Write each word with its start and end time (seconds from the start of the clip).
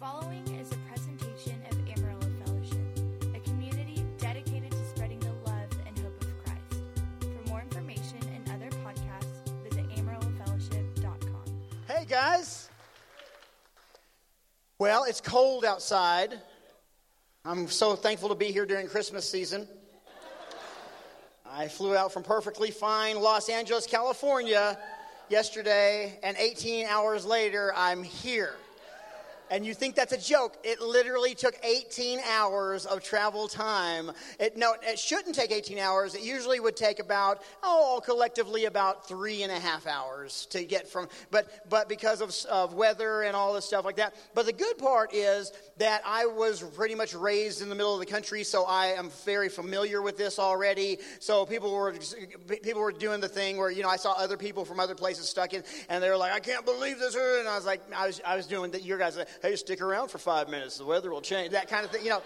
following 0.00 0.42
is 0.58 0.72
a 0.72 0.76
presentation 0.88 1.60
of 1.70 1.78
Amarillo 1.90 2.26
Fellowship, 2.42 3.34
a 3.34 3.40
community 3.40 4.02
dedicated 4.16 4.70
to 4.70 4.88
spreading 4.88 5.20
the 5.20 5.32
love 5.44 5.68
and 5.86 5.98
hope 5.98 6.18
of 6.22 6.42
Christ. 6.42 6.82
For 7.20 7.50
more 7.50 7.60
information 7.60 8.18
and 8.34 8.48
other 8.48 8.70
podcasts, 8.78 9.52
visit 9.62 9.86
amarillofellowship.com. 9.90 11.44
Hey 11.86 12.06
guys. 12.08 12.70
Well, 14.78 15.04
it's 15.04 15.20
cold 15.20 15.66
outside. 15.66 16.40
I'm 17.44 17.68
so 17.68 17.94
thankful 17.94 18.30
to 18.30 18.34
be 18.34 18.52
here 18.52 18.64
during 18.64 18.88
Christmas 18.88 19.28
season. 19.28 19.68
I 21.44 21.68
flew 21.68 21.94
out 21.94 22.10
from 22.10 22.22
perfectly 22.22 22.70
fine 22.70 23.20
Los 23.20 23.50
Angeles, 23.50 23.86
California 23.86 24.78
yesterday, 25.28 26.18
and 26.22 26.38
18 26.38 26.86
hours 26.86 27.26
later, 27.26 27.70
I'm 27.76 28.02
here. 28.02 28.54
And 29.50 29.66
you 29.66 29.74
think 29.74 29.96
that's 29.96 30.12
a 30.12 30.20
joke. 30.20 30.56
It 30.62 30.80
literally 30.80 31.34
took 31.34 31.54
18 31.64 32.20
hours 32.20 32.86
of 32.86 33.02
travel 33.02 33.48
time. 33.48 34.12
It, 34.38 34.56
no, 34.56 34.74
it 34.82 34.98
shouldn't 34.98 35.34
take 35.34 35.50
18 35.50 35.78
hours. 35.78 36.14
It 36.14 36.22
usually 36.22 36.60
would 36.60 36.76
take 36.76 37.00
about, 37.00 37.42
oh, 37.62 38.00
collectively 38.04 38.66
about 38.66 39.08
three 39.08 39.42
and 39.42 39.50
a 39.50 39.58
half 39.58 39.88
hours 39.88 40.46
to 40.50 40.64
get 40.64 40.88
from, 40.88 41.08
but, 41.32 41.68
but 41.68 41.88
because 41.88 42.20
of, 42.20 42.32
of 42.50 42.74
weather 42.74 43.22
and 43.22 43.34
all 43.34 43.52
this 43.52 43.64
stuff 43.64 43.84
like 43.84 43.96
that. 43.96 44.14
But 44.34 44.46
the 44.46 44.52
good 44.52 44.78
part 44.78 45.12
is 45.12 45.52
that 45.78 46.02
I 46.06 46.26
was 46.26 46.62
pretty 46.62 46.94
much 46.94 47.14
raised 47.14 47.60
in 47.60 47.68
the 47.68 47.74
middle 47.74 47.94
of 47.94 48.00
the 48.00 48.06
country, 48.06 48.44
so 48.44 48.64
I 48.64 48.88
am 48.88 49.10
very 49.24 49.48
familiar 49.48 50.00
with 50.00 50.16
this 50.16 50.38
already. 50.38 50.98
So 51.18 51.44
people 51.44 51.72
were, 51.72 51.94
people 52.62 52.82
were 52.82 52.92
doing 52.92 53.20
the 53.20 53.28
thing 53.28 53.56
where, 53.56 53.70
you 53.70 53.82
know, 53.82 53.88
I 53.88 53.96
saw 53.96 54.12
other 54.12 54.36
people 54.36 54.64
from 54.64 54.78
other 54.78 54.94
places 54.94 55.28
stuck 55.28 55.54
in, 55.54 55.64
and 55.88 56.02
they 56.02 56.08
were 56.08 56.16
like, 56.16 56.32
I 56.32 56.38
can't 56.38 56.64
believe 56.64 56.98
this. 56.98 57.16
And 57.16 57.48
I 57.48 57.56
was 57.56 57.66
like, 57.66 57.80
I 57.96 58.06
was, 58.06 58.20
I 58.24 58.36
was 58.36 58.46
doing 58.46 58.70
that. 58.72 58.84
Your 58.84 58.98
guys, 58.98 59.18
hey, 59.42 59.56
stick 59.56 59.80
around 59.80 60.08
for 60.08 60.18
five 60.18 60.48
minutes. 60.48 60.78
The 60.78 60.84
weather 60.84 61.10
will 61.10 61.20
change. 61.20 61.52
That 61.52 61.68
kind 61.68 61.84
of 61.84 61.90
thing, 61.90 62.04
you 62.04 62.10
know. 62.10 62.22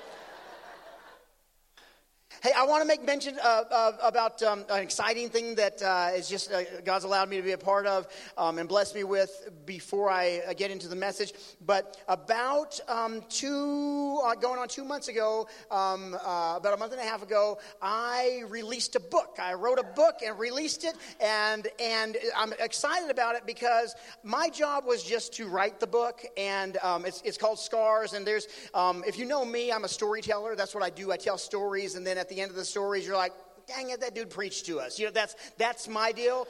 Hey, 2.45 2.53
I 2.55 2.64
want 2.67 2.83
to 2.83 2.87
make 2.87 3.03
mention 3.03 3.39
uh, 3.42 3.64
uh, 3.70 3.92
about 4.03 4.42
um, 4.42 4.67
an 4.69 4.83
exciting 4.83 5.31
thing 5.31 5.55
that 5.55 5.83
uh, 5.83 6.11
is 6.14 6.28
just 6.28 6.53
uh, 6.53 6.61
God's 6.84 7.06
allowed 7.06 7.31
me 7.31 7.39
to 7.39 7.42
be 7.42 7.53
a 7.53 7.56
part 7.56 7.87
of 7.87 8.06
um, 8.37 8.59
and 8.59 8.69
blessed 8.69 8.95
me 8.95 9.03
with 9.03 9.48
before 9.64 10.11
I 10.11 10.42
uh, 10.47 10.53
get 10.53 10.70
into 10.70 10.87
the 10.87 10.95
message. 10.95 11.33
But 11.65 11.97
about 12.06 12.78
um, 12.87 13.22
two, 13.31 14.20
uh, 14.22 14.34
going 14.34 14.59
on 14.59 14.69
two 14.69 14.84
months 14.84 15.09
ago, 15.09 15.48
um, 15.70 16.12
about 16.12 16.75
a 16.75 16.77
month 16.77 16.92
and 16.92 17.00
a 17.00 17.05
half 17.05 17.22
ago, 17.22 17.56
I 17.81 18.42
released 18.50 18.95
a 18.95 19.00
book. 19.00 19.39
I 19.41 19.55
wrote 19.55 19.78
a 19.78 19.95
book 19.97 20.17
and 20.22 20.39
released 20.39 20.84
it, 20.84 20.97
and 21.20 21.67
and 21.81 22.19
I'm 22.37 22.53
excited 22.61 23.09
about 23.09 23.37
it 23.37 23.47
because 23.47 23.95
my 24.22 24.50
job 24.50 24.84
was 24.84 25.03
just 25.03 25.33
to 25.37 25.48
write 25.48 25.81
the 25.81 25.87
book, 25.87 26.20
and 26.37 26.77
um, 26.83 27.06
it's 27.06 27.22
it's 27.22 27.39
called 27.39 27.59
Scars. 27.59 28.12
And 28.12 28.27
there's, 28.27 28.48
um, 28.75 29.03
if 29.06 29.19
you 29.19 29.25
know 29.25 29.47
me, 29.47 29.72
I'm 29.72 29.84
a 29.84 29.89
storyteller. 29.89 30.56
That's 30.56 30.75
what 30.75 30.84
I 30.84 30.91
do. 30.91 31.11
I 31.11 31.17
tell 31.17 31.39
stories, 31.39 31.95
and 31.95 32.06
then 32.06 32.19
at 32.19 32.28
the 32.28 32.34
end 32.41 32.51
of 32.51 32.57
the 32.57 32.65
stories, 32.65 33.07
you're 33.07 33.17
like, 33.17 33.33
dang 33.67 33.91
it, 33.91 34.01
that 34.01 34.15
dude 34.15 34.31
preached 34.31 34.67
to 34.67 34.81
us. 34.81 34.99
You 34.99 35.07
know, 35.07 35.13
that's, 35.13 35.37
that's 35.59 35.89
my 35.89 36.13
deal. 36.13 36.47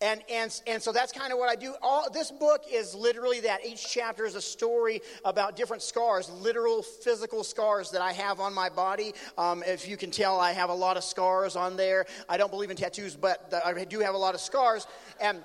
And, 0.00 0.20
and, 0.28 0.60
and 0.66 0.82
so 0.82 0.90
that's 0.90 1.12
kind 1.12 1.32
of 1.32 1.38
what 1.38 1.48
I 1.48 1.54
do. 1.54 1.74
All, 1.80 2.10
this 2.10 2.32
book 2.32 2.64
is 2.68 2.92
literally 2.92 3.38
that. 3.40 3.64
Each 3.64 3.88
chapter 3.88 4.26
is 4.26 4.34
a 4.34 4.40
story 4.40 5.00
about 5.24 5.54
different 5.54 5.80
scars, 5.80 6.28
literal 6.28 6.82
physical 6.82 7.44
scars 7.44 7.92
that 7.92 8.02
I 8.02 8.12
have 8.12 8.40
on 8.40 8.52
my 8.52 8.68
body. 8.68 9.14
Um, 9.38 9.62
if 9.64 9.86
you 9.86 9.96
can 9.96 10.10
tell, 10.10 10.40
I 10.40 10.50
have 10.50 10.70
a 10.70 10.74
lot 10.74 10.96
of 10.96 11.04
scars 11.04 11.54
on 11.54 11.76
there. 11.76 12.06
I 12.28 12.36
don't 12.36 12.50
believe 12.50 12.70
in 12.70 12.76
tattoos, 12.76 13.14
but 13.14 13.54
I 13.64 13.84
do 13.84 14.00
have 14.00 14.16
a 14.16 14.18
lot 14.18 14.34
of 14.34 14.40
scars. 14.40 14.88
And 15.20 15.44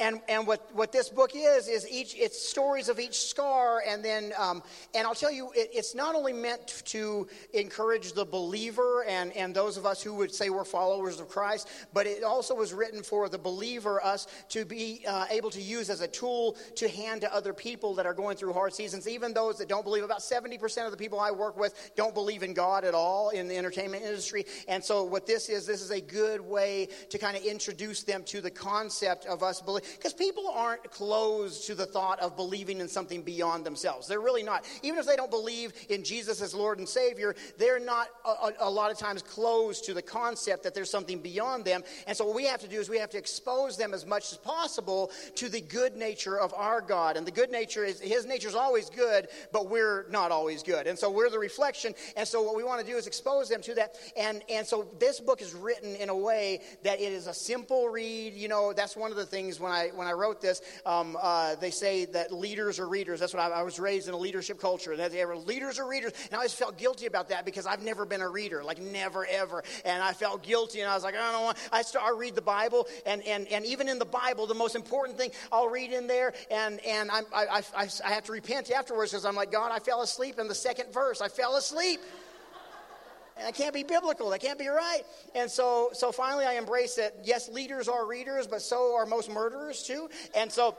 and, 0.00 0.20
and 0.28 0.46
what, 0.46 0.68
what 0.74 0.92
this 0.92 1.08
book 1.08 1.32
is 1.34 1.68
is 1.68 1.88
each 1.90 2.14
it's 2.16 2.40
stories 2.40 2.88
of 2.88 2.98
each 2.98 3.26
scar 3.26 3.82
and 3.86 4.04
then 4.04 4.32
um, 4.38 4.62
and 4.94 5.06
i'll 5.06 5.14
tell 5.14 5.30
you 5.30 5.50
it, 5.54 5.70
it's 5.72 5.94
not 5.94 6.14
only 6.14 6.32
meant 6.32 6.82
to 6.86 7.28
encourage 7.52 8.12
the 8.12 8.24
believer 8.24 9.04
and, 9.04 9.32
and 9.36 9.54
those 9.54 9.76
of 9.76 9.86
us 9.86 10.02
who 10.02 10.14
would 10.14 10.32
say 10.32 10.50
we're 10.50 10.64
followers 10.64 11.20
of 11.20 11.28
christ 11.28 11.68
but 11.92 12.06
it 12.06 12.24
also 12.24 12.54
was 12.54 12.72
written 12.72 13.02
for 13.02 13.28
the 13.28 13.38
believer 13.38 14.02
us 14.04 14.26
to 14.48 14.64
be 14.64 15.04
uh, 15.06 15.26
able 15.30 15.50
to 15.50 15.60
use 15.60 15.90
as 15.90 16.00
a 16.00 16.08
tool 16.08 16.56
to 16.76 16.88
hand 16.88 17.20
to 17.20 17.34
other 17.34 17.52
people 17.52 17.94
that 17.94 18.06
are 18.06 18.14
going 18.14 18.36
through 18.36 18.52
hard 18.52 18.72
seasons. 18.72 19.08
Even 19.08 19.32
those 19.32 19.58
that 19.58 19.68
don't 19.68 19.84
believe 19.84 20.04
about 20.04 20.20
70% 20.20 20.84
of 20.84 20.90
the 20.90 20.96
people 20.96 21.20
i 21.20 21.30
work 21.30 21.56
with 21.56 21.92
don't 21.96 22.14
believe 22.14 22.42
in 22.42 22.54
god 22.54 22.84
at 22.84 22.94
all 22.94 23.30
in 23.30 23.48
the 23.48 23.56
entertainment 23.56 24.02
industry. 24.02 24.44
And 24.68 24.82
so 24.82 25.04
what 25.04 25.26
this 25.26 25.48
is 25.48 25.66
this 25.66 25.82
is 25.82 25.90
a 25.90 26.00
good 26.00 26.40
way 26.40 26.88
to 27.10 27.18
kind 27.18 27.36
of 27.36 27.42
introduce 27.42 28.02
them 28.02 28.22
to 28.24 28.40
the 28.40 28.50
concept 28.50 29.26
of 29.26 29.42
us 29.42 29.60
believing 29.60 29.89
because 29.96 30.12
people 30.12 30.48
aren't 30.48 30.90
closed 30.90 31.66
to 31.66 31.74
the 31.74 31.86
thought 31.86 32.20
of 32.20 32.36
believing 32.36 32.80
in 32.80 32.88
something 32.88 33.22
beyond 33.22 33.64
themselves. 33.64 34.06
They're 34.06 34.20
really 34.20 34.42
not. 34.42 34.64
Even 34.82 34.98
if 34.98 35.06
they 35.06 35.16
don't 35.16 35.30
believe 35.30 35.72
in 35.88 36.04
Jesus 36.04 36.40
as 36.42 36.54
Lord 36.54 36.78
and 36.78 36.88
Savior, 36.88 37.34
they're 37.58 37.80
not 37.80 38.08
a, 38.24 38.52
a, 38.60 38.70
lot 38.70 38.90
of 38.90 38.98
times 38.98 39.22
closed 39.22 39.84
to 39.84 39.94
the 39.94 40.02
concept 40.02 40.62
that 40.62 40.74
there's 40.74 40.90
something 40.90 41.20
beyond 41.20 41.64
them. 41.64 41.82
And 42.06 42.16
so 42.16 42.24
what 42.26 42.34
we 42.34 42.44
have 42.46 42.60
to 42.60 42.68
do 42.68 42.80
is 42.80 42.88
we 42.88 42.98
have 42.98 43.10
to 43.10 43.18
expose 43.18 43.76
them 43.76 43.94
as 43.94 44.06
much 44.06 44.32
as 44.32 44.38
possible 44.38 45.10
to 45.36 45.48
the 45.48 45.60
good 45.60 45.96
nature 45.96 46.38
of 46.38 46.54
our 46.54 46.80
God. 46.80 47.16
And 47.16 47.26
the 47.26 47.32
good 47.32 47.50
nature 47.50 47.84
is, 47.84 48.00
His 48.00 48.26
nature 48.26 48.48
is 48.48 48.54
always 48.54 48.90
good, 48.90 49.28
but 49.52 49.68
we're 49.68 50.06
not 50.10 50.30
always 50.30 50.62
good. 50.62 50.86
And 50.86 50.98
so 50.98 51.10
we're 51.10 51.30
the 51.30 51.38
reflection. 51.38 51.94
And 52.16 52.26
so 52.26 52.42
what 52.42 52.56
we 52.56 52.64
want 52.64 52.84
to 52.84 52.86
do 52.86 52.96
is 52.96 53.06
expose 53.06 53.48
them 53.48 53.62
to 53.62 53.74
that. 53.74 53.96
And, 54.16 54.42
and 54.48 54.66
so 54.66 54.88
this 54.98 55.20
book 55.20 55.42
is 55.42 55.54
written 55.54 55.94
in 55.96 56.08
a 56.08 56.16
way 56.16 56.60
that 56.82 57.00
it 57.00 57.12
is 57.12 57.26
a 57.26 57.34
simple 57.34 57.88
read. 57.88 58.34
You 58.34 58.48
know, 58.48 58.72
that's 58.72 58.96
one 58.96 59.10
of 59.10 59.16
the 59.16 59.26
things 59.26 59.58
when 59.58 59.72
I 59.72 59.79
I, 59.80 59.88
when 59.94 60.06
I 60.06 60.12
wrote 60.12 60.40
this, 60.40 60.60
um, 60.86 61.16
uh, 61.20 61.54
they 61.56 61.70
say 61.70 62.04
that 62.06 62.32
leaders 62.32 62.78
are 62.78 62.88
readers. 62.88 63.20
That's 63.20 63.34
what 63.34 63.42
I, 63.42 63.60
I 63.60 63.62
was 63.62 63.78
raised 63.78 64.08
in 64.08 64.14
a 64.14 64.18
leadership 64.18 64.60
culture. 64.60 64.96
That 64.96 65.12
they 65.12 65.24
were 65.24 65.36
leaders 65.36 65.78
are 65.78 65.88
readers. 65.88 66.12
And 66.24 66.34
I 66.34 66.36
always 66.36 66.54
felt 66.54 66.78
guilty 66.78 67.06
about 67.06 67.28
that 67.30 67.44
because 67.44 67.66
I've 67.66 67.82
never 67.82 68.04
been 68.04 68.20
a 68.20 68.28
reader, 68.28 68.62
like 68.62 68.80
never, 68.80 69.26
ever. 69.26 69.64
And 69.84 70.02
I 70.02 70.12
felt 70.12 70.42
guilty 70.42 70.80
and 70.80 70.90
I 70.90 70.94
was 70.94 71.04
like, 71.04 71.14
I 71.14 71.32
don't 71.32 71.44
want, 71.44 71.58
I 71.72 71.82
start, 71.82 72.04
I 72.06 72.16
read 72.16 72.34
the 72.34 72.42
Bible 72.42 72.86
and, 73.06 73.22
and, 73.22 73.46
and 73.48 73.64
even 73.64 73.88
in 73.88 73.98
the 73.98 74.04
Bible, 74.04 74.46
the 74.46 74.54
most 74.54 74.76
important 74.76 75.18
thing 75.18 75.30
I'll 75.52 75.68
read 75.68 75.92
in 75.92 76.06
there 76.06 76.32
and, 76.50 76.80
and 76.84 77.10
I, 77.10 77.20
I, 77.32 77.62
I, 77.76 77.88
I 78.04 78.10
have 78.10 78.24
to 78.24 78.32
repent 78.32 78.70
afterwards 78.70 79.12
because 79.12 79.24
I'm 79.24 79.34
like, 79.34 79.52
God, 79.52 79.70
I 79.72 79.78
fell 79.78 80.02
asleep 80.02 80.38
in 80.38 80.48
the 80.48 80.54
second 80.54 80.92
verse. 80.92 81.20
I 81.20 81.28
fell 81.28 81.56
asleep. 81.56 82.00
And 83.40 83.48
that 83.48 83.54
can't 83.54 83.72
be 83.72 83.82
biblical. 83.82 84.28
That 84.30 84.42
can't 84.42 84.58
be 84.58 84.68
right. 84.68 85.00
And 85.34 85.50
so, 85.50 85.88
so 85.94 86.12
finally, 86.12 86.44
I 86.44 86.58
embraced 86.58 86.98
that. 86.98 87.14
Yes, 87.24 87.48
leaders 87.48 87.88
are 87.88 88.06
readers, 88.06 88.46
but 88.46 88.60
so 88.60 88.94
are 88.94 89.06
most 89.06 89.30
murderers 89.30 89.82
too. 89.82 90.10
And 90.36 90.52
so, 90.52 90.76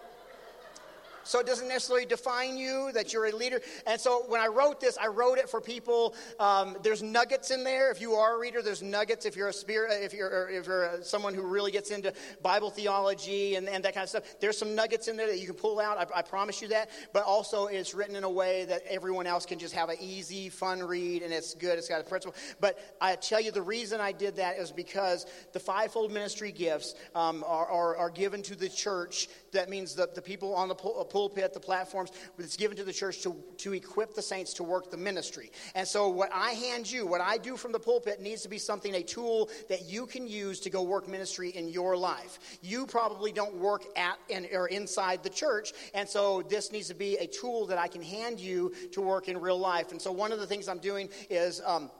so 1.23 1.39
it 1.39 1.45
doesn't 1.45 1.67
necessarily 1.67 2.05
define 2.05 2.57
you 2.57 2.91
that 2.93 3.13
you're 3.13 3.27
a 3.27 3.35
leader. 3.35 3.61
And 3.87 3.99
so 3.99 4.23
when 4.27 4.41
I 4.41 4.47
wrote 4.47 4.79
this, 4.79 4.97
I 4.97 5.07
wrote 5.07 5.37
it 5.37 5.49
for 5.49 5.61
people. 5.61 6.15
Um, 6.39 6.77
there's 6.83 7.03
nuggets 7.03 7.51
in 7.51 7.63
there. 7.63 7.91
If 7.91 8.01
you 8.01 8.13
are 8.13 8.35
a 8.35 8.39
reader, 8.39 8.61
there's 8.61 8.81
nuggets. 8.81 9.25
If 9.25 9.35
you're 9.35 9.49
a 9.49 9.53
spirit, 9.53 10.03
if 10.03 10.13
you're 10.13 10.49
if 10.49 10.67
you're 10.67 10.99
someone 11.03 11.33
who 11.33 11.43
really 11.43 11.71
gets 11.71 11.91
into 11.91 12.13
Bible 12.41 12.69
theology 12.69 13.55
and, 13.55 13.67
and 13.67 13.83
that 13.85 13.93
kind 13.93 14.03
of 14.03 14.09
stuff, 14.09 14.23
there's 14.39 14.57
some 14.57 14.75
nuggets 14.75 15.07
in 15.07 15.17
there 15.17 15.27
that 15.27 15.39
you 15.39 15.45
can 15.45 15.55
pull 15.55 15.79
out. 15.79 15.97
I, 15.97 16.19
I 16.19 16.21
promise 16.21 16.61
you 16.61 16.67
that. 16.69 16.89
But 17.13 17.23
also, 17.23 17.67
it's 17.67 17.93
written 17.93 18.15
in 18.15 18.23
a 18.23 18.29
way 18.29 18.65
that 18.65 18.81
everyone 18.89 19.27
else 19.27 19.45
can 19.45 19.59
just 19.59 19.73
have 19.73 19.89
an 19.89 19.97
easy, 19.99 20.49
fun 20.49 20.81
read, 20.81 21.21
and 21.21 21.33
it's 21.33 21.53
good. 21.53 21.77
It's 21.77 21.87
got 21.87 22.01
a 22.01 22.03
principle. 22.03 22.35
But 22.59 22.79
I 22.99 23.15
tell 23.15 23.41
you, 23.41 23.51
the 23.51 23.61
reason 23.61 24.01
I 24.01 24.11
did 24.11 24.35
that 24.37 24.57
is 24.57 24.71
because 24.71 25.25
the 25.53 25.59
fivefold 25.59 26.11
ministry 26.11 26.51
gifts 26.51 26.95
um, 27.15 27.43
are, 27.45 27.67
are, 27.67 27.97
are 27.97 28.09
given 28.09 28.41
to 28.43 28.55
the 28.55 28.69
church. 28.69 29.27
That 29.51 29.69
means 29.69 29.95
the, 29.95 30.09
the 30.13 30.21
people 30.21 30.55
on 30.55 30.67
the 30.67 30.75
the 31.11 31.59
platforms, 31.61 32.11
that's 32.37 32.57
given 32.57 32.77
to 32.77 32.83
the 32.83 32.93
church 32.93 33.21
to, 33.21 33.35
to 33.57 33.73
equip 33.73 34.13
the 34.13 34.21
saints 34.21 34.53
to 34.55 34.63
work 34.63 34.91
the 34.91 34.97
ministry. 34.97 35.51
And 35.75 35.87
so, 35.87 36.09
what 36.09 36.29
I 36.33 36.51
hand 36.51 36.91
you, 36.91 37.05
what 37.05 37.21
I 37.21 37.37
do 37.37 37.57
from 37.57 37.71
the 37.71 37.79
pulpit, 37.79 38.21
needs 38.21 38.41
to 38.43 38.49
be 38.49 38.57
something, 38.57 38.95
a 38.95 39.03
tool 39.03 39.49
that 39.69 39.85
you 39.85 40.05
can 40.05 40.27
use 40.27 40.59
to 40.61 40.69
go 40.69 40.83
work 40.83 41.07
ministry 41.07 41.49
in 41.49 41.69
your 41.69 41.97
life. 41.97 42.39
You 42.61 42.85
probably 42.85 43.31
don't 43.31 43.55
work 43.55 43.85
at 43.95 44.17
and, 44.29 44.47
or 44.53 44.67
inside 44.67 45.23
the 45.23 45.29
church, 45.29 45.73
and 45.93 46.07
so 46.07 46.41
this 46.43 46.71
needs 46.71 46.87
to 46.87 46.95
be 46.95 47.17
a 47.17 47.27
tool 47.27 47.65
that 47.67 47.77
I 47.77 47.87
can 47.87 48.01
hand 48.01 48.39
you 48.39 48.73
to 48.91 49.01
work 49.01 49.27
in 49.27 49.39
real 49.39 49.59
life. 49.59 49.91
And 49.91 50.01
so, 50.01 50.11
one 50.11 50.31
of 50.31 50.39
the 50.39 50.47
things 50.47 50.67
I'm 50.67 50.79
doing 50.79 51.09
is. 51.29 51.61
Um, 51.65 51.91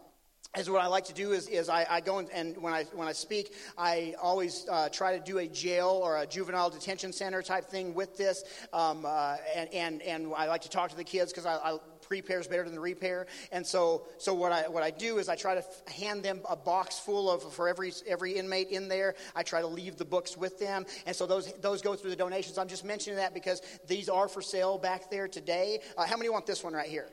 is 0.57 0.69
what 0.69 0.81
I 0.81 0.87
like 0.87 1.05
to 1.05 1.13
do 1.13 1.31
is, 1.31 1.47
is 1.47 1.69
I, 1.69 1.85
I 1.89 2.01
go 2.01 2.19
and 2.19 2.57
when 2.57 2.73
I, 2.73 2.83
when 2.93 3.07
I 3.07 3.13
speak, 3.13 3.53
I 3.77 4.15
always 4.21 4.67
uh, 4.69 4.89
try 4.89 5.17
to 5.17 5.23
do 5.23 5.37
a 5.37 5.47
jail 5.47 6.01
or 6.03 6.17
a 6.17 6.25
juvenile 6.25 6.69
detention 6.69 7.13
center 7.13 7.41
type 7.41 7.65
thing 7.65 7.93
with 7.93 8.17
this. 8.17 8.43
Um, 8.73 9.05
uh, 9.05 9.37
and, 9.55 9.73
and, 9.73 10.01
and 10.01 10.33
I 10.35 10.47
like 10.47 10.61
to 10.61 10.69
talk 10.69 10.89
to 10.89 10.97
the 10.97 11.05
kids 11.05 11.31
because 11.31 11.45
I, 11.45 11.55
I 11.55 11.77
prepare 12.01 12.41
is 12.41 12.47
better 12.47 12.65
than 12.65 12.73
the 12.73 12.81
repair. 12.81 13.27
And 13.53 13.65
so, 13.65 14.07
so 14.17 14.33
what 14.33 14.51
I 14.51 14.67
what 14.67 14.83
I 14.83 14.91
do 14.91 15.19
is 15.19 15.29
I 15.29 15.37
try 15.37 15.55
to 15.55 15.63
hand 15.89 16.23
them 16.23 16.41
a 16.49 16.57
box 16.57 16.99
full 16.99 17.31
of 17.31 17.53
for 17.53 17.69
every 17.69 17.93
every 18.05 18.33
inmate 18.33 18.67
in 18.67 18.89
there. 18.89 19.15
I 19.33 19.43
try 19.43 19.61
to 19.61 19.67
leave 19.67 19.95
the 19.95 20.03
books 20.03 20.35
with 20.35 20.59
them, 20.59 20.85
and 21.05 21.15
so 21.15 21.25
those 21.25 21.53
those 21.61 21.81
go 21.81 21.95
through 21.95 22.09
the 22.09 22.17
donations. 22.17 22.57
I'm 22.57 22.67
just 22.67 22.83
mentioning 22.83 23.15
that 23.17 23.33
because 23.33 23.61
these 23.87 24.09
are 24.09 24.27
for 24.27 24.41
sale 24.41 24.77
back 24.77 25.09
there 25.09 25.29
today. 25.29 25.79
Uh, 25.97 26.05
how 26.05 26.17
many 26.17 26.27
want 26.27 26.45
this 26.45 26.61
one 26.61 26.73
right 26.73 26.89
here? 26.89 27.07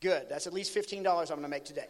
Good. 0.00 0.28
That's 0.28 0.46
at 0.46 0.52
least 0.52 0.74
fifteen 0.74 1.02
dollars 1.02 1.30
I'm 1.30 1.36
going 1.36 1.44
to 1.44 1.56
make 1.56 1.64
today. 1.64 1.86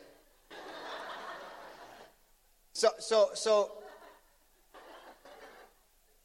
So, 2.78 2.90
so, 3.00 3.30
so, 3.34 3.72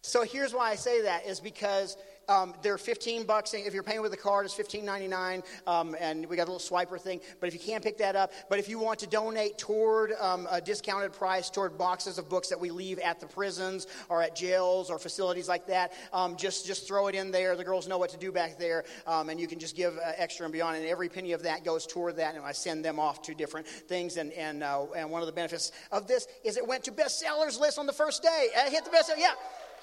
so 0.03 0.21
here's 0.21 0.53
why 0.53 0.69
I 0.69 0.75
say 0.75 1.01
that 1.01 1.25
is 1.25 1.39
because 1.39 1.97
um, 2.27 2.53
they're 2.61 2.77
15 2.77 3.25
bucks. 3.25 3.53
If 3.53 3.73
you're 3.73 3.83
paying 3.83 4.01
with 4.01 4.13
a 4.13 4.17
card, 4.17 4.45
it's 4.45 4.55
15.99, 4.55 5.43
um, 5.67 5.95
and 5.99 6.25
we 6.25 6.35
got 6.35 6.47
a 6.47 6.51
little 6.51 6.77
swiper 6.77 6.99
thing. 6.99 7.19
But 7.39 7.47
if 7.47 7.53
you 7.53 7.59
can't 7.59 7.83
pick 7.83 7.97
that 7.97 8.15
up, 8.15 8.31
but 8.49 8.59
if 8.59 8.69
you 8.69 8.79
want 8.79 8.99
to 8.99 9.07
donate 9.07 9.57
toward 9.57 10.13
um, 10.19 10.47
a 10.51 10.61
discounted 10.61 11.13
price 11.13 11.49
toward 11.49 11.77
boxes 11.77 12.17
of 12.17 12.29
books 12.29 12.49
that 12.49 12.59
we 12.59 12.71
leave 12.71 12.99
at 12.99 13.19
the 13.19 13.27
prisons 13.27 13.87
or 14.09 14.21
at 14.21 14.35
jails 14.35 14.89
or 14.89 14.99
facilities 14.99 15.47
like 15.47 15.67
that, 15.67 15.93
um, 16.11 16.35
just 16.35 16.65
just 16.65 16.87
throw 16.87 17.07
it 17.07 17.15
in 17.15 17.31
there. 17.31 17.55
The 17.55 17.63
girls 17.63 17.87
know 17.87 17.97
what 17.97 18.09
to 18.11 18.17
do 18.17 18.31
back 18.31 18.57
there, 18.57 18.85
um, 19.07 19.29
and 19.29 19.39
you 19.39 19.47
can 19.47 19.59
just 19.59 19.75
give 19.75 19.97
uh, 19.97 20.11
extra 20.17 20.45
and 20.45 20.53
beyond. 20.53 20.77
And 20.77 20.85
every 20.85 21.09
penny 21.09 21.33
of 21.33 21.43
that 21.43 21.63
goes 21.63 21.85
toward 21.85 22.17
that, 22.17 22.35
and 22.35 22.43
I 22.43 22.51
send 22.51 22.83
them 22.83 22.99
off 22.99 23.21
to 23.23 23.33
different 23.33 23.67
things. 23.67 24.17
And 24.17 24.31
and 24.33 24.63
uh, 24.63 24.85
and 24.95 25.09
one 25.09 25.21
of 25.21 25.27
the 25.27 25.33
benefits 25.33 25.71
of 25.91 26.07
this 26.07 26.27
is 26.43 26.57
it 26.57 26.67
went 26.67 26.83
to 26.85 26.91
bestsellers 26.91 27.59
list 27.59 27.77
on 27.79 27.85
the 27.85 27.93
first 27.93 28.23
day. 28.23 28.47
I 28.57 28.69
hit 28.69 28.85
the 28.85 28.91
bestseller. 28.91 29.17
Yeah. 29.17 29.33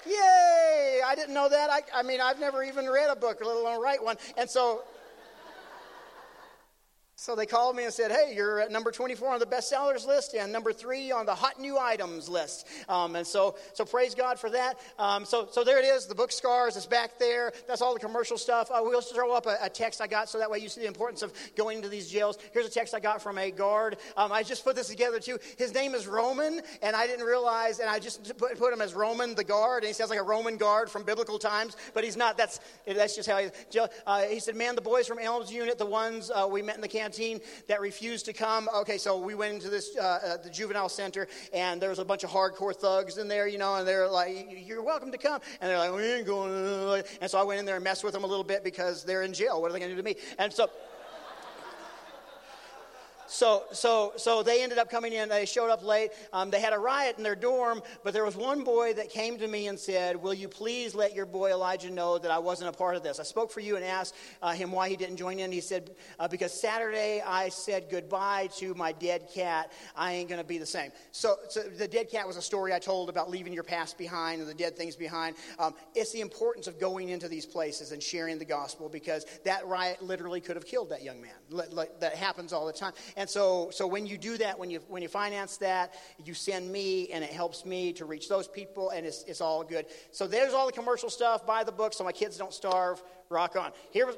Yay! 0.05 1.01
I 1.05 1.15
didn't 1.15 1.33
know 1.33 1.49
that. 1.49 1.69
I, 1.69 1.81
I 1.99 2.03
mean, 2.03 2.21
I've 2.21 2.39
never 2.39 2.63
even 2.63 2.87
read 2.87 3.09
a 3.09 3.15
book, 3.15 3.39
let 3.45 3.55
alone 3.55 3.81
write 3.81 4.03
one. 4.03 4.17
And 4.37 4.49
so 4.49 4.83
so 7.21 7.35
they 7.35 7.45
called 7.45 7.75
me 7.75 7.83
and 7.83 7.93
said, 7.93 8.11
Hey, 8.11 8.33
you're 8.35 8.61
at 8.61 8.71
number 8.71 8.89
24 8.89 9.35
on 9.35 9.39
the 9.39 9.45
bestsellers 9.45 10.07
list 10.07 10.33
and 10.33 10.51
number 10.51 10.73
three 10.73 11.11
on 11.11 11.27
the 11.27 11.35
hot 11.35 11.59
new 11.59 11.77
items 11.77 12.27
list. 12.27 12.67
Um, 12.89 13.15
and 13.15 13.27
so, 13.27 13.57
so 13.73 13.85
praise 13.85 14.15
God 14.15 14.39
for 14.39 14.49
that. 14.49 14.79
Um, 14.97 15.23
so, 15.23 15.47
so 15.51 15.63
there 15.63 15.77
it 15.77 15.85
is. 15.85 16.07
The 16.07 16.15
book 16.15 16.31
Scars 16.31 16.75
is 16.75 16.87
back 16.87 17.19
there. 17.19 17.53
That's 17.67 17.79
all 17.79 17.93
the 17.93 17.99
commercial 17.99 18.39
stuff. 18.39 18.71
Uh, 18.71 18.81
we'll 18.83 19.01
throw 19.01 19.35
up 19.35 19.45
a, 19.45 19.55
a, 19.61 19.69
text 19.69 20.01
I 20.01 20.07
got 20.07 20.29
so 20.29 20.39
that 20.39 20.49
way 20.49 20.57
you 20.57 20.67
see 20.67 20.81
the 20.81 20.87
importance 20.87 21.21
of 21.21 21.31
going 21.55 21.77
into 21.77 21.89
these 21.89 22.09
jails. 22.09 22.39
Here's 22.53 22.65
a 22.65 22.71
text 22.71 22.95
I 22.95 22.99
got 22.99 23.21
from 23.21 23.37
a 23.37 23.51
guard. 23.51 23.97
Um, 24.17 24.31
I 24.31 24.41
just 24.41 24.63
put 24.63 24.75
this 24.75 24.87
together 24.87 25.19
too. 25.19 25.37
His 25.59 25.75
name 25.75 25.93
is 25.93 26.07
Roman, 26.07 26.59
and 26.81 26.95
I 26.95 27.05
didn't 27.05 27.27
realize, 27.27 27.77
and 27.77 27.87
I 27.87 27.99
just 27.99 28.35
put, 28.39 28.57
put 28.57 28.73
him 28.73 28.81
as 28.81 28.95
Roman 28.95 29.35
the 29.35 29.43
guard. 29.43 29.83
And 29.83 29.89
he 29.89 29.93
sounds 29.93 30.09
like 30.09 30.19
a 30.19 30.23
Roman 30.23 30.57
guard 30.57 30.89
from 30.89 31.03
biblical 31.03 31.37
times, 31.37 31.77
but 31.93 32.03
he's 32.03 32.17
not. 32.17 32.35
That's, 32.35 32.59
that's 32.87 33.15
just 33.15 33.29
how 33.29 33.37
he 33.37 33.49
uh, 34.07 34.21
He 34.23 34.39
said, 34.39 34.55
Man, 34.55 34.73
the 34.73 34.81
boys 34.81 35.05
from 35.05 35.19
Elms 35.19 35.53
Unit, 35.53 35.77
the 35.77 35.85
ones 35.85 36.31
uh, 36.33 36.47
we 36.49 36.63
met 36.63 36.73
in 36.73 36.81
the 36.81 36.87
canteen, 36.87 37.10
that 37.67 37.81
refused 37.81 38.25
to 38.25 38.33
come. 38.33 38.69
Okay, 38.77 38.97
so 38.97 39.17
we 39.17 39.35
went 39.35 39.53
into 39.53 39.69
this 39.69 39.95
uh, 39.97 40.01
uh, 40.01 40.37
the 40.37 40.49
juvenile 40.49 40.89
center, 40.89 41.27
and 41.53 41.81
there 41.81 41.89
was 41.89 41.99
a 41.99 42.05
bunch 42.05 42.23
of 42.23 42.29
hardcore 42.29 42.75
thugs 42.75 43.17
in 43.17 43.27
there, 43.27 43.47
you 43.47 43.57
know, 43.57 43.75
and 43.75 43.87
they're 43.87 44.07
like, 44.07 44.47
"You're 44.65 44.83
welcome 44.83 45.11
to 45.11 45.17
come," 45.17 45.41
and 45.59 45.69
they're 45.69 45.77
like, 45.77 45.93
"We 45.93 46.03
ain't 46.03 46.27
going." 46.27 47.03
And 47.21 47.29
so 47.29 47.39
I 47.39 47.43
went 47.43 47.59
in 47.59 47.65
there 47.65 47.75
and 47.75 47.83
messed 47.83 48.03
with 48.03 48.13
them 48.13 48.23
a 48.23 48.27
little 48.27 48.43
bit 48.43 48.63
because 48.63 49.03
they're 49.03 49.23
in 49.23 49.33
jail. 49.33 49.61
What 49.61 49.71
are 49.71 49.73
they 49.73 49.79
going 49.79 49.91
to 49.91 49.95
do 49.95 50.01
to 50.01 50.05
me? 50.05 50.15
And 50.37 50.51
so. 50.51 50.69
So, 53.31 53.63
so, 53.71 54.11
so 54.17 54.43
they 54.43 54.61
ended 54.61 54.77
up 54.77 54.89
coming 54.89 55.13
in. 55.13 55.29
They 55.29 55.45
showed 55.45 55.69
up 55.69 55.85
late. 55.85 56.11
Um, 56.33 56.49
they 56.49 56.59
had 56.59 56.73
a 56.73 56.77
riot 56.77 57.15
in 57.17 57.23
their 57.23 57.35
dorm, 57.35 57.81
but 58.03 58.13
there 58.13 58.25
was 58.25 58.35
one 58.35 58.65
boy 58.65 58.93
that 58.95 59.09
came 59.09 59.37
to 59.37 59.47
me 59.47 59.67
and 59.67 59.79
said, 59.79 60.21
Will 60.21 60.33
you 60.33 60.49
please 60.49 60.93
let 60.93 61.15
your 61.15 61.25
boy 61.25 61.51
Elijah 61.51 61.89
know 61.89 62.17
that 62.17 62.29
I 62.29 62.39
wasn't 62.39 62.75
a 62.75 62.77
part 62.77 62.97
of 62.97 63.03
this? 63.03 63.21
I 63.21 63.23
spoke 63.23 63.49
for 63.49 63.61
you 63.61 63.77
and 63.77 63.85
asked 63.85 64.15
uh, 64.41 64.51
him 64.51 64.73
why 64.73 64.89
he 64.89 64.97
didn't 64.97 65.15
join 65.15 65.39
in. 65.39 65.49
He 65.49 65.61
said, 65.61 65.91
uh, 66.19 66.27
Because 66.27 66.51
Saturday 66.51 67.23
I 67.25 67.47
said 67.47 67.85
goodbye 67.89 68.49
to 68.57 68.73
my 68.73 68.91
dead 68.91 69.29
cat. 69.33 69.71
I 69.95 70.11
ain't 70.11 70.27
going 70.27 70.41
to 70.41 70.47
be 70.47 70.57
the 70.57 70.65
same. 70.65 70.91
So, 71.13 71.37
so, 71.47 71.61
the 71.61 71.87
dead 71.87 72.09
cat 72.09 72.27
was 72.27 72.35
a 72.35 72.41
story 72.41 72.73
I 72.73 72.79
told 72.79 73.07
about 73.07 73.29
leaving 73.29 73.53
your 73.53 73.63
past 73.63 73.97
behind 73.97 74.41
and 74.41 74.49
the 74.49 74.53
dead 74.53 74.75
things 74.75 74.97
behind. 74.97 75.37
Um, 75.57 75.73
it's 75.95 76.11
the 76.11 76.19
importance 76.19 76.67
of 76.67 76.81
going 76.81 77.07
into 77.07 77.29
these 77.29 77.45
places 77.45 77.93
and 77.93 78.03
sharing 78.03 78.39
the 78.39 78.45
gospel 78.45 78.89
because 78.89 79.25
that 79.45 79.65
riot 79.67 80.01
literally 80.01 80.41
could 80.41 80.57
have 80.57 80.65
killed 80.65 80.89
that 80.89 81.01
young 81.01 81.21
man. 81.21 81.31
that 82.01 82.15
happens 82.15 82.51
all 82.51 82.65
the 82.65 82.73
time. 82.73 82.91
And 83.20 83.20
so, 83.29 83.69
so 83.71 83.87
when 83.87 84.05
you 84.05 84.17
do 84.17 84.37
that, 84.37 84.57
when 84.57 84.69
you, 84.69 84.79
when 84.87 85.01
you 85.01 85.07
finance 85.07 85.57
that, 85.57 85.93
you 86.23 86.33
send 86.33 86.71
me, 86.71 87.09
and 87.11 87.23
it 87.23 87.31
helps 87.31 87.65
me 87.65 87.93
to 87.93 88.05
reach 88.05 88.29
those 88.29 88.47
people, 88.47 88.91
and 88.91 89.05
it's, 89.05 89.23
it's 89.23 89.41
all 89.41 89.63
good. 89.63 89.85
So 90.11 90.27
there's 90.27 90.53
all 90.53 90.65
the 90.65 90.71
commercial 90.71 91.09
stuff. 91.09 91.45
Buy 91.45 91.63
the 91.63 91.71
book 91.71 91.93
so 91.93 92.03
my 92.03 92.11
kids 92.11 92.37
don't 92.37 92.53
starve. 92.53 93.01
Rock 93.29 93.55
on. 93.55 93.71
Here, 93.91 94.09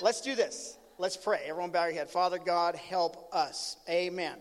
let's 0.00 0.20
do 0.20 0.34
this. 0.34 0.78
Let's 0.98 1.16
pray. 1.16 1.42
Everyone 1.46 1.70
bow 1.70 1.86
your 1.86 1.94
head. 1.94 2.10
Father 2.10 2.38
God, 2.38 2.76
help 2.76 3.28
us. 3.34 3.76
Amen. 3.88 4.36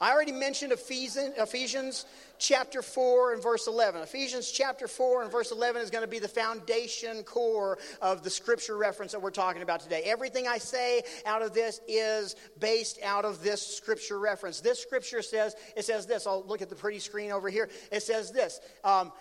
I 0.00 0.12
already 0.12 0.32
mentioned 0.32 0.72
Ephesians 0.72 2.06
chapter 2.38 2.82
4 2.82 3.34
and 3.34 3.42
verse 3.42 3.66
11. 3.66 4.02
Ephesians 4.02 4.50
chapter 4.50 4.88
4 4.88 5.22
and 5.22 5.32
verse 5.32 5.52
11 5.52 5.82
is 5.82 5.90
going 5.90 6.04
to 6.04 6.10
be 6.10 6.18
the 6.18 6.28
foundation 6.28 7.22
core 7.22 7.78
of 8.02 8.22
the 8.22 8.30
scripture 8.30 8.76
reference 8.76 9.12
that 9.12 9.22
we're 9.22 9.30
talking 9.30 9.62
about 9.62 9.80
today. 9.80 10.02
Everything 10.04 10.46
I 10.46 10.58
say 10.58 11.02
out 11.24 11.42
of 11.42 11.54
this 11.54 11.80
is 11.88 12.36
based 12.58 12.98
out 13.02 13.24
of 13.24 13.42
this 13.42 13.66
scripture 13.66 14.18
reference. 14.18 14.60
This 14.60 14.80
scripture 14.80 15.22
says, 15.22 15.54
it 15.76 15.84
says 15.84 16.06
this. 16.06 16.26
I'll 16.26 16.44
look 16.46 16.62
at 16.62 16.68
the 16.68 16.76
pretty 16.76 16.98
screen 16.98 17.32
over 17.32 17.48
here. 17.48 17.68
It 17.90 18.02
says 18.02 18.32
this. 18.32 18.60
Um, 18.84 19.12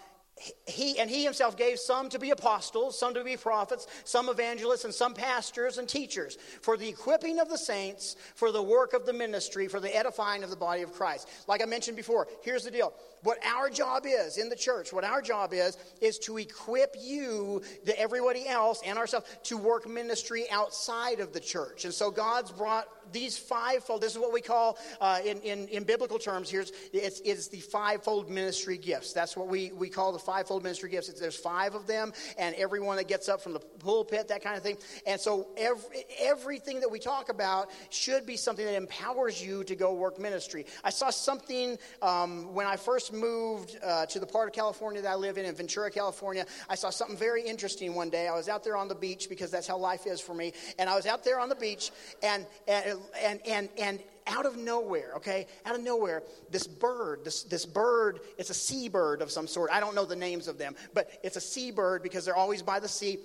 he 0.67 0.99
and 0.99 1.09
he 1.09 1.23
himself 1.23 1.55
gave 1.55 1.79
some 1.79 2.09
to 2.09 2.19
be 2.19 2.31
apostles, 2.31 2.99
some 2.99 3.13
to 3.13 3.23
be 3.23 3.37
prophets, 3.37 3.87
some 4.03 4.27
evangelists, 4.27 4.83
and 4.83 4.93
some 4.93 5.13
pastors 5.13 5.77
and 5.77 5.87
teachers 5.87 6.37
for 6.61 6.75
the 6.75 6.89
equipping 6.89 7.39
of 7.39 7.47
the 7.49 7.57
saints, 7.57 8.17
for 8.35 8.51
the 8.51 8.61
work 8.61 8.93
of 8.93 9.05
the 9.05 9.13
ministry, 9.13 9.67
for 9.69 9.79
the 9.79 9.95
edifying 9.95 10.43
of 10.43 10.49
the 10.49 10.55
body 10.55 10.81
of 10.81 10.91
Christ. 10.91 11.29
Like 11.47 11.61
I 11.61 11.65
mentioned 11.65 11.95
before, 11.95 12.27
here's 12.43 12.65
the 12.65 12.71
deal. 12.71 12.93
What 13.23 13.37
our 13.45 13.69
job 13.69 14.03
is 14.05 14.37
in 14.37 14.49
the 14.49 14.55
church, 14.55 14.91
what 14.91 15.05
our 15.05 15.21
job 15.21 15.53
is, 15.53 15.77
is 16.01 16.19
to 16.19 16.37
equip 16.37 16.95
you, 16.99 17.63
to 17.85 17.97
everybody 17.97 18.47
else, 18.47 18.81
and 18.85 18.97
ourselves 18.97 19.25
to 19.43 19.57
work 19.57 19.87
ministry 19.87 20.45
outside 20.51 21.21
of 21.21 21.31
the 21.31 21.39
church. 21.39 21.85
And 21.85 21.93
so 21.93 22.11
God's 22.11 22.51
brought 22.51 22.87
these 23.11 23.37
fivefold, 23.37 24.01
this 24.01 24.13
is 24.13 24.19
what 24.19 24.33
we 24.33 24.41
call, 24.41 24.77
uh, 25.01 25.19
in, 25.25 25.39
in, 25.41 25.67
in, 25.67 25.83
biblical 25.83 26.19
terms, 26.19 26.49
here's, 26.49 26.71
it's, 26.93 27.21
it's 27.21 27.47
the 27.47 27.59
fivefold 27.59 28.29
ministry 28.29 28.77
gifts. 28.77 29.13
That's 29.13 29.37
what 29.37 29.47
we, 29.47 29.71
we 29.71 29.89
call 29.89 30.11
the 30.11 30.19
fivefold 30.19 30.63
ministry 30.63 30.89
gifts. 30.89 31.09
It's, 31.09 31.19
there's 31.19 31.35
five 31.35 31.75
of 31.75 31.87
them, 31.87 32.13
and 32.37 32.55
everyone 32.55 32.97
that 32.97 33.07
gets 33.07 33.29
up 33.29 33.41
from 33.41 33.53
the 33.53 33.59
pulpit, 33.59 34.27
that 34.29 34.43
kind 34.43 34.57
of 34.57 34.63
thing. 34.63 34.77
And 35.05 35.19
so 35.19 35.47
every, 35.57 36.05
everything 36.19 36.79
that 36.79 36.89
we 36.89 36.99
talk 36.99 37.29
about 37.29 37.69
should 37.89 38.25
be 38.25 38.37
something 38.37 38.65
that 38.65 38.75
empowers 38.75 39.43
you 39.43 39.63
to 39.65 39.75
go 39.75 39.93
work 39.93 40.19
ministry. 40.19 40.65
I 40.83 40.89
saw 40.89 41.09
something 41.09 41.77
um, 42.01 42.53
when 42.53 42.67
I 42.67 42.75
first 42.75 43.13
moved 43.13 43.77
uh, 43.83 44.05
to 44.07 44.19
the 44.19 44.25
part 44.25 44.47
of 44.47 44.53
California 44.53 45.01
that 45.01 45.11
I 45.11 45.15
live 45.15 45.37
in, 45.37 45.45
in 45.45 45.55
Ventura, 45.55 45.91
California. 45.91 46.45
I 46.69 46.75
saw 46.75 46.89
something 46.89 47.17
very 47.17 47.43
interesting 47.43 47.95
one 47.95 48.09
day. 48.09 48.27
I 48.27 48.35
was 48.35 48.49
out 48.49 48.63
there 48.63 48.77
on 48.77 48.87
the 48.87 48.95
beach 48.95 49.29
because 49.29 49.51
that's 49.51 49.67
how 49.67 49.77
life 49.77 50.07
is 50.07 50.19
for 50.19 50.33
me. 50.33 50.53
And 50.79 50.89
I 50.89 50.95
was 50.95 51.05
out 51.05 51.23
there 51.23 51.39
on 51.39 51.49
the 51.49 51.55
beach, 51.55 51.91
and, 52.23 52.45
and, 52.67 52.94
and, 53.21 53.39
and, 53.47 53.69
and 53.77 53.99
out 54.27 54.45
of 54.45 54.57
nowhere, 54.57 55.13
okay, 55.17 55.47
out 55.65 55.75
of 55.75 55.81
nowhere, 55.81 56.23
this 56.49 56.67
bird, 56.67 57.23
this, 57.23 57.43
this 57.43 57.65
bird, 57.65 58.19
it's 58.37 58.49
a 58.49 58.55
seabird 58.55 59.21
of 59.21 59.31
some 59.31 59.47
sort. 59.47 59.69
I 59.71 59.79
don't 59.79 59.95
know 59.95 60.05
the 60.05 60.15
names 60.15 60.47
of 60.47 60.57
them, 60.57 60.75
but 60.93 61.09
it's 61.23 61.37
a 61.37 61.41
seabird 61.41 62.01
because 62.03 62.25
they're 62.25 62.35
always 62.35 62.61
by 62.61 62.79
the 62.79 62.87
sea. 62.87 63.19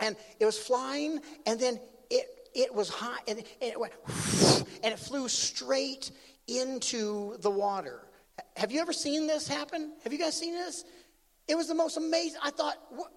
And 0.00 0.16
it 0.38 0.44
was 0.44 0.58
flying, 0.58 1.20
and 1.46 1.58
then 1.58 1.80
it, 2.10 2.26
it 2.54 2.74
was 2.74 2.88
high, 2.88 3.18
and, 3.26 3.38
and 3.38 3.72
it 3.72 3.80
went, 3.80 3.92
and 4.82 4.92
it 4.92 4.98
flew 4.98 5.28
straight 5.28 6.10
into 6.46 7.36
the 7.38 7.50
water. 7.50 8.00
Have 8.56 8.72
you 8.72 8.80
ever 8.80 8.92
seen 8.92 9.26
this 9.26 9.48
happen? 9.48 9.92
Have 10.04 10.12
you 10.12 10.18
guys 10.18 10.38
seen 10.38 10.54
this? 10.54 10.84
It 11.46 11.56
was 11.56 11.66
the 11.66 11.74
most 11.74 11.96
amazing. 11.96 12.40
I 12.42 12.50
thought 12.50 12.76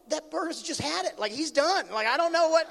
that 0.09 0.31
bird 0.31 0.47
has 0.47 0.61
just 0.61 0.81
had 0.81 1.05
it. 1.05 1.19
Like 1.19 1.31
he's 1.31 1.51
done. 1.51 1.85
Like 1.93 2.07
I 2.07 2.15
don't 2.17 2.31
know 2.31 2.49
what. 2.49 2.67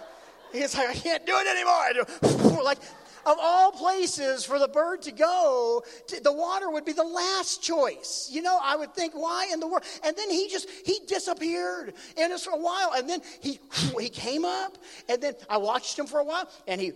He's 0.52 0.74
like 0.74 0.88
I 0.88 0.94
can't 0.94 1.26
do 1.26 1.34
it 1.36 1.46
anymore. 1.46 2.60
Like 2.64 2.78
of 3.26 3.36
all 3.40 3.72
places 3.72 4.44
for 4.44 4.58
the 4.58 4.68
bird 4.68 5.02
to 5.02 5.12
go, 5.12 5.82
the 6.22 6.32
water 6.32 6.70
would 6.70 6.84
be 6.84 6.92
the 6.92 7.04
last 7.04 7.62
choice. 7.62 8.28
You 8.30 8.42
know, 8.42 8.58
I 8.62 8.76
would 8.76 8.94
think, 8.94 9.14
why 9.14 9.48
in 9.52 9.60
the 9.60 9.66
world? 9.66 9.84
And 10.04 10.16
then 10.16 10.30
he 10.30 10.48
just, 10.48 10.68
he 10.84 11.00
disappeared. 11.06 11.94
And 12.16 12.32
it's 12.32 12.44
for 12.44 12.52
a 12.52 12.58
while. 12.58 12.92
And 12.96 13.08
then 13.08 13.20
he, 13.40 13.60
he 13.98 14.08
came 14.08 14.44
up. 14.44 14.78
And 15.08 15.22
then 15.22 15.34
I 15.48 15.56
watched 15.56 15.98
him 15.98 16.06
for 16.06 16.20
a 16.20 16.24
while. 16.24 16.48
And 16.66 16.80
he, 16.80 16.92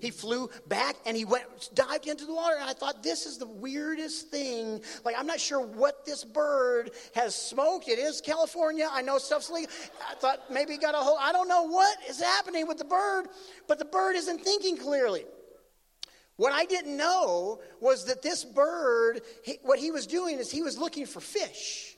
he 0.00 0.10
flew 0.10 0.50
back 0.68 0.96
and 1.04 1.16
he 1.16 1.24
went, 1.24 1.44
dived 1.74 2.06
into 2.06 2.26
the 2.26 2.34
water. 2.34 2.56
And 2.58 2.68
I 2.68 2.72
thought, 2.72 3.02
this 3.02 3.26
is 3.26 3.38
the 3.38 3.46
weirdest 3.46 4.30
thing. 4.30 4.80
Like, 5.04 5.16
I'm 5.18 5.26
not 5.26 5.40
sure 5.40 5.60
what 5.60 6.04
this 6.04 6.24
bird 6.24 6.90
has 7.14 7.34
smoked. 7.34 7.88
It 7.88 7.98
is 7.98 8.20
California. 8.20 8.88
I 8.90 9.02
know 9.02 9.18
stuff's 9.18 9.50
legal. 9.50 9.70
I 10.08 10.14
thought 10.14 10.50
maybe 10.50 10.72
he 10.72 10.78
got 10.78 10.94
a 10.94 10.98
whole, 10.98 11.18
I 11.20 11.32
don't 11.32 11.48
know 11.48 11.64
what 11.64 11.98
is 12.08 12.20
happening 12.20 12.66
with 12.66 12.78
the 12.78 12.84
bird, 12.84 13.26
but 13.66 13.78
the 13.78 13.84
bird 13.84 14.16
isn't 14.16 14.40
thinking 14.42 14.76
clearly. 14.76 15.24
What 16.36 16.52
I 16.52 16.66
didn't 16.66 16.96
know 16.96 17.60
was 17.80 18.04
that 18.06 18.22
this 18.22 18.44
bird, 18.44 19.22
he, 19.42 19.58
what 19.62 19.78
he 19.78 19.90
was 19.90 20.06
doing 20.06 20.38
is 20.38 20.50
he 20.50 20.62
was 20.62 20.76
looking 20.78 21.06
for 21.06 21.20
fish. 21.20 21.96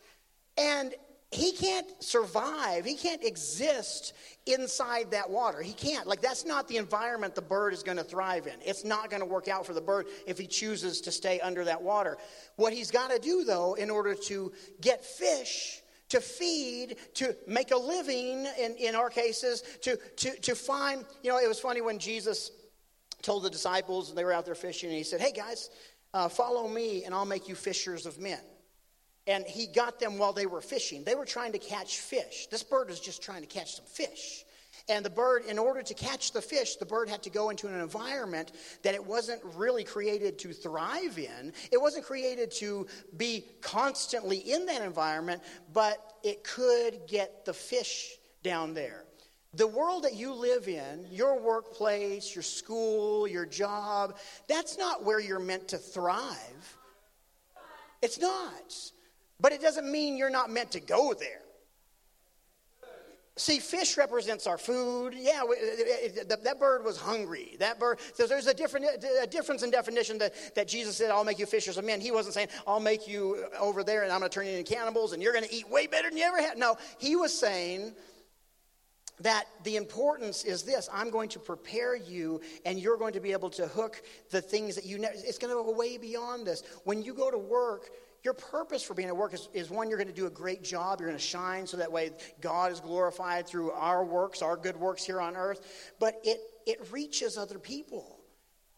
And 0.57 0.95
he 1.31 1.53
can't 1.53 1.87
survive, 2.03 2.87
he 2.87 2.95
can't 2.95 3.23
exist 3.23 4.15
inside 4.47 5.11
that 5.11 5.29
water. 5.29 5.61
He 5.61 5.75
can't. 5.75 6.07
Like, 6.07 6.23
that's 6.23 6.47
not 6.47 6.69
the 6.69 6.79
environment 6.79 7.35
the 7.35 7.43
bird 7.43 7.75
is 7.75 7.83
going 7.83 7.99
to 7.99 8.05
thrive 8.05 8.47
in. 8.47 8.55
It's 8.65 8.83
not 8.83 9.11
going 9.11 9.21
to 9.21 9.27
work 9.27 9.47
out 9.47 9.67
for 9.67 9.75
the 9.75 9.81
bird 9.81 10.07
if 10.27 10.39
he 10.39 10.47
chooses 10.47 11.03
to 11.03 11.13
stay 11.13 11.39
under 11.41 11.65
that 11.67 11.83
water. 11.83 12.17
What 12.57 12.73
he's 12.73 12.91
got 12.91 13.11
to 13.11 13.19
do, 13.19 13.45
though, 13.45 13.75
in 13.75 13.91
order 13.91 14.15
to 14.15 14.53
get 14.81 15.05
fish, 15.05 15.83
to 16.09 16.21
feed, 16.21 16.97
to 17.15 17.37
make 17.47 17.73
a 17.73 17.77
living, 17.77 18.47
in, 18.59 18.77
in 18.77 18.95
our 18.95 19.11
cases, 19.11 19.63
to, 19.83 19.99
to, 20.17 20.31
to 20.41 20.55
find, 20.55 21.05
you 21.23 21.31
know, 21.31 21.39
it 21.39 21.49
was 21.49 21.61
funny 21.61 21.83
when 21.83 21.99
Jesus 21.99 22.51
told 23.23 23.43
the 23.43 23.51
disciples, 23.51 24.09
and 24.09 24.19
they 24.19 24.25
were 24.25 24.33
out 24.33 24.45
there 24.45 24.55
fishing, 24.55 24.89
and 24.91 24.97
he 24.99 25.05
said, 25.05 25.21
Hey 25.21 25.33
guys, 25.33 25.71
uh, 26.15 26.29
follow 26.29 26.69
me, 26.69 27.05
and 27.05 27.15
I'll 27.15 27.27
make 27.27 27.49
you 27.49 27.55
fishers 27.55 28.07
of 28.07 28.19
men. 28.19 28.41
and 29.27 29.45
he 29.47 29.67
got 29.67 30.01
them 30.01 30.17
while 30.19 30.33
they 30.33 30.47
were 30.47 30.63
fishing. 30.63 31.05
They 31.05 31.15
were 31.15 31.27
trying 31.27 31.53
to 31.53 31.59
catch 31.59 31.99
fish. 31.99 32.47
This 32.51 32.63
bird 32.63 32.89
was 32.89 32.99
just 32.99 33.23
trying 33.23 33.43
to 33.43 33.47
catch 33.47 33.75
some 33.77 33.85
fish. 33.85 34.45
And 34.89 35.05
the 35.05 35.11
bird, 35.11 35.45
in 35.45 35.59
order 35.59 35.83
to 35.83 35.93
catch 35.95 36.33
the 36.33 36.41
fish, 36.41 36.77
the 36.77 36.87
bird 36.87 37.11
had 37.11 37.23
to 37.25 37.31
go 37.31 37.51
into 37.51 37.67
an 37.67 37.79
environment 37.79 38.53
that 38.85 38.95
it 38.95 39.05
wasn't 39.05 39.43
really 39.55 39.85
created 39.85 40.39
to 40.39 40.53
thrive 40.55 41.19
in. 41.19 41.53
It 41.71 41.79
wasn't 41.79 42.07
created 42.07 42.51
to 42.53 42.87
be 43.19 43.45
constantly 43.61 44.39
in 44.39 44.65
that 44.67 44.81
environment, 44.81 45.43
but 45.75 46.15
it 46.23 46.43
could 46.43 47.01
get 47.07 47.45
the 47.45 47.53
fish 47.53 48.17
down 48.43 48.73
there. 48.73 49.05
The 49.55 49.67
world 49.67 50.05
that 50.05 50.15
you 50.15 50.35
live 50.35 50.69
in, 50.69 51.07
your 51.11 51.41
workplace, 51.41 52.35
your 52.35 52.43
school, 52.43 53.27
your 53.27 53.47
job, 53.47 54.17
that's 54.47 54.77
not 54.77 55.05
where 55.05 55.21
you're 55.21 55.39
meant 55.39 55.69
to 55.69 55.79
thrive. 55.79 56.77
It's 58.03 58.21
not. 58.21 58.75
But 59.41 59.53
it 59.53 59.63
doesn't 59.63 59.91
mean 59.91 60.17
you're 60.17 60.31
not 60.31 60.51
meant 60.51 60.73
to 60.73 60.81
go 60.81 61.15
there. 61.15 61.43
See, 63.37 63.61
fish 63.61 63.97
represents 63.97 64.49
our 64.49 64.59
food. 64.59 65.15
Yeah, 65.17 65.45
that 66.27 66.57
bird 66.59 66.85
was 66.85 66.99
hungry. 66.99 67.57
That 67.61 67.79
bird, 67.79 68.01
so 68.15 68.27
there's 68.27 68.49
a, 68.49 68.55
different, 68.55 68.87
a 69.23 69.29
difference 69.29 69.63
in 69.63 69.71
definition 69.71 70.19
that, 70.19 70.35
that 70.57 70.67
Jesus 70.67 70.97
said, 70.97 71.13
I'll 71.13 71.25
make 71.25 71.39
you 71.39 71.47
fishers 71.47 71.79
of 71.79 71.85
men. 71.85 72.01
He 72.01 72.11
wasn't 72.11 72.35
saying, 72.35 72.49
I'll 72.67 72.81
make 72.81 73.07
you 73.07 73.45
over 73.61 73.85
there 73.85 74.03
and 74.03 74.11
I'm 74.11 74.19
going 74.19 74.29
to 74.29 74.35
turn 74.35 74.47
you 74.47 74.59
into 74.59 74.71
cannibals 74.71 75.13
and 75.13 75.23
you're 75.23 75.33
going 75.33 75.45
to 75.45 75.55
eat 75.55 75.71
way 75.71 75.87
better 75.87 76.09
than 76.09 76.19
you 76.19 76.25
ever 76.25 76.43
had. 76.43 76.59
No, 76.59 76.77
he 76.99 77.15
was 77.15 77.33
saying 77.33 77.95
that 79.21 79.45
the 79.65 79.77
importance 79.77 80.45
is 80.45 80.63
this 80.63 80.89
I'm 80.93 81.11
going 81.11 81.29
to 81.31 81.39
prepare 81.39 81.97
you 81.97 82.41
and 82.65 82.79
you're 82.79 82.97
going 82.97 83.13
to 83.15 83.21
be 83.21 83.33
able 83.33 83.51
to 83.51 83.67
hook 83.67 84.03
the 84.31 84.41
things 84.41 84.75
that 84.75 84.85
you, 84.85 84.99
ne- 84.99 85.09
it's 85.15 85.39
going 85.39 85.51
to 85.51 85.63
go 85.63 85.73
way 85.73 85.99
beyond 85.99 86.47
this. 86.47 86.63
When 86.85 87.03
you 87.03 87.15
go 87.15 87.31
to 87.31 87.39
work, 87.39 87.91
your 88.25 88.35
purpose 88.35 88.83
for 88.83 88.95
being 88.95 89.09
at 89.09 89.17
work 89.17 89.33
is, 89.33 89.49
is 89.53 89.71
one, 89.71 89.89
you're 89.89 89.99
going 89.99 90.09
to 90.09 90.15
do 90.15 90.27
a 90.27 90.31
great 90.31 90.63
job. 90.63 91.01
You're 91.01 91.09
going 91.09 91.19
to 91.19 91.25
shine 91.25 91.67
so 91.67 91.77
that 91.77 91.91
way 91.91 92.11
God 92.41 92.73
is 92.73 92.81
glorified 92.81 93.47
through 93.47 93.71
our 93.73 94.05
works, 94.05 94.43
our 94.43 94.57
good 94.57 94.77
works 94.77 95.05
here 95.05 95.21
on 95.21 95.37
earth. 95.37 95.95
But 96.01 96.21
it, 96.25 96.41
it 96.67 96.93
reaches 96.93 97.39
other 97.39 97.59
people. 97.59 98.18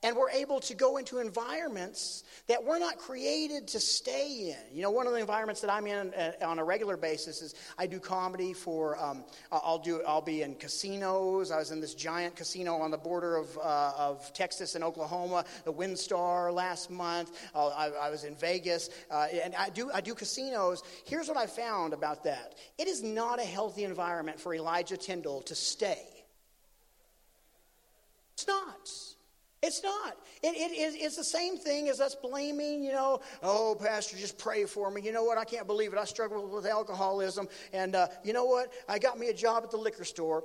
And 0.03 0.17
we're 0.17 0.31
able 0.31 0.61
to 0.61 0.75
go 0.75 0.97
into 0.97 1.19
environments 1.19 2.25
that 2.47 2.65
we're 2.65 2.79
not 2.79 2.97
created 2.97 3.69
to 3.69 3.81
stay 3.81 4.55
in. 4.57 4.77
You 4.77 4.83
know, 4.83 4.91
one 4.91 5.07
of 5.07 5.13
the 5.13 5.19
environments 5.19 5.61
that 5.61 5.71
I'm 5.71 5.87
in 5.87 6.15
uh, 6.15 6.33
on 6.43 6.59
a 6.59 6.65
regular 6.65 6.97
basis 6.97 7.43
is 7.43 7.55
I 7.77 7.87
do 7.87 8.01
comedy 8.01 8.55
for. 8.55 8.99
Um, 8.99 9.25
I'll 9.53 9.79
do. 9.79 10.03
I'll 10.09 10.23
be 10.23 10.41
in 10.41 10.55
casinos. 10.55 11.51
I 11.51 11.59
was 11.59 11.71
in 11.71 11.83
this 11.83 11.93
giant 11.93 12.35
casino 12.35 12.77
on 12.77 12.91
the 12.91 12.97
border 12.97 13.37
of 13.37 13.59
uh, 13.59 13.93
of 13.99 14.33
Texas 14.33 14.75
and 14.75 14.83
Oklahoma, 14.83 15.45
the 15.65 15.73
WinStar 15.73 16.51
last 16.51 16.91
month. 16.91 17.39
Uh, 17.55 17.69
I, 17.69 17.89
I, 17.91 18.11
was 18.11 18.25
in 18.25 18.35
Vegas, 18.37 18.89
uh, 19.11 19.27
and 19.45 19.55
I 19.55 19.69
do. 19.69 19.91
I 19.93 20.01
do 20.01 20.15
casinos. 20.15 20.83
Here's 21.05 21.29
what 21.29 21.37
I 21.37 21.47
found 21.47 21.93
about 21.93 22.25
that. 22.25 22.55
It 22.79 22.89
is 22.89 23.03
not 23.03 23.39
a 23.39 23.45
healthy 23.45 23.85
environment 23.85 24.41
for 24.41 24.55
Elijah 24.55 24.97
Tyndall 24.97 25.43
to 25.43 25.55
stay. 25.55 26.07
It's 28.33 28.47
not. 28.47 28.89
It's 29.63 29.83
not. 29.83 30.17
It, 30.43 30.57
it, 30.57 30.95
it's 30.99 31.17
the 31.17 31.25
same 31.25 31.59
thing 31.59 31.91
as 31.91 32.01
us 32.01 32.15
blaming, 32.15 32.83
you 32.83 32.93
know, 32.93 33.21
oh, 33.43 33.77
Pastor, 33.79 34.17
just 34.17 34.39
pray 34.39 34.65
for 34.65 34.91
me. 34.91 35.03
You 35.03 35.13
know 35.13 35.25
what? 35.25 35.37
I 35.37 35.45
can't 35.45 35.67
believe 35.67 35.93
it. 35.93 35.99
I 35.99 36.05
struggle 36.05 36.47
with 36.47 36.65
alcoholism. 36.65 37.47
And 37.75 37.95
uh, 37.95 38.09
you 38.25 38.33
know 38.33 38.47
what? 38.47 38.73
I 38.89 38.99
got 38.99 39.19
me 39.19 39.29
a 39.29 39.35
job 39.35 39.65
at 39.65 39.71
the 39.71 39.77
liquor 39.77 40.05
store. 40.05 40.45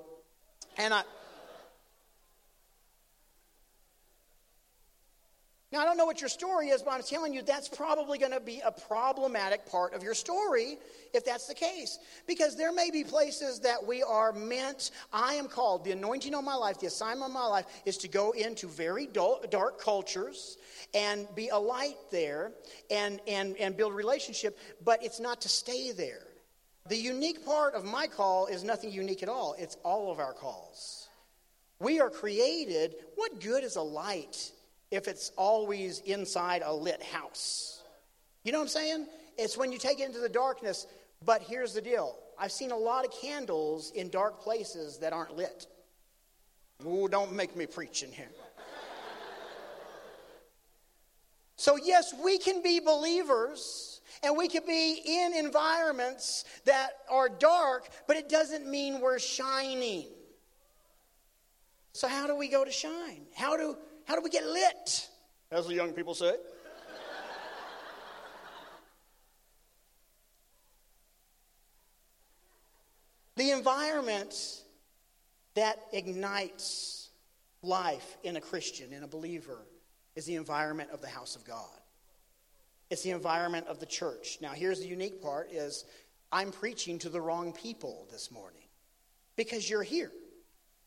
And 0.78 0.94
I. 0.94 1.04
Now, 5.76 5.82
I 5.82 5.84
don't 5.84 5.98
know 5.98 6.06
what 6.06 6.22
your 6.22 6.30
story 6.30 6.70
is, 6.70 6.82
but 6.82 6.92
I'm 6.92 7.04
telling 7.04 7.34
you 7.34 7.42
that's 7.42 7.68
probably 7.68 8.18
going 8.18 8.32
to 8.32 8.40
be 8.40 8.62
a 8.66 8.72
problematic 8.72 9.70
part 9.70 9.94
of 9.94 10.04
your 10.04 10.14
story 10.14 10.78
if 11.14 11.26
that's 11.26 11.48
the 11.48 11.54
case. 11.54 12.00
Because 12.28 12.56
there 12.56 12.72
may 12.72 12.92
be 12.92 13.04
places 13.04 13.60
that 13.60 13.86
we 13.86 14.02
are 14.02 14.32
meant, 14.32 14.92
I 15.12 15.34
am 15.34 15.50
called, 15.50 15.84
the 15.84 15.92
anointing 15.92 16.34
on 16.34 16.46
my 16.46 16.56
life, 16.56 16.80
the 16.80 16.88
assignment 16.88 17.30
of 17.30 17.34
my 17.34 17.46
life 17.46 17.66
is 17.84 17.98
to 17.98 18.08
go 18.08 18.32
into 18.32 18.70
very 18.70 19.06
dark 19.06 19.78
cultures 19.78 20.58
and 20.94 21.28
be 21.36 21.50
a 21.50 21.58
light 21.58 21.98
there 22.10 22.54
and, 22.90 23.20
and, 23.28 23.58
and 23.58 23.76
build 23.76 23.94
relationship, 23.94 24.58
but 24.86 25.04
it's 25.04 25.20
not 25.20 25.42
to 25.42 25.50
stay 25.50 25.92
there. 25.92 26.26
The 26.88 26.96
unique 26.96 27.46
part 27.46 27.74
of 27.74 27.84
my 27.84 28.08
call 28.08 28.48
is 28.48 28.64
nothing 28.64 28.94
unique 28.94 29.24
at 29.24 29.28
all, 29.28 29.58
it's 29.60 29.76
all 29.84 30.10
of 30.10 30.20
our 30.20 30.32
calls. 30.32 31.10
We 31.80 32.00
are 32.00 32.10
created. 32.10 32.96
What 33.16 33.42
good 33.42 33.66
is 33.66 33.76
a 33.76 33.82
light 33.82 34.54
if 34.92 35.08
it's 35.08 35.32
always 35.38 36.00
inside 36.02 36.62
a 36.64 36.74
lit 36.74 37.02
house. 37.02 37.82
You 38.44 38.52
know 38.52 38.60
what 38.60 38.66
I'm 38.66 38.70
saying? 38.70 39.08
It's 39.38 39.58
when 39.58 39.72
you 39.72 39.78
take 39.78 40.00
it 40.00 40.06
into 40.06 40.20
the 40.20 40.30
darkness. 40.30 40.88
But 41.24 41.42
here's 41.42 41.74
the 41.74 41.82
deal 41.82 42.16
I've 42.38 42.52
seen 42.52 42.72
a 42.72 42.78
lot 42.78 43.06
of 43.06 43.12
candles 43.12 43.92
in 43.92 44.10
dark 44.10 44.42
places 44.42 44.98
that 45.00 45.14
aren't 45.14 45.36
lit. 45.36 45.68
Ooh, 46.86 47.08
don't 47.08 47.34
make 47.34 47.56
me 47.56 47.66
preach 47.66 48.04
in 48.04 48.12
here. 48.12 48.30
so, 51.56 51.78
yes, 51.78 52.14
we 52.24 52.38
can 52.38 52.62
be 52.62 52.80
believers 52.80 54.02
and 54.24 54.38
we 54.38 54.48
can 54.48 54.64
be 54.66 55.02
in 55.06 55.34
environments 55.34 56.46
that 56.66 56.90
are 57.10 57.30
dark, 57.30 57.88
but 58.08 58.18
it 58.18 58.30
doesn't 58.30 58.68
mean 58.68 59.00
we're 59.00 59.20
shining. 59.20 60.08
So, 61.94 62.08
how 62.08 62.28
do 62.28 62.36
we 62.36 62.50
go 62.50 62.66
to 62.66 62.72
shine? 62.72 63.22
How 63.36 63.56
do 63.56 63.78
how 64.06 64.16
do 64.16 64.22
we 64.22 64.30
get 64.30 64.46
lit? 64.46 65.10
As 65.52 65.68
the 65.68 65.74
young 65.74 65.94
people 65.94 66.14
say. 66.14 66.34
the 73.36 73.52
environment 73.52 74.64
that 75.56 75.80
ignites 75.92 77.10
life 77.62 78.18
in 78.24 78.38
a 78.38 78.42
Christian, 78.42 78.94
in 78.94 79.04
a 79.04 79.08
believer, 79.08 79.60
is 80.16 80.26
the 80.26 80.36
environment 80.36 80.90
of 80.92 81.02
the 81.02 81.08
house 81.08 81.36
of 81.36 81.44
God. 81.44 81.66
It's 82.90 83.02
the 83.02 83.12
environment 83.12 83.68
of 83.68 83.80
the 83.80 83.86
church. 83.86 84.38
Now, 84.42 84.52
here's 84.52 84.80
the 84.80 84.88
unique 84.88 85.22
part 85.22 85.52
is 85.52 85.86
I'm 86.32 86.52
preaching 86.52 87.00
to 87.00 87.10
the 87.10 87.20
wrong 87.20 87.52
people 87.52 88.08
this 88.12 88.32
morning 88.32 88.62
because 89.36 89.70
you're 89.70 89.84
here. 89.84 90.12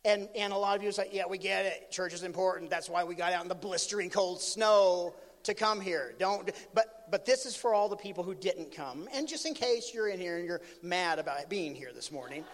And, 0.05 0.29
and 0.35 0.53
a 0.53 0.57
lot 0.57 0.77
of 0.77 0.83
you 0.83 0.93
say, 0.93 1.09
yeah, 1.13 1.27
we 1.29 1.39
get 1.39 1.67
it. 1.67 1.91
Church 1.91 2.15
is 2.15 2.23
important. 2.23 2.71
That's 2.71 2.89
why 2.89 3.05
we 3.05 3.15
got 3.15 3.33
out 3.33 3.43
in 3.43 3.49
the 3.49 3.55
blistering 3.55 4.11
cold 4.11 4.41
snow 4.41 5.15
to 5.45 5.55
come 5.55 5.81
here. 5.81 6.15
Don't, 6.19 6.51
but, 6.75 7.11
but 7.11 7.27
this 7.27 7.47
is 7.47 7.57
for 7.57 7.75
all 7.75 7.89
the 7.89 7.97
people 7.97 8.23
who 8.23 8.35
didn't 8.35 8.73
come. 8.75 9.09
And 9.13 9.27
just 9.27 9.47
in 9.47 9.55
case 9.55 9.93
you're 9.93 10.09
in 10.09 10.21
here 10.21 10.37
and 10.37 10.47
you're 10.47 10.61
mad 10.83 11.19
about 11.19 11.49
being 11.49 11.75
here 11.75 11.91
this 11.93 12.13
morning, 12.13 12.45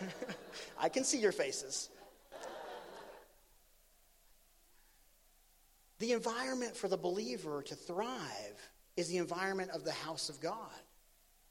I 0.78 0.88
can 0.88 1.04
see 1.04 1.18
your 1.18 1.32
faces. 1.32 1.90
The 5.98 6.12
environment 6.12 6.76
for 6.76 6.88
the 6.88 6.96
believer 6.96 7.62
to 7.62 7.74
thrive 7.74 8.70
is 8.96 9.08
the 9.08 9.18
environment 9.18 9.70
of 9.70 9.84
the 9.84 9.92
house 9.92 10.28
of 10.28 10.40
God. 10.40 10.56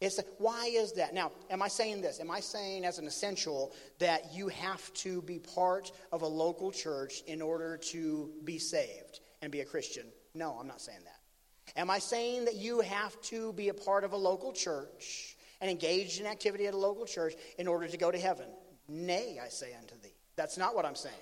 It's, 0.04 0.20
why 0.38 0.66
is 0.66 0.92
that? 0.94 1.14
Now, 1.14 1.32
am 1.50 1.62
I 1.62 1.70
saying 1.70 2.02
this? 2.02 2.20
Am 2.20 2.30
I 2.30 2.42
saying 2.42 2.84
as 2.84 3.00
an 3.00 3.08
essential 3.08 3.72
that 4.00 4.34
you 4.34 4.50
have 4.50 4.94
to 4.96 5.22
be 5.22 5.40
part 5.40 5.94
of 6.12 6.24
a 6.24 6.28
local 6.28 6.72
church 6.74 7.22
in 7.26 7.42
order 7.42 7.78
to 7.92 8.30
be 8.44 8.60
saved 8.60 9.22
and 9.42 9.50
be 9.50 9.62
a 9.62 9.66
Christian? 9.66 10.08
No, 10.36 10.58
I'm 10.60 10.68
not 10.68 10.82
saying 10.82 11.00
that. 11.06 11.80
Am 11.80 11.90
I 11.90 12.00
saying 12.00 12.44
that 12.46 12.56
you 12.56 12.82
have 12.82 13.20
to 13.22 13.54
be 13.54 13.70
a 13.70 13.74
part 13.74 14.04
of 14.04 14.12
a 14.12 14.18
local 14.18 14.52
church 14.52 15.38
and 15.62 15.72
engage 15.72 16.20
in 16.20 16.26
activity 16.26 16.68
at 16.68 16.74
a 16.74 16.78
local 16.78 17.06
church 17.06 17.36
in 17.58 17.66
order 17.66 17.88
to 17.88 17.98
go 17.98 18.12
to 18.12 18.20
heaven? 18.20 18.48
Nay, 18.90 19.40
I 19.42 19.48
say 19.48 19.74
unto 19.74 19.96
thee. 20.02 20.14
That's 20.36 20.58
not 20.58 20.76
what 20.76 20.86
I'm 20.86 20.96
saying. 20.96 21.16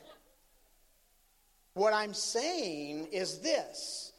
What 1.76 1.94
I'm 1.94 2.16
saying 2.16 3.10
is 3.12 3.42
this 3.42 4.11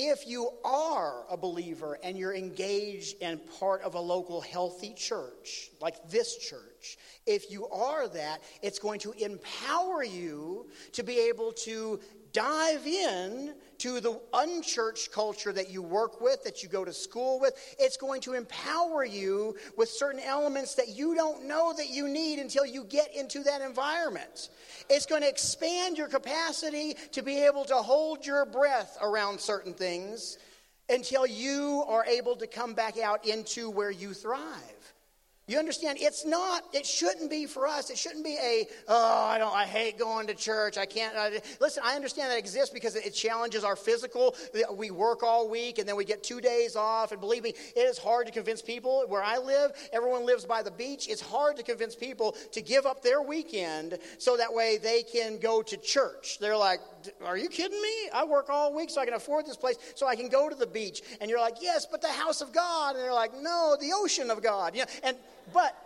if 0.00 0.28
you 0.28 0.50
are 0.64 1.24
a 1.28 1.36
believer 1.36 1.98
and 2.04 2.16
you're 2.16 2.34
engaged 2.34 3.16
and 3.20 3.40
part 3.58 3.82
of 3.82 3.96
a 3.96 4.00
local 4.00 4.40
healthy 4.40 4.94
church, 4.94 5.72
like 5.80 6.08
this 6.08 6.36
church, 6.36 6.98
if 7.26 7.50
you 7.50 7.66
are 7.66 8.06
that, 8.06 8.40
it's 8.62 8.78
going 8.78 9.00
to 9.00 9.10
empower 9.12 10.04
you 10.04 10.68
to 10.92 11.02
be 11.02 11.18
able 11.18 11.50
to 11.50 11.98
dive 12.32 12.86
in 12.86 13.54
to 13.78 14.00
the 14.00 14.20
unchurched 14.32 15.12
culture 15.12 15.52
that 15.52 15.70
you 15.70 15.82
work 15.82 16.20
with, 16.20 16.42
that 16.44 16.62
you 16.62 16.68
go 16.68 16.84
to 16.84 16.92
school 16.92 17.38
with. 17.40 17.54
It's 17.78 17.96
going 17.96 18.20
to 18.22 18.34
empower 18.34 19.04
you 19.04 19.56
with 19.76 19.88
certain 19.88 20.20
elements 20.20 20.74
that 20.74 20.88
you 20.88 21.14
don't 21.14 21.46
know 21.46 21.72
that 21.76 21.88
you 21.88 22.08
need 22.08 22.38
until 22.38 22.66
you 22.66 22.84
get 22.84 23.14
into 23.14 23.42
that 23.44 23.60
environment. 23.60 24.50
It's 24.90 25.06
going 25.06 25.22
to 25.22 25.28
expand 25.28 25.96
your 25.96 26.08
capacity 26.08 26.94
to 27.12 27.22
be 27.22 27.38
able 27.44 27.64
to 27.66 27.76
hold 27.76 28.26
your 28.26 28.44
breath 28.44 28.98
around 29.00 29.40
certain 29.40 29.74
things 29.74 30.38
until 30.88 31.26
you 31.26 31.84
are 31.86 32.04
able 32.06 32.34
to 32.36 32.46
come 32.46 32.74
back 32.74 32.98
out 32.98 33.26
into 33.26 33.70
where 33.70 33.90
you 33.90 34.14
thrive. 34.14 34.77
You 35.48 35.58
understand? 35.58 35.96
It's 35.98 36.26
not, 36.26 36.62
it 36.74 36.84
shouldn't 36.84 37.30
be 37.30 37.46
for 37.46 37.66
us. 37.66 37.88
It 37.88 37.96
shouldn't 37.96 38.22
be 38.22 38.36
a, 38.36 38.66
oh, 38.86 39.24
I 39.24 39.38
don't, 39.38 39.54
I 39.54 39.64
hate 39.64 39.98
going 39.98 40.26
to 40.26 40.34
church. 40.34 40.76
I 40.76 40.84
can't. 40.84 41.16
I, 41.16 41.40
listen, 41.58 41.82
I 41.84 41.96
understand 41.96 42.30
that 42.30 42.38
exists 42.38 42.68
because 42.68 42.94
it 42.96 43.14
challenges 43.14 43.64
our 43.64 43.74
physical. 43.74 44.36
We 44.76 44.90
work 44.90 45.22
all 45.22 45.48
week 45.48 45.78
and 45.78 45.88
then 45.88 45.96
we 45.96 46.04
get 46.04 46.22
two 46.22 46.42
days 46.42 46.76
off. 46.76 47.12
And 47.12 47.20
believe 47.20 47.42
me, 47.42 47.54
it 47.74 47.80
is 47.80 47.96
hard 47.96 48.26
to 48.26 48.32
convince 48.32 48.60
people. 48.60 49.04
Where 49.08 49.22
I 49.22 49.38
live, 49.38 49.72
everyone 49.90 50.26
lives 50.26 50.44
by 50.44 50.62
the 50.62 50.70
beach. 50.70 51.08
It's 51.08 51.22
hard 51.22 51.56
to 51.56 51.62
convince 51.62 51.94
people 51.94 52.36
to 52.52 52.60
give 52.60 52.84
up 52.84 53.02
their 53.02 53.22
weekend 53.22 53.98
so 54.18 54.36
that 54.36 54.52
way 54.52 54.76
they 54.76 55.02
can 55.02 55.38
go 55.38 55.62
to 55.62 55.78
church. 55.78 56.38
They're 56.40 56.58
like, 56.58 56.80
are 57.24 57.36
you 57.36 57.48
kidding 57.48 57.80
me? 57.80 58.10
I 58.12 58.24
work 58.24 58.48
all 58.50 58.74
week 58.74 58.90
so 58.90 59.00
I 59.00 59.04
can 59.04 59.14
afford 59.14 59.46
this 59.46 59.56
place 59.56 59.76
so 59.94 60.06
I 60.06 60.16
can 60.16 60.28
go 60.28 60.48
to 60.48 60.54
the 60.54 60.66
beach. 60.66 61.02
And 61.20 61.30
you're 61.30 61.40
like, 61.40 61.56
yes, 61.60 61.86
but 61.90 62.02
the 62.02 62.08
house 62.08 62.40
of 62.40 62.52
God. 62.52 62.96
And 62.96 63.04
they're 63.04 63.12
like, 63.12 63.32
no, 63.40 63.76
the 63.80 63.92
ocean 63.94 64.30
of 64.30 64.42
God. 64.42 64.74
You 64.74 64.82
know, 64.82 64.88
and 65.02 65.16
but 65.52 65.76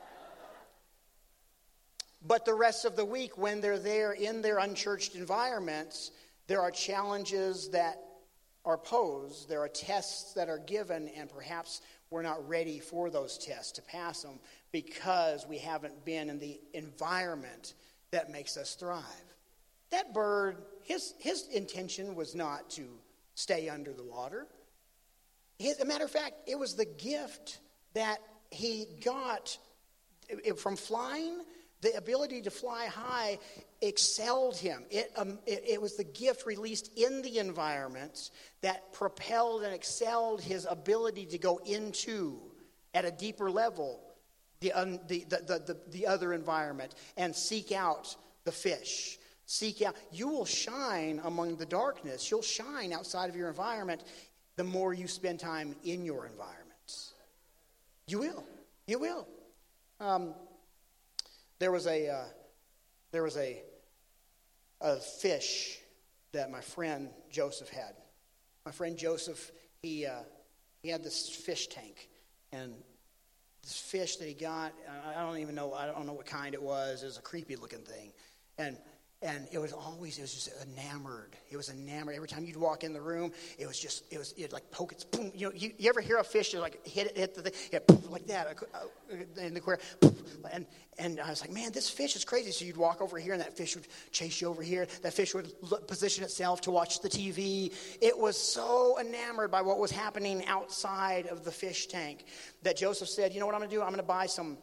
but 2.27 2.45
the 2.45 2.55
rest 2.55 2.85
of 2.85 2.95
the 2.97 3.05
week, 3.05 3.37
when 3.37 3.61
they're 3.61 3.79
there 3.79 4.13
in 4.13 4.43
their 4.43 4.59
unchurched 4.59 5.17
environments, 5.17 6.13
there 6.47 6.61
are 6.61 6.71
challenges 6.71 7.69
that 7.71 7.97
are 8.65 8.79
posed, 8.79 9.49
there 9.49 9.61
are 9.61 9.69
tests 9.69 10.33
that 10.35 10.49
are 10.49 10.59
given, 10.59 11.09
and 11.17 11.29
perhaps 11.29 11.81
we're 12.11 12.23
not 12.23 12.47
ready 12.49 12.79
for 12.79 13.11
those 13.11 13.39
tests 13.39 13.73
to 13.73 13.83
pass 13.83 14.23
them 14.23 14.39
because 14.71 15.47
we 15.49 15.59
haven't 15.59 16.05
been 16.05 16.31
in 16.31 16.39
the 16.39 16.61
environment 16.75 17.75
that 18.13 18.31
makes 18.31 18.57
us 18.57 18.75
thrive. 18.75 19.32
That 19.93 20.13
bird, 20.13 20.57
his, 20.83 21.15
his 21.21 21.47
intention 21.49 22.15
was 22.15 22.35
not 22.35 22.69
to 22.71 22.89
stay 23.35 23.69
under 23.69 23.93
the 23.93 24.03
water. 24.03 24.47
As 25.61 25.81
a 25.81 25.85
matter 25.85 26.05
of 26.05 26.11
fact, 26.11 26.35
it 26.49 26.59
was 26.59 26.75
the 26.75 26.87
gift 26.87 27.61
that 27.95 28.19
he 28.51 28.87
got 29.05 29.57
from 30.57 30.77
flying, 30.77 31.43
the 31.83 31.95
ability 31.97 32.41
to 32.43 32.51
fly 32.51 32.87
high 32.87 33.39
excelled 33.83 34.57
him. 34.57 34.85
It, 34.91 35.13
um, 35.15 35.39
it, 35.47 35.63
it, 35.69 35.83
was 35.83 35.97
the 35.97 36.05
gift 36.05 36.47
released 36.47 36.91
in 36.97 37.21
the 37.23 37.39
environment 37.39 38.31
that 38.63 38.93
propelled 38.93 39.63
and 39.63 39.75
excelled 39.75 40.41
his 40.41 40.67
ability 40.69 41.27
to 41.27 41.39
go 41.39 41.59
into, 41.59 42.41
at 42.95 43.05
a 43.05 43.11
deeper 43.11 43.51
level, 43.51 44.01
the, 44.61 44.73
um, 44.73 45.01
the, 45.09 45.25
the, 45.29 45.37
the, 45.67 45.77
the 45.91 46.07
other 46.07 46.33
environment 46.33 46.95
and 47.17 47.35
seek 47.35 47.73
out 47.73 48.17
the 48.45 48.53
fish. 48.53 49.19
Seek 49.47 49.83
out. 49.83 49.97
You 50.13 50.29
will 50.29 50.45
shine 50.45 51.21
among 51.25 51.57
the 51.57 51.67
darkness. 51.67 52.31
You'll 52.31 52.43
shine 52.43 52.93
outside 52.93 53.29
of 53.29 53.37
your 53.37 53.49
environment 53.49 54.03
the 54.57 54.65
more 54.65 54.95
you 54.95 55.09
spend 55.09 55.41
time 55.41 55.75
in 55.85 56.05
your 56.05 56.27
environment. 56.27 56.69
You 58.07 58.19
will. 58.19 58.45
You 58.87 58.99
will. 58.99 59.27
Um, 60.01 60.35
there 61.59 61.71
was 61.71 61.87
a 61.87 62.09
uh, 62.09 62.25
there 63.13 63.23
was 63.23 63.37
a 63.37 63.63
a 64.81 64.97
fish 64.97 65.79
that 66.33 66.51
my 66.51 66.61
friend 66.61 67.09
Joseph 67.31 67.69
had. 67.69 67.95
My 68.65 68.73
friend 68.73 68.97
Joseph, 68.97 69.53
he 69.83 70.07
uh, 70.07 70.23
he 70.83 70.89
had 70.89 71.05
this 71.05 71.29
fish 71.29 71.69
tank, 71.69 72.09
and 72.53 72.75
this 73.63 73.77
fish 73.79 74.17
that 74.17 74.27
he 74.27 74.35
got, 74.35 74.73
I 75.07 75.23
don't 75.23 75.39
even 75.39 75.55
know, 75.55 75.73
I 75.73 75.87
don't 75.87 76.07
know 76.07 76.13
what 76.13 76.27
kind 76.27 76.55
it 76.55 76.63
was. 76.63 77.03
It 77.03 77.07
was 77.07 77.19
a 77.19 77.23
creepy 77.23 77.55
looking 77.55 77.83
thing, 77.83 78.13
and 78.59 78.77
and 79.23 79.47
it 79.53 79.59
was 79.59 79.73
always 79.73 80.19
it 80.19 80.23
was 80.23 80.35
just 80.35 80.51
enamored. 80.63 81.37
It 81.51 81.57
was 81.57 81.71
enamored. 81.71 82.17
Every 82.17 82.29
time 82.29 82.45
you'd 82.45 82.57
walk 82.57 82.85
in 82.85 82.93
the 82.93 83.01
room 83.01 83.33
it 83.59 83.67
was 83.67 83.79
just 83.79 84.05
it 84.13 84.19
was 84.19 84.33
it 84.37 84.53
like 84.53 84.69
poke 84.71 84.93
its 84.93 85.05
boom 85.05 85.31
you 85.35 85.47
know 85.47 85.53
you, 85.55 85.73
you 85.79 85.89
ever 85.89 86.01
hear 86.01 86.19
a 86.19 86.25
fish 86.25 86.55
like 86.55 86.85
hit 86.87 87.09
it 87.09 87.17
hit 87.17 87.35
the 87.35 87.43
thing 87.43 87.53
yeah, 87.73 87.79
poof, 87.87 88.11
like 88.11 88.27
that 88.27 88.57
uh, 88.75 89.17
in 89.41 89.55
the 89.55 89.61
aquarium 89.61 89.81
and 90.53 90.67
and 90.99 91.21
I 91.21 91.31
was 91.31 91.41
like 91.41 91.51
man 91.51 91.73
this 91.73 91.89
fish 91.89 92.17
is 92.17 92.25
crazy. 92.25 92.51
So 92.51 92.65
you'd 92.65 92.77
walk 92.77 93.01
over 93.01 93.19
here 93.19 93.33
and 93.33 93.43
that 93.43 93.57
fish 93.57 93.75
would 93.77 93.87
chase 94.11 94.41
you 94.41 94.49
over 94.49 94.63
here. 94.63 94.87
That 95.03 95.15
fish 95.15 95.35
would 95.35 95.53
position 95.87 96.25
itself 96.25 96.61
to 96.63 96.71
watch 96.71 97.01
the 97.01 97.09
TV 97.09 97.73
it 98.01 98.17
was 98.17 98.37
so 98.37 98.99
enamored 99.01 99.51
by 99.51 99.63
what 99.63 99.79
was 99.79 99.91
happening 99.91 100.45
outside 100.47 101.27
of 101.27 101.45
the 101.45 101.53
fish 101.53 101.87
tank 101.87 102.25
that 102.63 102.77
Joseph 102.77 103.09
said 103.09 103.33
you 103.33 103.41
know 103.41 103.47
what 103.47 103.55
I'm 103.55 103.61
going 103.61 103.71
to 103.71 103.77
do? 103.77 103.83
I'm 103.83 103.89
going 103.89 103.99
to 103.99 104.03
buy 104.03 104.27
some 104.27 104.59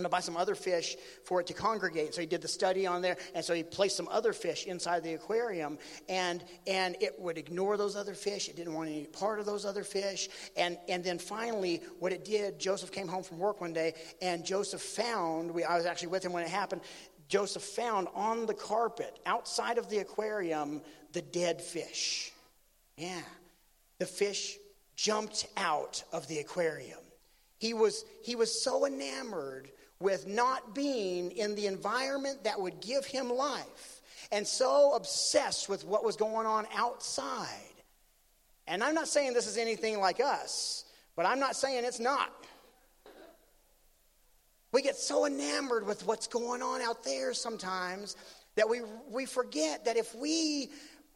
I'm 0.00 0.04
going 0.04 0.12
to 0.12 0.16
buy 0.16 0.20
some 0.20 0.38
other 0.38 0.54
fish 0.54 0.96
for 1.24 1.42
it 1.42 1.46
to 1.48 1.52
congregate. 1.52 2.14
So 2.14 2.22
he 2.22 2.26
did 2.26 2.40
the 2.40 2.48
study 2.48 2.86
on 2.86 3.02
there, 3.02 3.18
and 3.34 3.44
so 3.44 3.52
he 3.52 3.62
placed 3.62 3.98
some 3.98 4.08
other 4.08 4.32
fish 4.32 4.64
inside 4.64 5.04
the 5.04 5.12
aquarium, 5.12 5.76
and 6.08 6.42
and 6.66 6.96
it 7.00 7.16
would 7.18 7.36
ignore 7.36 7.76
those 7.76 7.96
other 7.96 8.14
fish. 8.14 8.48
It 8.48 8.56
didn't 8.56 8.72
want 8.72 8.88
any 8.88 9.04
part 9.04 9.40
of 9.40 9.46
those 9.46 9.66
other 9.66 9.84
fish, 9.84 10.30
and 10.56 10.78
and 10.88 11.04
then 11.04 11.18
finally, 11.18 11.82
what 11.98 12.12
it 12.12 12.24
did, 12.24 12.58
Joseph 12.58 12.90
came 12.92 13.08
home 13.08 13.22
from 13.22 13.38
work 13.38 13.60
one 13.60 13.74
day, 13.74 13.92
and 14.22 14.42
Joseph 14.42 14.80
found. 14.80 15.50
We, 15.50 15.64
I 15.64 15.76
was 15.76 15.84
actually 15.84 16.08
with 16.08 16.24
him 16.24 16.32
when 16.32 16.44
it 16.44 16.50
happened. 16.50 16.80
Joseph 17.28 17.62
found 17.62 18.08
on 18.14 18.46
the 18.46 18.54
carpet 18.54 19.18
outside 19.26 19.76
of 19.76 19.90
the 19.90 19.98
aquarium 19.98 20.80
the 21.12 21.20
dead 21.20 21.60
fish. 21.60 22.32
Yeah, 22.96 23.20
the 23.98 24.06
fish 24.06 24.56
jumped 24.96 25.46
out 25.58 26.02
of 26.10 26.26
the 26.26 26.38
aquarium. 26.38 27.00
He 27.60 27.74
was, 27.74 28.06
he 28.22 28.36
was 28.36 28.62
so 28.64 28.86
enamored 28.86 29.70
with 30.00 30.26
not 30.26 30.74
being 30.74 31.30
in 31.30 31.54
the 31.54 31.66
environment 31.66 32.44
that 32.44 32.60
would 32.60 32.80
give 32.80 33.04
him 33.04 33.28
life 33.28 34.00
and 34.32 34.46
so 34.46 34.94
obsessed 34.94 35.68
with 35.68 35.84
what 35.84 36.04
was 36.04 36.16
going 36.16 36.46
on 36.46 36.66
outside. 36.74 37.46
And 38.66 38.82
I'm 38.82 38.94
not 38.94 39.08
saying 39.08 39.34
this 39.34 39.46
is 39.46 39.56
anything 39.56 40.00
like 40.00 40.20
us, 40.20 40.84
but 41.16 41.26
I'm 41.26 41.40
not 41.40 41.56
saying 41.56 41.84
it's 41.84 42.00
not. 42.00 42.32
We 44.72 44.82
get 44.82 44.96
so 44.96 45.26
enamored 45.26 45.84
with 45.84 46.06
what's 46.06 46.28
going 46.28 46.62
on 46.62 46.80
out 46.80 47.02
there 47.02 47.34
sometimes 47.34 48.16
that 48.54 48.68
we, 48.68 48.82
we 49.10 49.26
forget 49.26 49.84
that 49.84 49.96
if 49.96 50.14
we, 50.14 50.70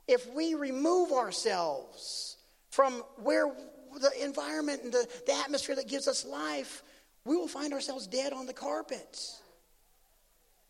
if 0.08 0.32
we 0.34 0.54
remove 0.54 1.12
ourselves 1.12 2.36
from 2.70 3.04
where 3.22 3.52
the 4.00 4.24
environment 4.24 4.82
and 4.82 4.92
the, 4.92 5.06
the 5.26 5.34
atmosphere 5.34 5.76
that 5.76 5.86
gives 5.86 6.08
us 6.08 6.24
life, 6.24 6.82
we 7.24 7.36
will 7.36 7.48
find 7.48 7.72
ourselves 7.72 8.06
dead 8.06 8.32
on 8.32 8.46
the 8.46 8.52
carpet. 8.52 9.20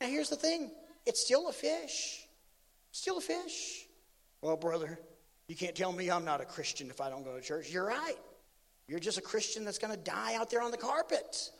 Now, 0.01 0.07
here's 0.07 0.31
the 0.31 0.37
thing 0.37 0.71
it's 1.07 1.25
still 1.25 1.49
a 1.49 1.53
fish. 1.53 2.27
Still 2.93 3.19
a 3.19 3.21
fish. 3.21 3.87
Well, 4.41 4.57
brother, 4.57 4.99
you 5.49 5.57
can't 5.57 5.75
tell 5.75 5.93
me 5.93 6.11
I'm 6.11 6.25
not 6.25 6.41
a 6.41 6.45
Christian 6.45 6.91
if 6.91 7.01
I 7.01 7.11
don't 7.11 7.25
go 7.25 7.35
to 7.35 7.41
church. 7.41 7.71
You're 7.71 7.87
right. 7.87 8.19
You're 8.87 9.01
just 9.01 9.19
a 9.19 9.23
Christian 9.23 9.65
that's 9.65 9.79
going 9.79 9.93
to 9.93 9.99
die 9.99 10.35
out 10.37 10.51
there 10.51 10.63
on 10.63 10.71
the 10.71 10.77
carpet. 10.77 11.51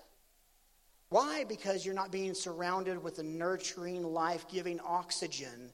Why? 1.09 1.45
Because 1.45 1.85
you're 1.85 1.95
not 1.95 2.13
being 2.13 2.35
surrounded 2.35 3.03
with 3.03 3.17
the 3.17 3.23
nurturing, 3.23 4.03
life 4.03 4.47
giving 4.49 4.81
oxygen 4.81 5.73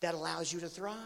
that 0.00 0.14
allows 0.14 0.52
you 0.52 0.60
to 0.60 0.68
thrive. 0.68 0.96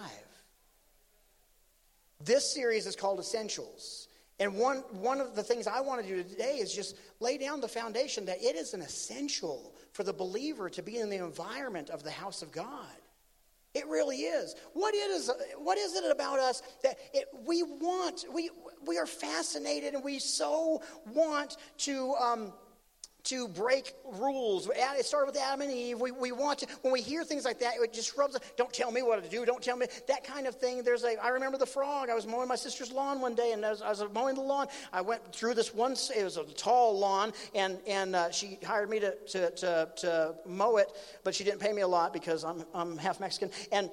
This 2.23 2.53
series 2.53 2.87
is 2.87 2.97
called 2.97 3.19
Essentials. 3.19 4.09
And 4.41 4.57
one, 4.57 4.79
one 4.91 5.21
of 5.21 5.37
the 5.37 5.43
things 5.43 5.67
I 5.67 5.81
want 5.81 6.03
to 6.03 6.09
do 6.09 6.23
today 6.23 6.57
is 6.57 6.75
just 6.75 6.97
lay 7.21 7.37
down 7.37 7.61
the 7.61 7.69
foundation 7.69 8.25
that 8.25 8.43
it 8.43 8.57
is 8.57 8.73
an 8.73 8.81
essential 8.81 9.75
for 9.93 10.03
the 10.03 10.15
believer 10.15 10.71
to 10.71 10.83
be 10.83 10.97
in 10.97 11.11
the 11.11 11.19
environment 11.19 11.91
of 11.91 12.03
the 12.03 12.11
house 12.11 12.41
of 12.41 12.51
God. 12.51 12.87
It 13.75 13.87
really 13.87 14.17
is. 14.17 14.57
What 14.73 14.95
is, 14.95 15.31
what 15.59 15.77
is 15.77 15.95
it 15.95 16.11
about 16.11 16.41
us 16.41 16.63
that 16.83 16.97
it, 17.13 17.27
we 17.47 17.63
want, 17.63 18.25
we, 18.35 18.51
we 18.85 18.99
are 18.99 19.07
fascinated 19.07 19.93
and 19.95 20.03
we 20.03 20.19
so 20.19 20.83
want 21.13 21.59
to. 21.79 22.15
Um, 22.15 22.53
to 23.25 23.49
break 23.49 23.95
rules. 24.05 24.69
It 24.75 25.07
started 25.07 25.27
with 25.27 25.37
Adam 25.37 25.63
and 25.63 25.73
Eve. 25.73 26.01
We, 26.01 26.11
we 26.11 26.33
want 26.33 26.61
to, 26.61 26.67
when 26.83 26.93
we 26.93 27.01
hear 27.01 27.25
things 27.25 27.45
like 27.45 27.59
that, 27.61 27.75
it 27.81 27.93
just 27.93 28.17
rubs. 28.17 28.39
Don't 28.57 28.73
tell 28.73 28.91
me 28.91 29.03
what 29.03 29.23
to 29.23 29.29
do. 29.29 29.45
Don't 29.45 29.63
tell 29.63 29.77
me 29.77 29.87
that 30.09 30.25
kind 30.25 30.47
of 30.47 30.55
thing. 30.55 30.83
There's 30.83 31.05
a, 31.05 31.23
I 31.23 31.29
remember 31.29 31.59
the 31.59 31.67
frog. 31.67 32.11
I 32.11 32.15
was 32.15 32.27
mowing 32.27 32.49
my 32.49 32.57
sister's 32.57 32.93
lawn 32.93 33.21
one 33.21 33.35
day, 33.35 33.53
and 33.53 33.65
as 33.65 33.83
I 33.83 33.91
was 33.91 34.05
mowing 34.13 34.35
the 34.35 34.43
lawn, 34.43 34.67
I 34.93 35.01
went 35.01 35.33
through 35.33 35.55
this 35.55 35.75
one, 35.75 35.93
it 35.93 36.25
was 36.25 36.37
a 36.37 36.45
tall 36.45 36.99
lawn, 36.99 37.33
and, 37.55 37.79
and 37.87 38.17
uh, 38.17 38.31
she 38.31 38.59
hired 38.65 38.91
me 38.91 39.01
to, 39.01 39.15
to, 39.29 39.51
to, 39.51 39.89
to, 39.97 40.35
mow 40.47 40.77
it, 40.77 40.89
but 41.25 41.35
she 41.35 41.45
didn't 41.45 41.61
pay 41.61 41.73
me 41.73 41.83
a 41.83 41.89
lot 41.89 42.13
because 42.13 42.45
I'm, 42.45 42.65
I'm 42.75 42.97
half 42.97 43.21
Mexican, 43.21 43.51
and, 43.73 43.91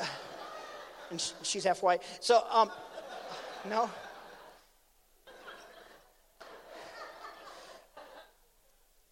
and 1.10 1.32
she's 1.42 1.64
half 1.64 1.82
white. 1.82 2.02
So, 2.20 2.44
um, 2.50 2.70
no. 3.68 3.90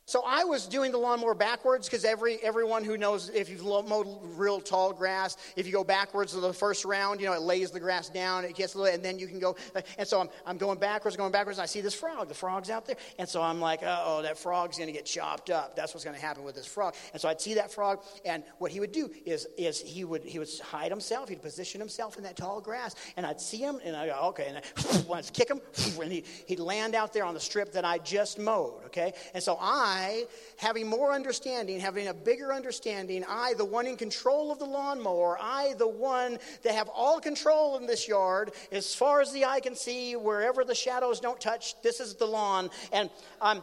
So 0.08 0.22
I 0.24 0.44
was 0.44 0.68
doing 0.68 0.92
the 0.92 0.98
lawnmower 0.98 1.34
backwards 1.34 1.88
because 1.88 2.04
every 2.04 2.36
everyone 2.36 2.84
who 2.84 2.96
knows 2.96 3.28
if 3.28 3.48
you've 3.48 3.64
mowed 3.64 4.06
real 4.36 4.60
tall 4.60 4.92
grass, 4.92 5.36
if 5.56 5.66
you 5.66 5.72
go 5.72 5.82
backwards 5.82 6.32
to 6.32 6.38
the 6.38 6.52
first 6.52 6.84
round, 6.84 7.20
you 7.20 7.26
know 7.26 7.32
it 7.32 7.42
lays 7.42 7.72
the 7.72 7.80
grass 7.80 8.08
down, 8.08 8.44
it 8.44 8.54
gets 8.54 8.74
a 8.74 8.78
little, 8.78 8.94
and 8.94 9.04
then 9.04 9.18
you 9.18 9.26
can 9.26 9.40
go. 9.40 9.56
Uh, 9.74 9.80
and 9.98 10.06
so 10.06 10.20
I'm, 10.20 10.28
I'm 10.46 10.58
going 10.58 10.78
backwards, 10.78 11.16
going 11.16 11.32
backwards. 11.32 11.58
And 11.58 11.64
I 11.64 11.66
see 11.66 11.80
this 11.80 11.94
frog. 11.94 12.28
The 12.28 12.34
frog's 12.34 12.70
out 12.70 12.86
there, 12.86 12.94
and 13.18 13.28
so 13.28 13.42
I'm 13.42 13.60
like, 13.60 13.80
oh, 13.82 14.22
that 14.22 14.38
frog's 14.38 14.78
going 14.78 14.86
to 14.86 14.92
get 14.92 15.06
chopped 15.06 15.50
up. 15.50 15.74
That's 15.74 15.92
what's 15.92 16.04
going 16.04 16.14
to 16.14 16.22
happen 16.22 16.44
with 16.44 16.54
this 16.54 16.66
frog. 16.66 16.94
And 17.12 17.20
so 17.20 17.28
I'd 17.28 17.40
see 17.40 17.54
that 17.54 17.72
frog, 17.72 18.04
and 18.24 18.44
what 18.58 18.70
he 18.70 18.78
would 18.78 18.92
do 18.92 19.10
is 19.24 19.48
is 19.58 19.80
he 19.80 20.04
would 20.04 20.22
he 20.22 20.38
would 20.38 20.48
hide 20.60 20.92
himself. 20.92 21.30
He'd 21.30 21.42
position 21.42 21.80
himself 21.80 22.16
in 22.16 22.22
that 22.22 22.36
tall 22.36 22.60
grass, 22.60 22.94
and 23.16 23.26
I'd 23.26 23.40
see 23.40 23.58
him, 23.58 23.80
and 23.84 23.96
I 23.96 24.06
go, 24.06 24.14
okay, 24.28 24.46
and 24.46 24.58
I 24.58 25.02
would 25.08 25.32
kick 25.32 25.50
him, 25.50 25.60
and 26.00 26.12
he, 26.12 26.22
he'd 26.46 26.60
land 26.60 26.94
out 26.94 27.12
there 27.12 27.24
on 27.24 27.34
the 27.34 27.40
strip 27.40 27.72
that 27.72 27.84
I 27.84 27.98
just 27.98 28.38
mowed. 28.38 28.84
Okay, 28.84 29.12
and 29.34 29.42
so 29.42 29.58
I 29.60 29.95
I, 29.96 30.26
having 30.58 30.86
more 30.88 31.12
understanding, 31.12 31.80
having 31.80 32.08
a 32.08 32.14
bigger 32.14 32.52
understanding, 32.52 33.24
I, 33.28 33.54
the 33.54 33.64
one 33.64 33.86
in 33.86 33.96
control 33.96 34.52
of 34.52 34.58
the 34.58 34.66
lawnmower, 34.66 35.38
I, 35.40 35.74
the 35.78 35.88
one 35.88 36.38
that 36.62 36.74
have 36.74 36.88
all 36.88 37.20
control 37.20 37.76
in 37.78 37.86
this 37.86 38.06
yard, 38.06 38.52
as 38.72 38.94
far 38.94 39.20
as 39.20 39.32
the 39.32 39.44
eye 39.44 39.60
can 39.60 39.74
see, 39.74 40.16
wherever 40.16 40.64
the 40.64 40.74
shadows 40.74 41.20
don't 41.20 41.40
touch, 41.40 41.80
this 41.82 42.00
is 42.00 42.14
the 42.14 42.26
lawn. 42.26 42.70
And 42.92 43.10
um, 43.40 43.58
I'm, 43.58 43.62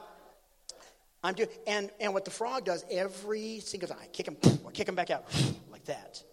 I'm 1.24 1.34
doing, 1.36 1.50
and, 1.68 1.90
and 2.00 2.14
what 2.14 2.26
the 2.26 2.32
frog 2.32 2.66
does 2.66 2.84
every 2.90 3.60
single 3.60 3.90
time, 3.90 4.00
I 4.02 4.08
kick 4.08 4.28
him, 4.28 4.38
I 4.68 4.72
kick 4.72 4.88
him 4.90 4.96
back 4.96 5.12
out, 5.12 5.26
like 5.72 5.86
that. 5.86 6.24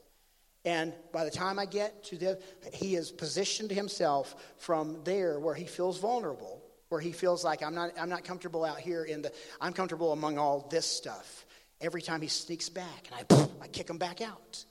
And 0.65 0.93
by 1.13 1.25
the 1.25 1.31
time 1.31 1.59
I 1.59 1.67
get 1.67 2.05
to 2.05 2.17
the, 2.17 2.39
he 2.73 2.95
has 2.95 3.11
positioned 3.11 3.71
himself 3.71 4.35
from 4.59 4.99
there 5.05 5.39
where 5.39 5.55
he 5.55 5.65
feels 5.65 5.99
vulnerable 5.99 6.60
where 6.91 7.01
he 7.01 7.13
feels 7.13 7.43
like 7.43 7.63
I'm 7.63 7.75
not, 7.75 7.93
I'm 7.99 8.11
not 8.11 8.25
comfortable 8.25 8.65
out 8.65 8.79
here 8.79 9.05
in 9.05 9.23
the, 9.23 9.33
I'm 9.61 9.73
comfortable 9.73 10.13
among 10.13 10.37
all 10.37 10.69
this 10.71 10.85
stuff. 10.85 11.47
Every 11.81 12.03
time 12.03 12.21
he 12.21 12.29
sneaks 12.29 12.69
back, 12.69 13.09
and 13.11 13.27
I, 13.31 13.65
I 13.65 13.69
kick 13.69 13.89
him 13.89 13.97
back 13.97 14.21
out. 14.21 14.63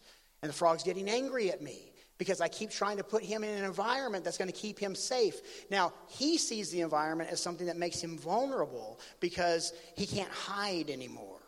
And 0.43 0.49
the 0.49 0.53
frog's 0.53 0.83
getting 0.83 1.09
angry 1.09 1.49
at 1.51 1.61
me 1.61 1.91
because 2.17 2.41
I 2.41 2.49
keep 2.49 2.69
trying 2.69 2.97
to 2.97 3.03
put 3.03 3.23
him 3.23 3.43
in 3.43 3.57
an 3.57 3.63
environment 3.63 4.25
that's 4.25 4.37
going 4.37 4.51
to 4.51 4.55
keep 4.55 4.77
him 4.77 4.93
safe. 4.93 5.35
Now, 5.71 5.93
he 6.07 6.37
sees 6.37 6.69
the 6.69 6.81
environment 6.81 7.29
as 7.31 7.41
something 7.41 7.67
that 7.67 7.77
makes 7.77 8.01
him 8.01 8.17
vulnerable 8.17 8.99
because 9.21 9.73
he 9.95 10.05
can't 10.05 10.29
hide 10.29 10.89
anymore. 10.89 11.39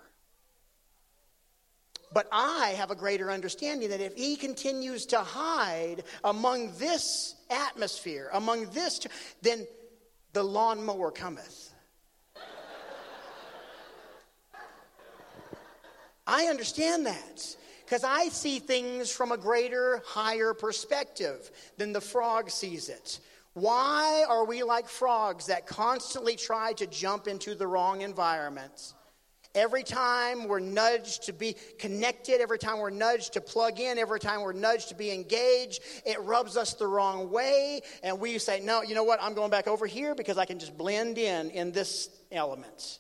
But 2.14 2.28
I 2.32 2.76
have 2.78 2.92
a 2.92 2.96
greater 2.96 3.30
understanding 3.30 3.90
that 3.90 4.02
if 4.02 4.16
he 4.16 4.36
continues 4.36 5.06
to 5.08 5.20
hide 5.20 6.04
among 6.24 6.74
this 6.78 7.36
atmosphere, 7.50 8.30
among 8.34 8.72
this, 8.72 9.02
then 9.42 9.66
the 10.34 10.44
lawnmower 10.44 11.12
cometh. 11.12 11.74
I 16.28 16.46
understand 16.46 17.06
that 17.08 17.56
because 17.84 18.04
I 18.04 18.30
see 18.30 18.60
things 18.60 19.12
from 19.12 19.34
a 19.34 19.38
greater, 19.38 20.02
higher 20.06 20.54
perspective 20.54 21.52
than 21.78 21.92
the 21.92 22.00
frog 22.00 22.50
sees 22.50 22.88
it. 22.88 23.20
Why 23.54 24.24
are 24.30 24.46
we 24.46 24.64
like 24.64 24.88
frogs 24.88 25.48
that 25.48 25.68
constantly 25.68 26.38
try 26.38 26.72
to 26.74 26.88
jump 26.88 27.28
into 27.28 27.54
the 27.54 27.68
wrong 27.68 28.02
environments? 28.02 28.94
Every 29.54 29.84
time 29.84 30.48
we're 30.48 30.62
nudged 30.62 31.24
to 31.24 31.34
be 31.34 31.58
connected, 31.78 32.40
every 32.40 32.58
time 32.58 32.80
we're 32.80 32.90
nudged 32.90 33.34
to 33.34 33.42
plug 33.42 33.82
in, 33.82 33.98
every 33.98 34.20
time 34.20 34.42
we're 34.42 34.54
nudged 34.54 34.90
to 34.90 34.96
be 34.96 35.12
engaged, 35.12 35.82
it 36.06 36.22
rubs 36.22 36.56
us 36.56 36.74
the 36.74 36.88
wrong 36.88 37.30
way. 37.30 37.82
And 38.02 38.18
we 38.20 38.38
say, 38.38 38.62
no, 38.62 38.82
you 38.82 38.96
know 38.96 39.04
what? 39.04 39.22
I'm 39.22 39.34
going 39.34 39.52
back 39.52 39.68
over 39.68 39.86
here 39.86 40.16
because 40.16 40.38
I 40.38 40.46
can 40.46 40.58
just 40.58 40.78
blend 40.78 41.18
in 41.18 41.50
in 41.50 41.74
this 41.74 42.10
element. 42.32 43.00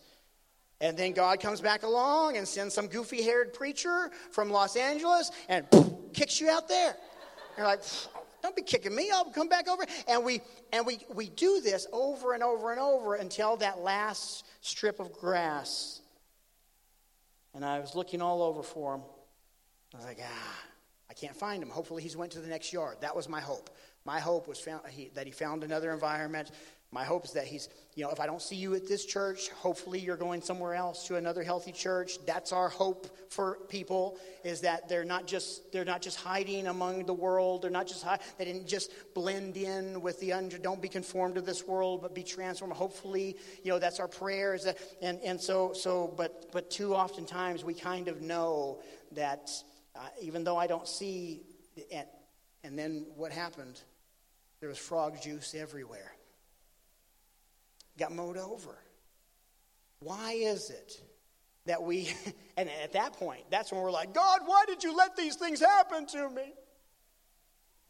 And 0.81 0.97
then 0.97 1.13
God 1.13 1.39
comes 1.39 1.61
back 1.61 1.83
along 1.83 2.35
and 2.35 2.45
sends 2.45 2.73
some 2.73 2.87
goofy 2.87 3.21
haired 3.21 3.53
preacher 3.53 4.11
from 4.31 4.49
Los 4.49 4.75
Angeles 4.75 5.31
and 5.47 5.65
kicks 6.13 6.41
you 6.41 6.49
out 6.49 6.67
there. 6.67 6.97
You're 7.55 7.67
like, 7.67 7.81
don't 8.43 8.55
be 8.57 8.63
kicking 8.63 8.93
me. 8.93 9.09
I'll 9.13 9.25
come 9.31 9.47
back 9.47 9.69
over. 9.69 9.85
And 10.07 10.25
we 10.25 10.41
and 10.73 10.85
we 10.85 10.99
we 11.13 11.29
do 11.29 11.61
this 11.61 11.87
over 11.93 12.33
and 12.33 12.43
over 12.43 12.71
and 12.71 12.79
over 12.79 13.15
until 13.15 13.55
that 13.57 13.79
last 13.79 14.45
strip 14.61 14.99
of 14.99 15.13
grass 15.13 16.00
and 17.53 17.65
I 17.65 17.79
was 17.79 17.95
looking 17.95 18.21
all 18.21 18.41
over 18.41 18.63
for 18.63 18.95
him. 18.95 19.01
I 19.93 19.97
was 19.97 20.05
like, 20.05 20.19
ah, 20.23 20.59
I 21.09 21.13
can't 21.13 21.35
find 21.35 21.61
him. 21.61 21.69
Hopefully, 21.69 22.01
he's 22.01 22.15
went 22.15 22.31
to 22.33 22.39
the 22.39 22.47
next 22.47 22.71
yard. 22.71 22.97
That 23.01 23.15
was 23.15 23.27
my 23.27 23.41
hope. 23.41 23.69
My 24.05 24.19
hope 24.19 24.47
was 24.47 24.59
found, 24.59 24.81
he, 24.89 25.11
that 25.13 25.25
he 25.25 25.31
found 25.31 25.63
another 25.63 25.91
environment. 25.91 26.51
My 26.93 27.06
hope 27.06 27.23
is 27.23 27.32
that 27.32 27.45
he's, 27.45 27.69
you 27.95 28.04
know, 28.04 28.10
if 28.10 28.19
I 28.19 28.25
don't 28.25 28.41
see 28.41 28.58
you 28.58 28.75
at 28.75 28.86
this 28.86 29.06
church, 29.06 29.47
hopefully 29.51 29.97
you're 29.97 30.17
going 30.17 30.41
somewhere 30.41 30.73
else 30.73 31.08
to 31.08 31.15
another 31.15 31.41
healthy 31.41 31.71
church. 31.71 32.17
That's 32.25 32.51
our 32.51 32.67
hope 32.67 33.17
for 33.30 33.60
people 33.69 34.17
is 34.43 34.60
that 34.62 34.89
they're 34.89 35.06
not 35.06 35.25
just 35.25 35.71
they're 35.71 35.86
not 35.86 36.01
just 36.01 36.19
hiding 36.19 36.67
among 36.67 37.06
the 37.06 37.13
world. 37.13 37.62
They're 37.62 37.71
not 37.71 37.88
just 37.88 38.04
hide, 38.04 38.19
they 38.38 38.43
didn't 38.43 38.67
just 38.67 38.91
blend 39.13 39.56
in 39.56 40.01
with 40.01 40.19
the 40.19 40.34
under. 40.34 40.58
Don't 40.58 40.82
be 40.82 40.89
conformed 40.89 41.36
to 41.36 41.41
this 41.41 41.65
world, 41.65 42.01
but 42.01 42.13
be 42.13 42.23
transformed. 42.23 42.73
Hopefully, 42.73 43.38
you 43.63 43.71
know, 43.71 43.80
that's 43.80 44.01
our 44.01 44.10
prayer. 44.10 44.54
Is 44.54 44.65
that, 44.65 44.77
and 45.01 45.17
and 45.21 45.39
so 45.39 45.71
so, 45.71 46.13
but 46.17 46.51
but 46.51 46.69
too 46.69 46.93
often 46.93 47.25
times 47.25 47.63
we 47.63 47.73
kind 47.73 48.10
of 48.10 48.21
know 48.21 48.82
that 49.13 49.49
uh, 49.95 49.99
even 50.21 50.43
though 50.43 50.58
I 50.58 50.67
don't 50.67 50.89
see, 50.89 51.43
and, 51.89 52.08
and 52.65 52.77
then 52.77 53.06
what 53.15 53.32
happened? 53.32 53.80
There 54.60 54.67
was 54.67 54.77
frog 54.77 55.21
juice 55.21 55.56
everywhere 55.56 56.12
got 58.01 58.11
mowed 58.11 58.37
over. 58.37 58.75
Why 59.99 60.31
is 60.31 60.71
it 60.71 60.99
that 61.67 61.83
we, 61.83 62.11
and 62.57 62.67
at 62.83 62.93
that 62.93 63.13
point, 63.13 63.43
that's 63.51 63.71
when 63.71 63.79
we're 63.79 63.91
like, 63.91 64.13
God, 64.13 64.41
why 64.45 64.65
did 64.67 64.83
you 64.83 64.95
let 64.95 65.15
these 65.15 65.35
things 65.35 65.59
happen 65.59 66.07
to 66.07 66.29
me? 66.29 66.53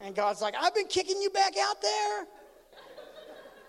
And 0.00 0.14
God's 0.14 0.42
like, 0.42 0.54
I've 0.60 0.74
been 0.74 0.88
kicking 0.88 1.20
you 1.20 1.30
back 1.30 1.54
out 1.58 1.80
there. 1.80 2.26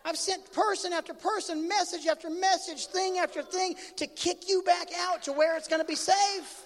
I've 0.05 0.17
sent 0.17 0.51
person 0.51 0.91
after 0.91 1.13
person, 1.13 1.69
message 1.69 2.07
after 2.07 2.29
message, 2.29 2.87
thing 2.87 3.19
after 3.19 3.41
thing 3.41 3.75
to 3.95 4.07
kick 4.07 4.49
you 4.49 4.61
back 4.63 4.89
out 4.99 5.23
to 5.23 5.31
where 5.31 5.55
it's 5.55 5.69
going 5.69 5.81
to 5.81 5.87
be 5.87 5.95
safe. 5.95 6.63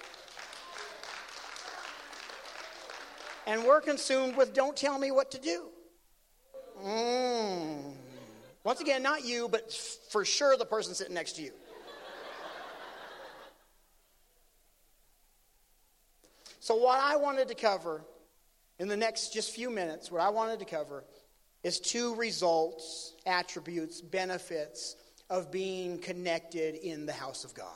And 3.45 3.63
we're 3.63 3.81
consumed 3.81 4.35
with 4.35 4.55
don't 4.55 4.75
tell 4.75 4.97
me 4.97 5.11
what 5.11 5.29
to 5.31 5.39
do. 5.39 5.67
Mm. 6.83 7.93
Once 8.67 8.81
again, 8.81 9.01
not 9.01 9.23
you, 9.23 9.47
but 9.47 9.71
for 10.09 10.25
sure 10.25 10.57
the 10.57 10.65
person 10.65 10.93
sitting 10.93 11.13
next 11.13 11.37
to 11.37 11.41
you. 11.41 11.51
so, 16.59 16.75
what 16.75 16.99
I 16.99 17.15
wanted 17.15 17.47
to 17.47 17.55
cover 17.55 18.03
in 18.77 18.89
the 18.89 18.97
next 18.97 19.31
just 19.31 19.51
few 19.51 19.69
minutes, 19.69 20.11
what 20.11 20.19
I 20.19 20.27
wanted 20.27 20.59
to 20.59 20.65
cover 20.65 21.05
is 21.63 21.79
two 21.79 22.13
results, 22.15 23.13
attributes, 23.25 24.01
benefits 24.01 24.97
of 25.29 25.49
being 25.49 25.97
connected 25.97 26.75
in 26.75 27.05
the 27.05 27.13
house 27.13 27.45
of 27.45 27.53
God, 27.53 27.69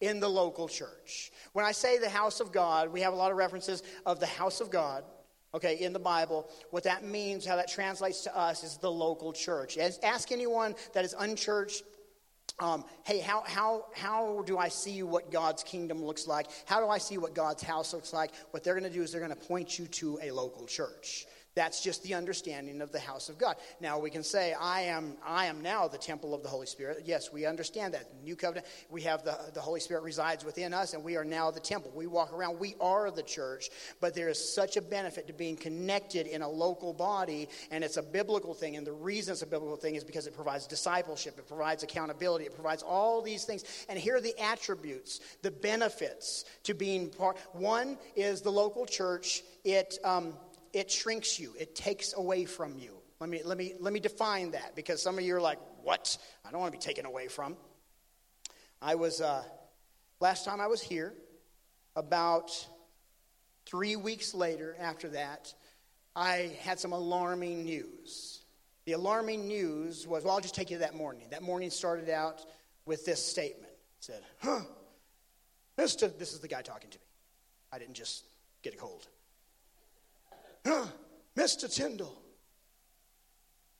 in 0.00 0.18
the 0.18 0.30
local 0.30 0.66
church. 0.66 1.30
When 1.52 1.66
I 1.66 1.72
say 1.72 1.98
the 1.98 2.08
house 2.08 2.40
of 2.40 2.52
God, 2.52 2.90
we 2.90 3.02
have 3.02 3.12
a 3.12 3.16
lot 3.16 3.32
of 3.32 3.36
references 3.36 3.82
of 4.06 4.18
the 4.18 4.24
house 4.24 4.62
of 4.62 4.70
God 4.70 5.04
okay, 5.54 5.76
in 5.76 5.92
the 5.92 5.98
Bible. 5.98 6.48
What 6.70 6.84
that 6.84 7.04
means, 7.04 7.44
how 7.46 7.56
that 7.56 7.68
translates 7.68 8.22
to 8.22 8.36
us, 8.36 8.64
is 8.64 8.76
the 8.76 8.90
local 8.90 9.32
church. 9.32 9.76
As, 9.78 9.98
ask 10.02 10.32
anyone 10.32 10.74
that 10.94 11.04
is 11.04 11.14
unchurched. 11.18 11.82
Um, 12.58 12.84
hey, 13.04 13.18
how, 13.20 13.42
how, 13.46 13.86
how 13.94 14.42
do 14.46 14.58
I 14.58 14.68
see 14.68 15.02
what 15.02 15.30
God's 15.30 15.62
kingdom 15.62 16.04
looks 16.04 16.26
like? 16.26 16.48
How 16.66 16.80
do 16.80 16.88
I 16.88 16.98
see 16.98 17.18
what 17.18 17.34
God's 17.34 17.62
house 17.62 17.94
looks 17.94 18.12
like? 18.12 18.32
What 18.50 18.62
they're 18.62 18.78
going 18.78 18.90
to 18.90 18.96
do 18.96 19.02
is 19.02 19.12
they're 19.12 19.20
going 19.20 19.34
to 19.34 19.46
point 19.48 19.78
you 19.78 19.86
to 19.86 20.18
a 20.22 20.30
local 20.30 20.66
church. 20.66 21.26
That's 21.54 21.82
just 21.82 22.02
the 22.02 22.14
understanding 22.14 22.80
of 22.80 22.92
the 22.92 22.98
house 22.98 23.28
of 23.28 23.36
God. 23.36 23.56
Now 23.80 23.98
we 23.98 24.08
can 24.08 24.22
say, 24.22 24.54
I 24.58 24.82
am, 24.82 25.16
I 25.24 25.46
am 25.46 25.60
now 25.60 25.86
the 25.86 25.98
temple 25.98 26.34
of 26.34 26.42
the 26.42 26.48
Holy 26.48 26.66
Spirit. 26.66 27.02
Yes, 27.04 27.30
we 27.30 27.44
understand 27.44 27.92
that. 27.92 28.06
New 28.24 28.36
covenant, 28.36 28.66
we 28.88 29.02
have 29.02 29.22
the, 29.22 29.36
the 29.52 29.60
Holy 29.60 29.80
Spirit 29.80 30.02
resides 30.02 30.46
within 30.46 30.72
us, 30.72 30.94
and 30.94 31.04
we 31.04 31.16
are 31.16 31.24
now 31.24 31.50
the 31.50 31.60
temple. 31.60 31.92
We 31.94 32.06
walk 32.06 32.32
around, 32.32 32.58
we 32.58 32.74
are 32.80 33.10
the 33.10 33.22
church. 33.22 33.68
But 34.00 34.14
there 34.14 34.30
is 34.30 34.54
such 34.54 34.78
a 34.78 34.82
benefit 34.82 35.26
to 35.26 35.34
being 35.34 35.56
connected 35.56 36.26
in 36.26 36.40
a 36.40 36.48
local 36.48 36.94
body, 36.94 37.48
and 37.70 37.84
it's 37.84 37.98
a 37.98 38.02
biblical 38.02 38.54
thing. 38.54 38.76
And 38.76 38.86
the 38.86 38.92
reason 38.92 39.32
it's 39.32 39.42
a 39.42 39.46
biblical 39.46 39.76
thing 39.76 39.94
is 39.94 40.04
because 40.04 40.26
it 40.26 40.34
provides 40.34 40.66
discipleship, 40.66 41.38
it 41.38 41.46
provides 41.46 41.82
accountability, 41.82 42.46
it 42.46 42.54
provides 42.54 42.82
all 42.82 43.20
these 43.20 43.44
things. 43.44 43.64
And 43.90 43.98
here 43.98 44.16
are 44.16 44.20
the 44.22 44.38
attributes, 44.42 45.20
the 45.42 45.50
benefits 45.50 46.46
to 46.62 46.72
being 46.72 47.10
part. 47.10 47.36
One 47.52 47.98
is 48.16 48.40
the 48.40 48.52
local 48.52 48.86
church. 48.86 49.42
It 49.64 49.98
um, 50.02 50.32
it 50.72 50.90
shrinks 50.90 51.38
you, 51.38 51.54
it 51.58 51.74
takes 51.74 52.14
away 52.14 52.44
from 52.44 52.78
you. 52.78 52.98
Let 53.20 53.30
me, 53.30 53.42
let 53.44 53.56
me, 53.56 53.74
let 53.78 53.92
me 53.92 54.00
define 54.00 54.50
that 54.52 54.74
because 54.74 55.00
some 55.00 55.16
of 55.16 55.24
you 55.24 55.36
are 55.36 55.40
like, 55.40 55.58
what? 55.82 56.18
I 56.44 56.50
don't 56.50 56.60
want 56.60 56.72
to 56.72 56.78
be 56.78 56.82
taken 56.82 57.06
away 57.06 57.28
from. 57.28 57.56
I 58.80 58.96
was, 58.96 59.20
uh, 59.20 59.44
last 60.18 60.44
time 60.44 60.60
I 60.60 60.66
was 60.66 60.82
here, 60.82 61.14
about 61.94 62.50
three 63.66 63.96
weeks 63.96 64.34
later 64.34 64.76
after 64.80 65.10
that, 65.10 65.54
I 66.16 66.56
had 66.62 66.80
some 66.80 66.92
alarming 66.92 67.64
news. 67.64 68.40
The 68.84 68.92
alarming 68.92 69.46
news 69.46 70.06
was, 70.06 70.24
well, 70.24 70.34
I'll 70.34 70.40
just 70.40 70.54
take 70.54 70.70
you 70.70 70.78
to 70.78 70.80
that 70.80 70.96
morning. 70.96 71.28
That 71.30 71.42
morning 71.42 71.70
started 71.70 72.10
out 72.10 72.44
with 72.84 73.04
this 73.04 73.24
statement 73.24 73.72
It 73.72 74.04
said, 74.04 74.22
Huh, 74.38 74.62
Mr. 75.78 76.18
This 76.18 76.32
is 76.32 76.40
the 76.40 76.48
guy 76.48 76.62
talking 76.62 76.90
to 76.90 76.98
me. 76.98 77.04
I 77.72 77.78
didn't 77.78 77.94
just 77.94 78.24
get 78.62 78.74
a 78.74 78.76
cold. 78.76 79.06
Huh, 80.66 80.86
Mr. 81.36 81.72
Tyndall, 81.72 82.22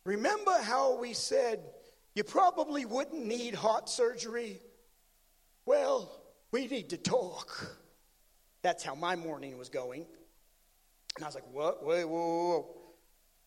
remember 0.04 0.52
how 0.62 0.98
we 0.98 1.12
said 1.12 1.60
you 2.14 2.24
probably 2.24 2.84
wouldn't 2.84 3.24
need 3.24 3.54
heart 3.54 3.88
surgery? 3.88 4.60
Well, 5.64 6.20
we 6.50 6.66
need 6.66 6.90
to 6.90 6.96
talk. 6.96 7.78
That's 8.62 8.82
how 8.82 8.94
my 8.94 9.16
morning 9.16 9.56
was 9.58 9.68
going. 9.68 10.06
And 11.16 11.24
I 11.24 11.28
was 11.28 11.34
like, 11.34 11.50
what? 11.52 11.84
Wait, 11.84 12.04
whoa, 12.04 12.18
whoa, 12.18 12.48
whoa. 12.48 12.76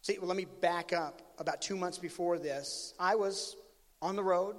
See, 0.01 0.17
well, 0.19 0.27
let 0.27 0.37
me 0.37 0.45
back 0.61 0.93
up. 0.93 1.21
About 1.37 1.61
two 1.61 1.75
months 1.75 1.97
before 1.97 2.37
this, 2.37 2.93
I 2.99 3.15
was 3.15 3.55
on 4.01 4.15
the 4.15 4.23
road. 4.23 4.55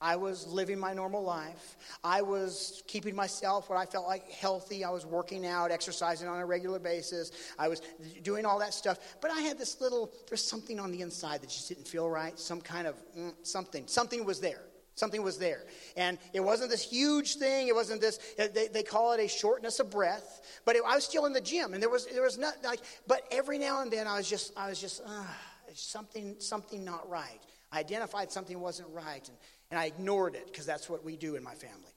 I 0.00 0.16
was 0.16 0.46
living 0.46 0.78
my 0.78 0.94
normal 0.94 1.22
life. 1.22 1.76
I 2.02 2.22
was 2.22 2.82
keeping 2.86 3.14
myself 3.14 3.68
what 3.68 3.78
I 3.78 3.84
felt 3.84 4.06
like 4.06 4.30
healthy. 4.30 4.82
I 4.82 4.90
was 4.90 5.04
working 5.04 5.46
out, 5.46 5.70
exercising 5.70 6.26
on 6.26 6.40
a 6.40 6.46
regular 6.46 6.78
basis. 6.78 7.32
I 7.58 7.68
was 7.68 7.82
doing 8.22 8.46
all 8.46 8.58
that 8.60 8.72
stuff. 8.72 8.98
But 9.20 9.30
I 9.30 9.40
had 9.40 9.58
this 9.58 9.80
little, 9.80 10.10
there's 10.28 10.42
something 10.42 10.80
on 10.80 10.90
the 10.90 11.02
inside 11.02 11.42
that 11.42 11.50
just 11.50 11.68
didn't 11.68 11.86
feel 11.86 12.08
right. 12.08 12.38
Some 12.38 12.62
kind 12.62 12.86
of 12.86 12.94
mm, 13.16 13.34
something. 13.42 13.86
Something 13.86 14.24
was 14.24 14.40
there. 14.40 14.62
Something 14.94 15.22
was 15.22 15.38
there. 15.38 15.64
And 15.96 16.18
it 16.32 16.40
wasn't 16.40 16.70
this 16.70 16.82
huge 16.82 17.36
thing. 17.36 17.68
It 17.68 17.74
wasn't 17.74 18.00
this, 18.00 18.18
they, 18.36 18.68
they 18.68 18.82
call 18.82 19.12
it 19.12 19.20
a 19.20 19.28
shortness 19.28 19.80
of 19.80 19.90
breath. 19.90 20.60
But 20.64 20.76
it, 20.76 20.82
I 20.86 20.94
was 20.94 21.04
still 21.04 21.26
in 21.26 21.34
the 21.34 21.40
gym. 21.42 21.74
And 21.74 21.82
there 21.82 21.90
was, 21.90 22.06
there 22.06 22.22
was 22.22 22.38
not 22.38 22.54
like, 22.64 22.80
but 23.06 23.22
every 23.30 23.58
now 23.58 23.82
and 23.82 23.90
then 23.90 24.06
I 24.06 24.16
was 24.16 24.28
just, 24.28 24.52
I 24.56 24.70
was 24.70 24.80
just, 24.80 25.02
uh, 25.06 25.24
something, 25.74 26.36
something 26.38 26.84
not 26.84 27.08
right. 27.08 27.40
I 27.70 27.80
identified 27.80 28.32
something 28.32 28.58
wasn't 28.58 28.88
right. 28.92 29.26
And, 29.28 29.36
and 29.70 29.78
I 29.78 29.86
ignored 29.86 30.34
it 30.34 30.46
because 30.46 30.66
that's 30.66 30.88
what 30.88 31.04
we 31.04 31.16
do 31.16 31.36
in 31.36 31.42
my 31.42 31.54
family. 31.54 31.90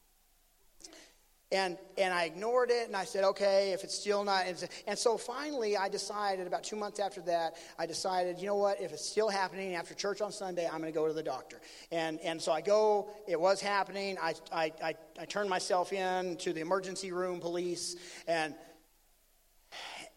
And, 1.53 1.77
and 1.99 2.11
I 2.11 2.23
ignored 2.23 2.71
it 2.71 2.87
and 2.87 2.95
I 2.95 3.05
said, 3.05 3.23
okay, 3.23 3.73
if 3.73 3.83
it's 3.83 3.93
still 3.93 4.23
not. 4.23 4.45
And 4.87 4.97
so 4.97 5.17
finally, 5.17 5.77
I 5.77 5.87
decided, 5.87 6.47
about 6.47 6.63
two 6.63 6.75
months 6.75 6.99
after 6.99 7.21
that, 7.21 7.57
I 7.77 7.85
decided, 7.85 8.39
you 8.39 8.47
know 8.47 8.55
what, 8.55 8.81
if 8.81 8.91
it's 8.91 9.05
still 9.05 9.29
happening 9.29 9.75
after 9.75 9.93
church 9.93 10.19
on 10.19 10.31
Sunday, 10.31 10.65
I'm 10.65 10.81
going 10.81 10.91
to 10.91 10.97
go 10.97 11.07
to 11.07 11.13
the 11.13 11.21
doctor. 11.21 11.61
And, 11.91 12.19
and 12.21 12.41
so 12.41 12.51
I 12.51 12.61
go, 12.61 13.11
it 13.27 13.39
was 13.39 13.61
happening. 13.61 14.17
I, 14.19 14.33
I, 14.51 14.71
I, 14.83 14.95
I 15.19 15.25
turned 15.25 15.47
myself 15.47 15.93
in 15.93 16.37
to 16.37 16.53
the 16.53 16.61
emergency 16.61 17.11
room 17.11 17.39
police. 17.39 17.97
And, 18.27 18.55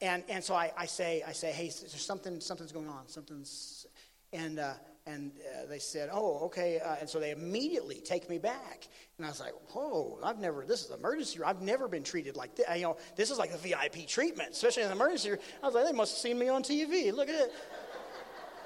and, 0.00 0.24
and 0.30 0.42
so 0.42 0.54
I, 0.54 0.72
I, 0.74 0.86
say, 0.86 1.22
I 1.26 1.32
say, 1.32 1.52
hey, 1.52 1.64
there's 1.64 2.00
something, 2.00 2.40
something's 2.40 2.72
going 2.72 2.88
on. 2.88 3.08
Something's. 3.08 3.86
And, 4.32 4.58
uh, 4.58 4.72
and 5.06 5.30
uh, 5.38 5.66
they 5.66 5.78
said, 5.78 6.10
oh, 6.12 6.40
okay. 6.46 6.80
Uh, 6.80 6.96
and 7.00 7.08
so 7.08 7.20
they 7.20 7.30
immediately 7.30 8.00
take 8.00 8.28
me 8.28 8.38
back. 8.38 8.88
And 9.16 9.24
I 9.26 9.28
was 9.28 9.38
like, 9.38 9.52
whoa, 9.70 10.18
I've 10.22 10.38
never, 10.38 10.64
this 10.66 10.84
is 10.84 10.90
emergency 10.90 11.38
room. 11.38 11.48
I've 11.48 11.62
never 11.62 11.86
been 11.86 12.02
treated 12.02 12.36
like 12.36 12.56
this. 12.56 12.66
You 12.74 12.82
know, 12.82 12.96
this 13.14 13.30
is 13.30 13.38
like 13.38 13.52
a 13.52 13.56
VIP 13.56 14.08
treatment, 14.08 14.50
especially 14.50 14.82
in 14.82 14.88
the 14.88 14.96
emergency 14.96 15.30
room. 15.30 15.38
I 15.62 15.66
was 15.66 15.74
like, 15.76 15.86
they 15.86 15.92
must 15.92 16.14
have 16.14 16.18
seen 16.18 16.38
me 16.38 16.48
on 16.48 16.62
TV. 16.62 17.12
Look 17.12 17.28
at 17.28 17.36
it. 17.36 17.52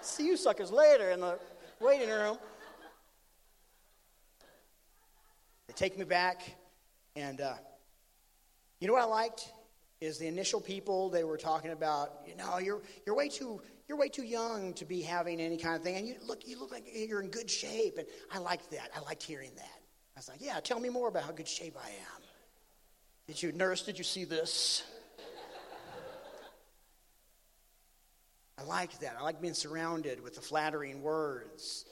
See 0.01 0.27
you 0.27 0.37
suckers 0.39 0.73
later 0.73 1.11
in 1.11 1.21
the 1.21 1.39
waiting 1.79 2.09
room. 2.09 2.39
They 5.67 5.75
take 5.75 5.99
me 5.99 6.05
back. 6.05 6.57
And 7.17 7.43
uh, 7.43 7.55
you 8.81 8.89
know 8.89 8.95
what 8.95 9.03
I 9.03 9.07
liked? 9.07 9.53
Is 10.01 10.17
the 10.17 10.27
initial 10.27 10.63
people 10.63 11.11
they 11.11 11.25
were 11.25 11.37
talking 11.37 11.73
about, 11.73 12.23
you 12.27 12.35
know, 12.35 12.57
you're, 12.57 12.81
you're 13.05 13.15
way 13.15 13.29
too 13.29 13.61
you're 13.91 13.99
way 13.99 14.09
too 14.09 14.23
young 14.23 14.73
to 14.75 14.85
be 14.85 15.03
having 15.03 15.41
any 15.41 15.57
kind 15.57 15.75
of 15.75 15.83
thing. 15.83 15.97
And 15.97 16.07
you 16.07 16.15
look, 16.25 16.47
you 16.47 16.61
look 16.61 16.71
like 16.71 16.85
you're 16.95 17.21
in 17.21 17.29
good 17.29 17.51
shape. 17.51 17.99
And 17.99 18.07
I 18.31 18.39
liked 18.39 18.71
that. 18.71 18.89
I 18.97 19.01
liked 19.01 19.21
hearing 19.21 19.51
that. 19.57 19.81
I 20.15 20.19
was 20.21 20.29
like, 20.29 20.39
yeah, 20.41 20.61
tell 20.61 20.79
me 20.79 20.89
more 20.89 21.09
about 21.09 21.25
how 21.25 21.33
good 21.33 21.49
shape 21.49 21.77
I 21.77 21.89
am. 21.89 22.23
Did 23.27 23.43
you, 23.43 23.51
nurse, 23.51 23.83
did 23.83 23.99
you 23.99 24.05
see 24.05 24.23
this? 24.23 24.85
I 28.57 28.63
liked 28.63 29.01
that. 29.01 29.17
I 29.19 29.25
like 29.25 29.41
being 29.41 29.55
surrounded 29.55 30.23
with 30.23 30.37
the 30.37 30.41
flattering 30.41 31.03
words. 31.03 31.85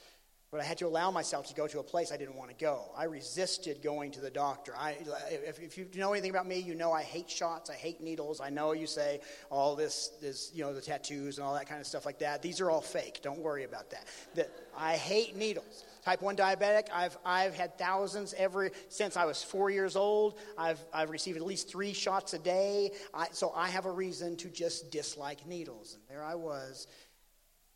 But 0.51 0.61
I 0.61 0.63
had 0.63 0.79
to 0.79 0.87
allow 0.87 1.11
myself 1.11 1.47
to 1.49 1.53
go 1.53 1.67
to 1.67 1.79
a 1.79 1.83
place 1.83 2.11
I 2.11 2.17
didn't 2.17 2.35
want 2.35 2.49
to 2.49 2.55
go. 2.55 2.91
I 2.97 3.03
resisted 3.03 3.83
going 3.83 4.09
to 4.11 4.21
the 4.21 4.31
doctor. 4.31 4.73
I, 4.75 4.97
if, 5.29 5.59
if, 5.59 5.77
you 5.77 5.87
know 5.95 6.11
anything 6.11 6.31
about 6.31 6.47
me, 6.47 6.57
you 6.57 6.73
know 6.73 6.91
I 6.91 7.03
hate 7.03 7.29
shots. 7.29 7.69
I 7.69 7.75
hate 7.75 8.01
needles. 8.01 8.41
I 8.41 8.49
know 8.49 8.71
you 8.71 8.87
say 8.87 9.21
all 9.51 9.75
this, 9.75 10.11
is, 10.23 10.51
you 10.51 10.63
know, 10.63 10.73
the 10.73 10.81
tattoos 10.81 11.37
and 11.37 11.45
all 11.45 11.53
that 11.53 11.69
kind 11.69 11.79
of 11.79 11.85
stuff 11.85 12.03
like 12.03 12.17
that. 12.19 12.41
These 12.41 12.61
are 12.61 12.71
all 12.71 12.81
fake. 12.81 13.19
Don't 13.21 13.39
worry 13.39 13.63
about 13.63 13.91
that. 13.91 14.49
I 14.75 14.95
hate 14.95 15.35
needles. 15.35 15.85
Type 16.03 16.21
1 16.23 16.35
diabetic, 16.37 16.87
I've, 16.91 17.17
I've 17.23 17.53
had 17.53 17.77
thousands 17.77 18.33
ever 18.35 18.71
since 18.87 19.17
I 19.17 19.25
was 19.25 19.43
four 19.43 19.69
years 19.69 19.95
old. 19.95 20.39
I've, 20.57 20.83
I've 20.91 21.11
received 21.11 21.37
at 21.37 21.45
least 21.45 21.69
three 21.69 21.93
shots 21.93 22.33
a 22.33 22.39
day. 22.39 22.91
I, 23.13 23.27
so 23.31 23.51
I 23.55 23.67
have 23.67 23.85
a 23.85 23.91
reason 23.91 24.35
to 24.37 24.47
just 24.47 24.89
dislike 24.89 25.45
needles. 25.45 25.93
And 25.93 26.17
there 26.17 26.23
I 26.23 26.35
was 26.35 26.87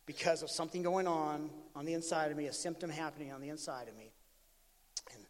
because 0.06 0.42
of 0.42 0.50
something 0.50 0.82
going 0.82 1.06
on 1.06 1.50
on 1.74 1.84
the 1.84 1.94
inside 1.94 2.30
of 2.30 2.36
me, 2.36 2.46
a 2.46 2.52
symptom 2.52 2.90
happening 2.90 3.32
on 3.32 3.40
the 3.40 3.48
inside 3.48 3.88
of 3.88 3.96
me. 3.96 4.12
And, 5.12 5.24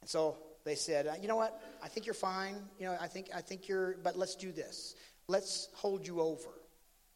and 0.00 0.10
so 0.10 0.36
they 0.64 0.74
said, 0.74 1.06
uh, 1.06 1.14
you 1.20 1.28
know 1.28 1.36
what? 1.36 1.60
I 1.82 1.88
think 1.88 2.06
you're 2.06 2.14
fine. 2.14 2.56
You 2.78 2.86
know, 2.86 2.96
I 3.00 3.08
think, 3.08 3.28
I 3.34 3.40
think 3.40 3.68
you're, 3.68 3.96
but 4.02 4.16
let's 4.16 4.36
do 4.36 4.52
this. 4.52 4.94
Let's 5.28 5.68
hold 5.74 6.06
you 6.06 6.20
over 6.20 6.50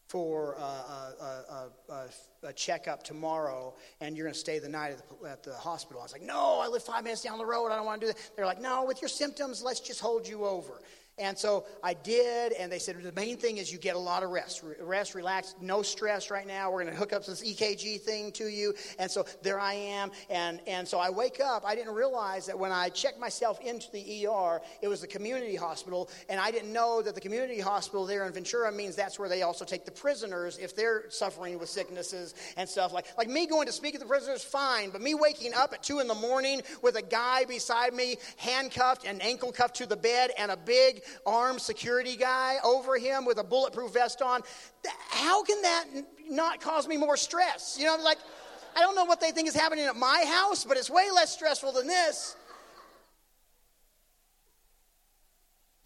for 0.09 0.55
a, 0.55 0.63
a, 0.63 1.71
a, 1.89 2.09
a, 2.45 2.53
checkup 2.53 3.03
tomorrow 3.03 3.75
and 4.01 4.17
you're 4.17 4.25
going 4.25 4.35
to 4.35 4.39
stay 4.39 4.61
the 4.61 4.69
night 4.69 4.93
at 4.93 5.03
the, 5.09 5.29
at 5.29 5.43
the, 5.43 5.53
hospital. 5.55 6.01
I 6.01 6.05
was 6.05 6.13
like, 6.13 6.23
no, 6.23 6.61
I 6.61 6.69
live 6.69 6.85
five 6.85 7.03
minutes 7.03 7.23
down 7.23 7.39
the 7.39 7.47
road. 7.47 7.73
I 7.73 7.77
don't 7.77 7.87
want 7.87 8.01
to 8.01 8.07
do 8.07 8.13
that. 8.13 8.31
They're 8.37 8.47
like, 8.47 8.61
no, 8.61 8.85
with 8.85 9.03
your 9.03 9.09
symptoms, 9.09 9.63
let's 9.65 9.81
just 9.81 10.01
hold 10.01 10.29
you 10.29 10.45
over. 10.45 10.81
And 11.19 11.39
so 11.39 11.65
I 11.83 11.95
did, 11.95 12.53
and 12.53 12.71
they 12.71 12.79
said 12.79 13.03
the 13.03 13.11
main 13.13 13.39
thing 13.39 13.57
is 13.57 13.73
you 13.73 13.79
get 13.79 13.97
a 13.97 13.99
lot 13.99 14.23
of 14.23 14.29
rest. 14.29 14.63
Rest, 14.79 15.15
relax, 15.15 15.55
no 15.63 15.81
stress 15.81 16.31
right 16.31 16.47
now. 16.47 16.71
We're 16.71 16.83
going 16.83 16.93
to 16.93 16.99
hook 16.99 17.15
up 17.15 17.25
this 17.25 17.43
EKG 17.43 18.03
thing 18.03 18.33
to 18.33 18.49
you. 18.49 18.75
And 18.99 19.11
so 19.11 19.25
there 19.41 19.59
I 19.59 19.73
am. 19.73 20.11
And, 20.29 20.61
and 20.67 20.87
so 20.87 20.99
I 20.99 21.09
wake 21.09 21.41
up. 21.41 21.65
I 21.65 21.75
didn't 21.75 21.95
realize 21.95 22.45
that 22.47 22.59
when 22.59 22.71
I 22.71 22.91
checked 22.91 23.19
myself 23.19 23.59
into 23.63 23.91
the 23.93 24.27
ER, 24.27 24.61
it 24.83 24.89
was 24.89 25.01
the 25.01 25.07
community 25.07 25.57
hospital. 25.57 26.11
And 26.29 26.39
I 26.39 26.51
didn't 26.51 26.71
know 26.71 27.01
that 27.01 27.15
the 27.15 27.21
community 27.23 27.61
hospital 27.61 28.05
there 28.05 28.27
in 28.27 28.35
Ventura 28.35 28.71
means 28.71 28.95
that's 28.95 29.19
where 29.19 29.31
they 29.31 29.41
also 29.41 29.65
take 29.65 29.87
the 29.87 29.93
prisoners 29.93 30.59
if 30.59 30.77
they're 30.77 31.09
suffering 31.09 31.59
with 31.59 31.71
sicknesses 31.71 32.35
and 32.59 32.69
stuff. 32.69 32.93
Like, 32.93 33.07
like 33.17 33.29
me 33.29 33.47
going 33.47 33.69
to 33.69 33.73
speak 33.73 33.95
at 33.95 34.03
the 34.03 34.07
prisoners, 34.07 34.45
fine. 34.45 34.91
But 34.91 35.01
me 35.01 35.15
waking 35.15 35.55
up 35.55 35.73
at 35.73 35.83
2 35.83 36.01
in 36.01 36.09
the 36.09 36.15
morning 36.15 36.61
with 36.83 36.97
a 36.97 37.03
guy 37.03 37.47
beside 37.47 37.95
me, 37.95 38.17
handcuffed 38.37 39.07
and 39.07 39.23
ankle 39.23 39.51
cuffed 39.51 39.77
to 39.77 39.87
the 39.87 39.97
bed, 39.97 40.31
and 40.37 40.51
a 40.51 40.59
big 40.59 41.05
armed 41.25 41.61
security 41.61 42.17
guy 42.17 42.57
over 42.65 42.99
him 42.99 43.25
with 43.25 43.39
a 43.39 43.45
bulletproof 43.45 43.93
vest 43.93 44.23
on. 44.23 44.43
How 45.11 45.43
can 45.43 45.63
that 45.63 45.85
not 46.29 46.61
cause 46.61 46.87
me 46.87 46.97
more 46.97 47.17
stress? 47.17 47.77
You 47.79 47.87
know, 47.87 47.97
like, 48.03 48.19
I 48.77 48.81
don't 48.81 48.95
know 48.95 49.05
what 49.05 49.21
they 49.21 49.31
think 49.31 49.49
is 49.49 49.55
happening 49.55 49.85
at 49.85 49.97
my 49.97 50.25
house, 50.27 50.65
but 50.65 50.77
it's 50.77 50.91
way 50.91 51.11
less 51.15 51.33
stressful 51.33 51.73
than 51.73 51.87
this. 51.87 52.37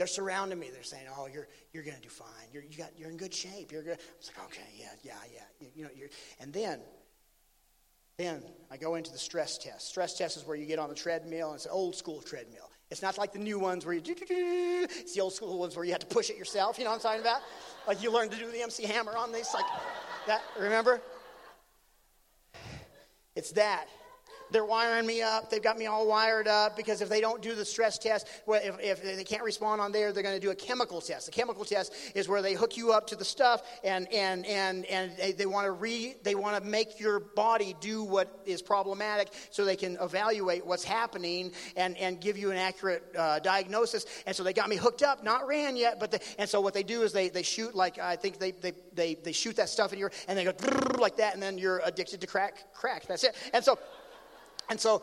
They're 0.01 0.07
surrounding 0.07 0.59
me. 0.59 0.71
They're 0.73 0.83
saying, 0.83 1.05
"Oh, 1.15 1.27
you're 1.27 1.47
you're 1.75 1.83
going 1.83 1.97
to 1.97 2.01
do 2.01 2.09
fine. 2.09 2.27
You're 2.55 2.63
you 2.63 2.79
got 2.79 2.99
you're 2.99 3.11
in 3.11 3.19
good 3.19 3.35
shape. 3.35 3.71
You're 3.71 3.83
good." 3.83 3.99
I 3.99 4.17
was 4.19 4.31
like, 4.35 4.47
"Okay, 4.47 4.71
yeah, 4.75 4.93
yeah, 5.03 5.13
yeah." 5.31 5.43
You, 5.61 5.69
you 5.77 5.85
know, 5.85 5.91
you're, 5.95 6.09
and 6.41 6.55
then 6.55 6.81
then 8.17 8.43
I 8.71 8.79
go 8.79 8.95
into 8.95 9.13
the 9.13 9.19
stress 9.19 9.59
test. 9.59 9.89
Stress 9.89 10.17
test 10.17 10.39
is 10.39 10.47
where 10.47 10.57
you 10.57 10.65
get 10.65 10.79
on 10.79 10.89
the 10.89 10.95
treadmill, 10.95 11.49
and 11.49 11.57
it's 11.57 11.67
an 11.67 11.73
old 11.73 11.95
school 11.95 12.23
treadmill. 12.23 12.70
It's 12.91 13.03
not 13.03 13.19
like 13.19 13.33
the 13.33 13.39
new 13.39 13.59
ones 13.59 13.87
where 13.87 13.95
you, 13.95 14.01
do 14.01 14.15
do 14.15 14.27
do. 14.27 14.87
it's 14.91 15.15
the 15.15 15.21
old 15.21 15.33
school 15.33 15.59
ones 15.59 15.77
where 15.77 15.85
you 15.85 15.93
have 15.93 16.01
to 16.01 16.07
push 16.07 16.29
it 16.29 16.37
yourself. 16.37 16.77
You 16.77 16.85
know 16.85 16.91
what 16.91 16.97
I'm 16.97 17.03
talking 17.03 17.21
about? 17.21 17.41
Like 17.87 18.03
you 18.03 18.11
learn 18.11 18.29
to 18.31 18.37
do 18.37 18.51
the 18.51 18.63
MC 18.63 18.85
Hammer 18.85 19.17
on 19.17 19.33
these, 19.33 19.49
like 19.55 19.65
that. 20.27 20.43
Remember? 20.59 21.01
It's 23.37 23.53
that. 23.53 23.87
They're 24.51 24.65
wiring 24.65 25.07
me 25.07 25.23
up. 25.23 25.51
They've 25.51 25.63
got 25.63 25.79
me 25.79 25.87
all 25.87 26.07
wired 26.07 26.49
up 26.49 26.77
because 26.77 27.01
if 27.01 27.09
they 27.09 27.21
don't 27.21 27.43
do 27.43 27.55
the 27.55 27.65
stress 27.65 27.99
test, 27.99 28.27
well, 28.47 28.61
if, 28.63 28.79
if 28.81 29.03
they 29.03 29.25
can't 29.25 29.43
respond 29.43 29.81
on 29.81 29.93
there, 29.93 30.13
they're 30.13 30.23
going 30.23 30.35
to 30.35 30.41
do 30.41 30.51
a 30.51 30.55
chemical 30.55 31.01
test. 31.01 31.27
The 31.27 31.33
chemical 31.33 31.65
test 31.65 31.95
is 32.15 32.29
where 32.29 32.43
they 32.43 32.55
hook 32.55 32.77
you 32.77 32.93
up 32.93 33.07
to 33.09 33.17
the 33.17 33.25
stuff 33.25 33.63
and, 33.85 34.11
and, 34.13 34.45
and, 34.47 34.85
and 34.87 35.13
they, 35.37 35.47
want 35.47 35.67
to 35.67 35.73
re, 35.73 36.15
they 36.23 36.35
want 36.35 36.63
to 36.63 36.69
make 36.69 36.99
your 36.99 37.21
body 37.21 37.77
do 37.81 38.03
what 38.05 38.41
is 38.45 38.63
problematic 38.63 39.29
so 39.51 39.65
they 39.65 39.77
can 39.77 39.97
evaluate 40.01 40.65
what's 40.67 40.85
happening 40.85 41.53
and, 41.77 41.97
and 41.97 42.21
give 42.21 42.37
you 42.37 42.51
an 42.51 42.57
accurate 42.57 43.05
uh, 43.17 43.39
diagnosis. 43.39 44.07
And 44.27 44.35
so 44.35 44.43
they 44.43 44.53
got 44.53 44.69
me 44.69 44.77
hooked 44.77 45.03
up, 45.03 45.23
not 45.25 45.47
ran 45.47 45.77
yet, 45.77 46.01
but 46.01 46.11
they, 46.11 46.19
and 46.39 46.49
so 46.49 46.61
what 46.61 46.75
they 46.75 46.83
do 46.83 47.03
is 47.03 47.13
they, 47.13 47.29
they 47.29 47.43
shoot 47.43 47.75
like, 47.75 47.99
I 47.99 48.17
think 48.17 48.39
they, 48.39 48.53
they, 48.53 48.73
they, 48.95 49.15
they 49.15 49.33
shoot 49.33 49.57
that 49.57 49.69
stuff 49.69 49.93
in 49.93 49.99
your, 49.99 50.11
and 50.29 50.39
they 50.39 50.45
go 50.45 50.53
like 50.99 51.17
that, 51.17 51.35
and 51.35 51.43
then 51.43 51.59
you're 51.59 51.81
addicted 51.85 52.21
to 52.21 52.27
crack, 52.27 52.73
crack. 52.75 53.07
That's 53.07 53.25
it. 53.25 53.35
And 53.53 53.65
so, 53.65 53.79
and 54.71 54.81
so, 54.81 55.03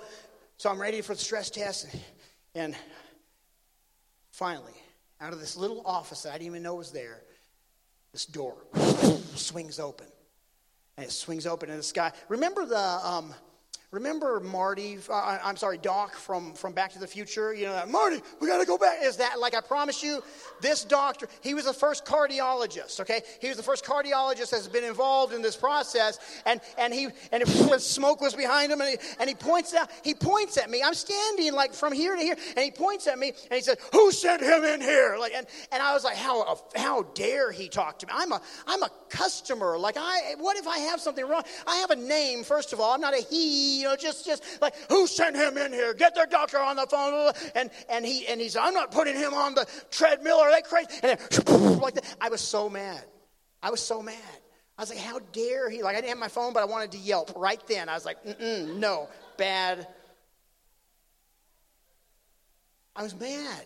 so 0.58 0.72
I'm 0.72 0.82
ready 0.82 1.02
for 1.02 1.14
the 1.14 1.20
stress 1.20 1.52
test. 1.52 1.88
And 2.56 2.76
finally, 4.32 4.74
out 5.22 5.34
of 5.34 5.40
this 5.40 5.56
little 5.56 5.84
office 5.86 6.24
that 6.24 6.30
I 6.30 6.34
didn't 6.34 6.48
even 6.48 6.64
know 6.64 6.76
was 6.76 6.92
there, 6.92 7.22
this 8.14 8.26
door 8.26 8.56
swings 9.36 9.80
open. 9.80 10.08
And 10.96 11.06
it 11.06 11.12
swings 11.12 11.46
open, 11.46 11.70
and 11.70 11.78
this 11.78 11.92
guy, 11.92 12.12
remember 12.28 12.66
the, 12.66 12.80
um, 12.80 13.36
Remember 13.92 14.42
Marty, 14.42 14.98
uh, 15.10 15.38
I'm 15.42 15.56
sorry, 15.56 15.78
Doc 15.78 16.14
from, 16.14 16.54
from 16.56 16.74
Back 16.74 16.92
to 16.92 17.00
the 17.00 17.08
Future? 17.08 17.54
You 17.54 17.68
know, 17.68 17.74
that, 17.74 17.90
Marty, 17.90 18.22
we 18.42 18.48
got 18.50 18.60
to 18.60 18.66
go 18.66 18.78
back. 18.78 18.98
Is 19.02 19.16
that, 19.16 19.40
like 19.40 19.56
I 19.56 19.62
promise 19.62 20.04
you, 20.04 20.22
this 20.60 20.84
doctor, 20.84 21.30
he 21.40 21.54
was 21.54 21.64
the 21.64 21.74
first 21.74 22.06
cardiologist, 22.06 23.00
okay? 23.00 23.22
He 23.40 23.48
was 23.48 23.56
the 23.56 23.64
first 23.64 23.86
cardiologist 23.86 24.50
that's 24.50 24.68
been 24.68 24.84
involved 24.84 25.34
in 25.34 25.42
this 25.42 25.56
process. 25.56 26.20
And, 26.46 26.60
and 26.78 26.94
he, 26.94 27.08
and 27.32 27.48
smoke 27.48 28.20
was 28.20 28.36
behind 28.36 28.74
him, 28.74 28.82
and 28.82 28.90
he, 28.90 28.98
and 29.22 29.30
he 29.30 29.36
points 29.36 29.74
out, 29.74 29.90
he 30.04 30.14
points 30.14 30.58
at 30.58 30.70
me. 30.70 30.84
I'm 30.84 30.94
standing 30.94 31.54
like 31.54 31.74
from 31.74 31.94
here 31.94 32.14
to 32.14 32.22
here, 32.22 32.36
and 32.58 32.66
he 32.66 32.72
points 32.72 33.08
at 33.08 33.18
me, 33.18 33.30
and 33.30 33.54
he 33.56 33.62
said, 33.62 33.78
who 33.94 34.12
sent 34.12 34.42
him 34.42 34.66
in 34.66 34.82
here? 34.82 35.16
Like, 35.18 35.34
and, 35.34 35.48
and 35.72 35.82
I 35.82 35.94
was 35.94 36.04
like, 36.04 36.18
how, 36.18 36.60
how 36.76 37.04
dare 37.14 37.54
he 37.54 37.70
talk 37.70 38.00
to 38.00 38.08
me? 38.08 38.12
I'm 38.14 38.34
a, 38.34 38.42
I'm 38.68 38.84
a 38.84 38.90
customer. 39.08 39.78
Like, 39.78 39.96
I, 39.98 40.36
what 40.40 40.58
if 40.58 40.68
I 40.68 40.80
have 40.80 41.00
something 41.00 41.26
wrong? 41.26 41.44
I 41.66 41.78
have 41.78 41.92
a 41.92 41.96
name, 41.96 42.44
first 42.44 42.74
of 42.74 42.82
all. 42.82 42.94
I'm 42.94 43.00
not 43.00 43.14
a 43.14 43.24
he 43.30 43.77
you 43.80 43.86
know, 43.86 43.96
just, 43.96 44.26
just 44.26 44.44
like, 44.62 44.76
who 44.90 45.08
sent 45.08 45.36
him 45.36 45.58
in 45.58 45.72
here? 45.72 45.94
Get 45.94 46.16
their 46.16 46.26
doctor 46.26 46.60
on 46.60 46.76
the 46.76 46.88
phone. 46.88 47.32
And, 47.56 47.70
and, 47.90 48.06
he, 48.06 48.28
and 48.28 48.40
he 48.40 48.50
said, 48.50 48.62
I'm 48.62 48.74
not 48.74 48.92
putting 48.92 49.16
him 49.16 49.34
on 49.34 49.56
the 49.56 49.66
treadmill. 49.92 50.38
Are 50.38 50.52
they 50.52 50.62
crazy? 50.62 50.90
And 51.04 51.20
then, 51.20 51.80
like 51.80 51.96
that. 51.96 52.16
I 52.20 52.30
was 52.30 52.42
so 52.42 52.70
mad. 52.70 53.04
I 53.62 53.72
was 53.72 53.82
so 53.82 54.02
mad. 54.02 54.16
I 54.78 54.82
was 54.82 54.90
like, 54.90 55.00
how 55.00 55.20
dare 55.32 55.70
he? 55.70 55.82
Like, 55.82 55.96
I 55.96 56.02
didn't 56.02 56.10
have 56.10 56.20
my 56.20 56.28
phone, 56.28 56.54
but 56.54 56.62
I 56.62 56.66
wanted 56.66 56.92
to 56.92 57.00
Yelp 57.00 57.32
right 57.36 57.62
then. 57.68 57.90
I 57.90 57.96
was 57.96 58.06
like, 58.06 58.18
no, 58.40 59.10
bad. 59.38 59.88
I 62.96 63.04
was 63.04 63.20
mad 63.20 63.66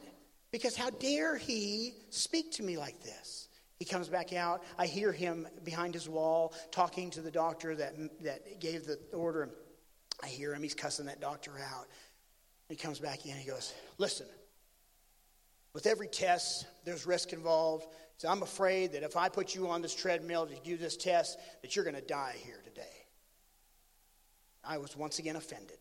because 0.52 0.76
how 0.76 0.90
dare 0.90 1.38
he 1.38 1.94
speak 2.10 2.52
to 2.54 2.64
me 2.64 2.78
like 2.78 3.02
this? 3.02 3.50
He 3.80 3.86
comes 3.86 4.10
back 4.10 4.32
out. 4.32 4.64
I 4.78 4.86
hear 4.86 5.12
him 5.12 5.48
behind 5.64 5.96
his 5.96 6.08
wall 6.08 6.54
talking 6.70 7.10
to 7.12 7.22
the 7.22 7.32
doctor 7.32 7.76
that, 7.76 7.96
that 8.24 8.60
gave 8.60 8.86
the 8.86 9.00
order. 9.12 9.50
I 10.24 10.28
hear 10.28 10.54
him, 10.54 10.64
he's 10.64 10.76
cussing 10.76 11.06
that 11.08 11.20
doctor 11.20 11.52
out. 11.60 11.88
He 12.70 12.76
comes 12.76 13.00
back 13.00 13.26
in, 13.26 13.36
he 13.36 13.48
goes, 13.48 13.74
Listen, 13.98 14.28
with 15.74 15.86
every 15.86 16.08
test, 16.08 16.68
there's 16.86 17.06
risk 17.06 17.34
involved. 17.34 17.88
So 18.18 18.30
I'm 18.30 18.44
afraid 18.44 18.94
that 18.94 19.04
if 19.04 19.18
I 19.18 19.30
put 19.30 19.56
you 19.56 19.68
on 19.68 19.82
this 19.82 19.96
treadmill 19.96 20.46
to 20.46 20.56
do 20.64 20.78
this 20.78 20.96
test, 20.96 21.40
that 21.62 21.76
you're 21.76 21.86
going 21.86 21.96
to 21.96 22.02
die 22.02 22.36
here 22.44 22.62
today. 22.64 23.06
I 24.64 24.78
was 24.78 24.96
once 24.96 25.18
again 25.18 25.36
offended. 25.36 25.78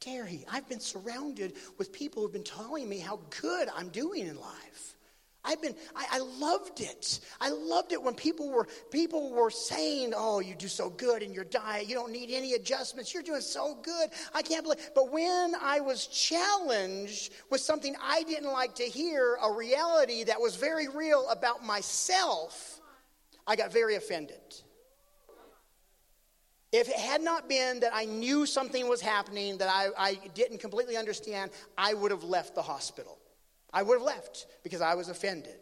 Dare 0.00 0.26
he? 0.26 0.44
I've 0.50 0.68
been 0.68 0.80
surrounded 0.80 1.54
with 1.78 1.92
people 1.92 2.22
who've 2.22 2.32
been 2.32 2.44
telling 2.44 2.88
me 2.88 2.98
how 2.98 3.20
good 3.40 3.68
I'm 3.74 3.88
doing 3.88 4.26
in 4.26 4.36
life. 4.36 4.95
I've 5.46 5.62
been, 5.62 5.76
I, 5.94 6.06
I, 6.12 6.18
loved 6.18 6.80
it. 6.80 7.20
I 7.40 7.50
loved 7.50 7.92
it 7.92 8.02
when 8.02 8.14
people 8.14 8.50
were, 8.50 8.66
people 8.90 9.30
were 9.30 9.50
saying, 9.50 10.12
oh, 10.16 10.40
you 10.40 10.56
do 10.56 10.66
so 10.66 10.90
good 10.90 11.22
in 11.22 11.32
your 11.32 11.44
diet. 11.44 11.88
You 11.88 11.94
don't 11.94 12.10
need 12.10 12.30
any 12.32 12.54
adjustments. 12.54 13.14
You're 13.14 13.22
doing 13.22 13.40
so 13.40 13.76
good. 13.76 14.10
I 14.34 14.42
can't 14.42 14.64
believe. 14.64 14.90
But 14.94 15.12
when 15.12 15.54
I 15.62 15.78
was 15.78 16.08
challenged 16.08 17.32
with 17.48 17.60
something 17.60 17.94
I 18.02 18.24
didn't 18.24 18.50
like 18.50 18.74
to 18.74 18.82
hear, 18.82 19.38
a 19.40 19.52
reality 19.52 20.24
that 20.24 20.40
was 20.40 20.56
very 20.56 20.88
real 20.88 21.28
about 21.30 21.64
myself, 21.64 22.80
I 23.46 23.54
got 23.54 23.72
very 23.72 23.94
offended. 23.94 24.40
If 26.72 26.88
it 26.88 26.96
had 26.96 27.22
not 27.22 27.48
been 27.48 27.80
that 27.80 27.94
I 27.94 28.04
knew 28.04 28.44
something 28.46 28.88
was 28.88 29.00
happening 29.00 29.58
that 29.58 29.68
I, 29.68 29.90
I 29.96 30.14
didn't 30.34 30.58
completely 30.58 30.96
understand, 30.96 31.52
I 31.78 31.94
would 31.94 32.10
have 32.10 32.24
left 32.24 32.56
the 32.56 32.62
hospital. 32.62 33.18
I 33.76 33.82
would 33.82 33.98
have 33.98 34.06
left 34.06 34.46
because 34.62 34.80
I 34.80 34.94
was 34.94 35.10
offended. 35.10 35.56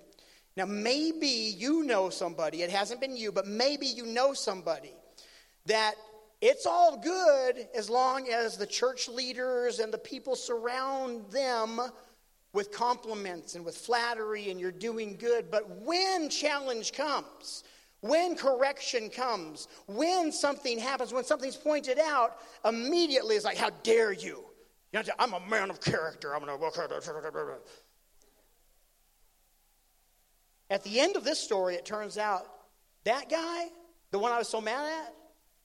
Now, 0.57 0.66
maybe 0.66 1.27
you 1.27 1.83
know 1.83 2.11
somebody, 2.11 2.62
it 2.62 2.70
hasn't 2.70 3.00
been 3.00 3.16
you, 3.16 3.33
but 3.33 3.48
maybe 3.48 3.87
you 3.87 4.07
know 4.07 4.35
somebody 4.35 4.92
that 5.66 5.94
it's 6.40 6.64
all 6.64 6.96
good 6.96 7.66
as 7.77 7.90
long 7.90 8.29
as 8.29 8.57
the 8.57 8.68
church 8.68 9.09
leaders 9.09 9.81
and 9.81 9.92
the 9.92 9.98
people 9.98 10.37
surround 10.37 11.29
them 11.33 11.81
with 12.53 12.70
compliments 12.70 13.57
and 13.57 13.64
with 13.64 13.77
flattery 13.77 14.50
and 14.50 14.61
you're 14.61 14.70
doing 14.70 15.16
good. 15.16 15.50
But 15.50 15.68
when 15.83 16.29
challenge 16.29 16.92
comes, 16.92 17.64
when 18.00 18.37
correction 18.37 19.11
comes, 19.11 19.66
when 19.87 20.31
something 20.31 20.79
happens, 20.79 21.12
when 21.12 21.24
something's 21.24 21.57
pointed 21.57 21.98
out, 21.98 22.37
immediately 22.64 23.35
it's 23.35 23.44
like, 23.44 23.57
How 23.57 23.70
dare 23.83 24.12
you? 24.12 24.44
I'm 25.18 25.33
a 25.33 25.40
man 25.40 25.70
of 25.70 25.81
character. 25.81 26.35
I'm 26.35 26.44
going 26.44 26.57
to. 26.57 27.57
At 30.74 30.82
the 30.82 30.98
end 30.98 31.14
of 31.14 31.22
this 31.22 31.38
story, 31.38 31.76
it 31.76 31.84
turns 31.84 32.18
out 32.18 32.48
that 33.04 33.30
guy, 33.30 33.66
the 34.10 34.18
one 34.18 34.32
I 34.32 34.38
was 34.38 34.48
so 34.48 34.60
mad 34.60 35.04
at, 35.04 35.14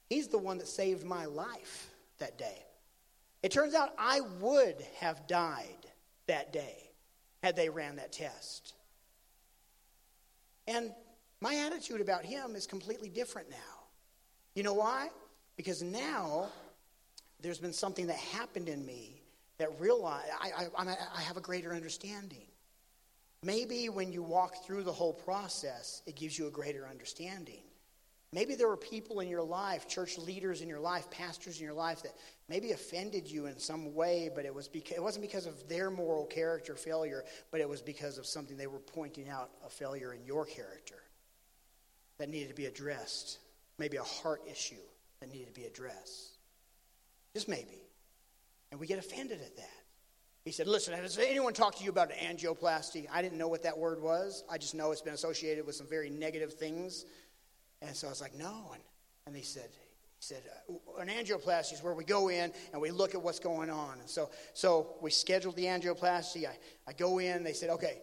he's 0.08 0.28
the 0.28 0.38
one 0.38 0.60
that 0.60 0.68
saved 0.68 1.04
my 1.04 1.26
life 1.26 1.90
that 2.20 2.38
day. 2.38 2.64
It 3.42 3.52
turns 3.52 3.74
out 3.74 3.90
I 3.98 4.22
would 4.40 4.76
have 5.00 5.26
died 5.26 5.88
that 6.28 6.54
day 6.54 6.92
had 7.42 7.56
they 7.56 7.70
ran 7.70 7.96
that 7.96 8.12
test. 8.12 8.76
And 10.68 10.92
my 11.42 11.56
attitude 11.56 12.02
about 12.02 12.24
him 12.24 12.56
is 12.56 12.68
completely 12.68 13.10
different 13.10 13.50
now. 13.50 13.88
You 14.54 14.62
know 14.62 14.76
why? 14.76 15.10
Because 15.58 15.82
now 15.82 16.50
there's 17.42 17.58
been 17.58 17.74
something 17.74 18.06
that 18.06 18.18
happened 18.18 18.70
in 18.70 18.86
me 18.86 19.24
that 19.58 19.70
realize 19.80 20.28
I, 20.40 20.68
I, 20.78 20.96
I 21.18 21.22
have 21.22 21.36
a 21.36 21.42
greater 21.42 21.74
understanding. 21.74 22.46
Maybe 23.44 23.88
when 23.90 24.12
you 24.12 24.22
walk 24.22 24.66
through 24.66 24.84
the 24.84 24.92
whole 24.92 25.14
process, 25.14 26.02
it 26.06 26.16
gives 26.16 26.38
you 26.38 26.48
a 26.48 26.52
greater 26.52 26.88
understanding. 26.88 27.62
Maybe 28.32 28.54
there 28.54 28.68
were 28.68 28.78
people 28.78 29.22
in 29.22 29.28
your 29.28 29.42
life, 29.42 29.88
church 29.88 30.18
leaders 30.20 30.62
in 30.62 30.68
your 30.68 30.80
life, 30.80 31.10
pastors 31.10 31.58
in 31.58 31.66
your 31.66 31.74
life 31.74 32.04
that 32.04 32.14
maybe 32.48 32.72
offended 32.72 33.28
you 33.28 33.48
in 33.48 33.58
some 33.58 33.96
way, 33.96 34.30
but 34.34 34.46
it, 34.46 34.54
was 34.54 34.70
it 34.74 35.02
wasn't 35.02 35.24
because 35.24 35.48
of 35.48 35.68
their 35.68 35.90
moral 35.90 36.26
character 36.26 36.76
failure, 36.76 37.24
but 37.50 37.60
it 37.60 37.68
was 37.68 37.82
because 37.82 38.20
of 38.20 38.28
something 38.28 38.56
they 38.56 38.68
were 38.68 38.78
pointing 38.80 39.30
out 39.30 39.50
a 39.66 39.70
failure 39.70 40.14
in 40.14 40.24
your 40.26 40.46
character 40.46 41.02
that 42.20 42.30
needed 42.30 42.50
to 42.50 42.56
be 42.56 42.68
addressed. 42.68 43.40
Maybe 43.80 43.98
a 43.98 44.04
heart 44.04 44.42
issue 44.50 44.76
that 45.22 45.32
needed 45.32 45.48
to 45.48 45.60
be 45.60 45.66
addressed. 45.66 46.38
Just 47.34 47.48
maybe. 47.48 47.82
And 48.70 48.80
we 48.80 48.86
get 48.86 49.00
offended 49.00 49.42
at 49.42 49.56
that. 49.56 49.79
He 50.50 50.54
said, 50.54 50.66
Listen, 50.66 50.96
has 50.96 51.20
anyone 51.20 51.54
talked 51.54 51.78
to 51.78 51.84
you 51.84 51.92
about 51.92 52.10
angioplasty? 52.10 53.06
I 53.14 53.22
didn't 53.22 53.38
know 53.38 53.48
what 53.48 53.62
that 53.62 53.78
word 53.78 54.02
was. 54.02 54.44
I 54.50 54.58
just 54.58 54.74
know 54.74 54.92
it's 54.92 55.00
been 55.00 55.14
associated 55.14 55.64
with 55.64 55.76
some 55.76 55.86
very 55.86 56.10
negative 56.10 56.56
things. 56.56 57.06
And 57.84 57.96
so 57.96 58.08
I 58.08 58.10
was 58.10 58.20
like, 58.20 58.34
No. 58.34 58.72
And, 58.74 58.82
and 59.28 59.36
he 59.36 59.44
said, 59.44 59.70
he 59.70 60.22
said, 60.22 60.42
uh, 60.68 61.02
an 61.02 61.08
angioplasty 61.08 61.74
is 61.74 61.84
where 61.84 61.94
we 61.94 62.04
go 62.04 62.30
in 62.30 62.52
and 62.74 62.82
we 62.82 62.90
look 62.90 63.14
at 63.14 63.22
what's 63.22 63.38
going 63.38 63.70
on. 63.70 64.00
And 64.00 64.10
so, 64.10 64.32
so 64.56 64.96
we 65.04 65.12
scheduled 65.12 65.56
the 65.56 65.66
angioplasty. 65.66 66.48
I, 66.48 66.58
I 66.88 66.94
go 66.94 67.20
in. 67.20 67.44
They 67.44 67.54
said, 67.54 67.70
okay, 67.70 68.00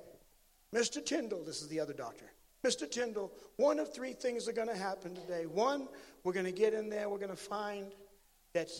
Mr. 0.72 1.04
Tyndall, 1.04 1.42
this 1.42 1.62
is 1.62 1.68
the 1.68 1.80
other 1.80 1.94
doctor. 1.94 2.26
Mr. 2.64 2.88
Tyndall, 2.88 3.32
one 3.56 3.80
of 3.80 3.92
three 3.92 4.12
things 4.12 4.46
are 4.46 4.52
going 4.52 4.68
to 4.68 4.76
happen 4.76 5.16
today. 5.16 5.46
One, 5.46 5.88
we're 6.22 6.32
going 6.32 6.46
to 6.46 6.52
get 6.52 6.74
in 6.74 6.90
there. 6.90 7.08
We're 7.08 7.18
going 7.18 7.30
to 7.30 7.36
find 7.36 7.92
that 8.52 8.70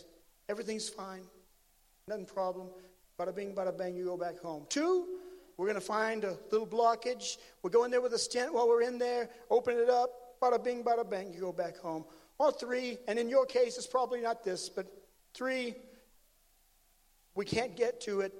everything's 0.48 0.88
fine, 0.88 1.22
nothing 2.06 2.26
problem. 2.26 2.68
Bada 3.18 3.34
bing, 3.34 3.54
bada 3.54 3.76
bang, 3.76 3.96
you 3.96 4.04
go 4.04 4.16
back 4.18 4.38
home. 4.38 4.66
Two, 4.68 5.06
we're 5.56 5.64
going 5.66 5.80
to 5.80 5.86
find 5.86 6.24
a 6.24 6.36
little 6.50 6.66
blockage. 6.66 7.38
We'll 7.62 7.70
go 7.70 7.84
in 7.84 7.90
there 7.90 8.02
with 8.02 8.12
a 8.12 8.18
stent 8.18 8.52
while 8.52 8.68
we're 8.68 8.82
in 8.82 8.98
there, 8.98 9.30
open 9.50 9.78
it 9.78 9.88
up, 9.88 10.38
bada 10.42 10.62
bing, 10.62 10.84
bada 10.84 11.08
bang, 11.08 11.32
you 11.32 11.40
go 11.40 11.52
back 11.52 11.78
home. 11.78 12.04
Or 12.38 12.52
three, 12.52 12.98
and 13.08 13.18
in 13.18 13.30
your 13.30 13.46
case, 13.46 13.78
it's 13.78 13.86
probably 13.86 14.20
not 14.20 14.44
this, 14.44 14.68
but 14.68 14.86
three, 15.32 15.76
we 17.34 17.46
can't 17.46 17.74
get 17.74 18.02
to 18.02 18.20
it, 18.20 18.34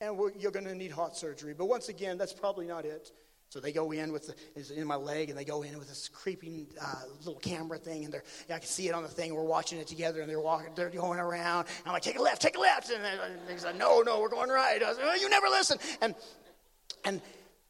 and 0.00 0.18
you're 0.36 0.50
going 0.50 0.66
to 0.66 0.74
need 0.74 0.90
heart 0.90 1.14
surgery. 1.14 1.54
But 1.56 1.66
once 1.66 1.88
again, 1.88 2.18
that's 2.18 2.32
probably 2.32 2.66
not 2.66 2.84
it. 2.84 3.12
So 3.50 3.58
they 3.58 3.72
go 3.72 3.90
in 3.90 4.12
with 4.12 4.28
the, 4.28 4.34
it's 4.54 4.70
in 4.70 4.86
my 4.86 4.94
leg, 4.94 5.28
and 5.28 5.36
they 5.36 5.44
go 5.44 5.62
in 5.62 5.76
with 5.76 5.88
this 5.88 6.08
creeping 6.08 6.68
uh, 6.80 7.02
little 7.18 7.40
camera 7.40 7.78
thing, 7.78 8.04
and 8.04 8.14
they're, 8.14 8.22
yeah, 8.48 8.54
I 8.54 8.58
can 8.60 8.68
see 8.68 8.86
it 8.86 8.94
on 8.94 9.02
the 9.02 9.08
thing. 9.08 9.34
We're 9.34 9.42
watching 9.42 9.80
it 9.80 9.88
together, 9.88 10.20
and 10.20 10.30
they're 10.30 10.40
walking, 10.40 10.68
they're 10.76 10.88
going 10.88 11.18
around. 11.18 11.66
And 11.66 11.86
I'm 11.86 11.92
like, 11.92 12.02
take 12.02 12.16
a 12.16 12.22
left, 12.22 12.40
take 12.40 12.56
a 12.56 12.60
left, 12.60 12.90
and 12.90 13.02
he's 13.50 13.64
like, 13.64 13.76
no, 13.76 14.02
no, 14.02 14.20
we're 14.20 14.28
going 14.28 14.50
right. 14.50 14.80
I 14.80 14.88
was 14.88 14.98
like, 14.98 15.06
oh, 15.10 15.14
you 15.16 15.28
never 15.28 15.48
listen. 15.48 15.78
And 16.00 16.14
and 17.04 17.20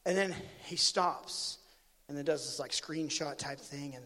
and 0.05 0.19
then 0.19 0.35
he 0.65 0.77
stops, 0.77 1.57
and 2.09 2.17
then 2.17 2.27
does 2.27 2.45
this 2.45 2.59
like 2.59 2.73
screenshot 2.73 3.39
type 3.39 3.59
thing, 3.59 3.95
and 3.95 4.05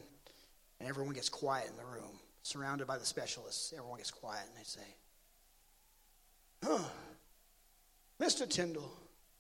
and 0.79 0.89
everyone 0.89 1.15
gets 1.15 1.29
quiet 1.29 1.69
in 1.69 1.77
the 1.77 1.85
room, 1.85 2.21
surrounded 2.43 2.87
by 2.87 2.99
the 2.99 3.05
specialists. 3.07 3.75
Everyone 3.77 3.99
gets 3.99 4.13
quiet, 4.13 4.45
and 4.47 4.57
they 4.57 4.65
say, 4.65 4.95
"Huh, 6.63 6.85
Mr. 8.21 8.49
Tyndall." 8.49 8.93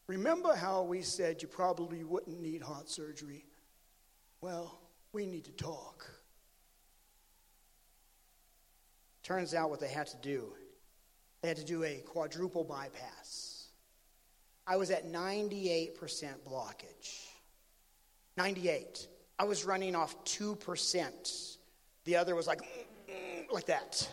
Remember 0.06 0.54
how 0.54 0.82
we 0.82 1.00
said 1.02 1.40
you 1.40 1.48
probably 1.48 2.04
wouldn't 2.04 2.40
need 2.40 2.62
heart 2.62 2.90
surgery? 2.90 3.46
Well, 4.40 4.78
we 5.12 5.26
need 5.26 5.44
to 5.44 5.52
talk. 5.52 6.10
Turns 9.22 9.54
out 9.54 9.70
what 9.70 9.80
they 9.80 9.88
had 9.88 10.06
to 10.08 10.16
do, 10.18 10.52
they 11.40 11.48
had 11.48 11.56
to 11.56 11.64
do 11.64 11.84
a 11.84 11.96
quadruple 12.06 12.64
bypass. 12.64 13.68
I 14.66 14.76
was 14.76 14.90
at 14.90 15.06
98% 15.10 15.94
blockage. 16.48 17.26
98. 18.36 19.08
I 19.38 19.44
was 19.44 19.64
running 19.64 19.94
off 19.94 20.24
2%. 20.24 21.56
The 22.04 22.16
other 22.16 22.34
was 22.34 22.46
like, 22.46 22.60
mm, 22.62 23.12
mm, 23.12 23.52
like 23.52 23.66
that. 23.66 24.08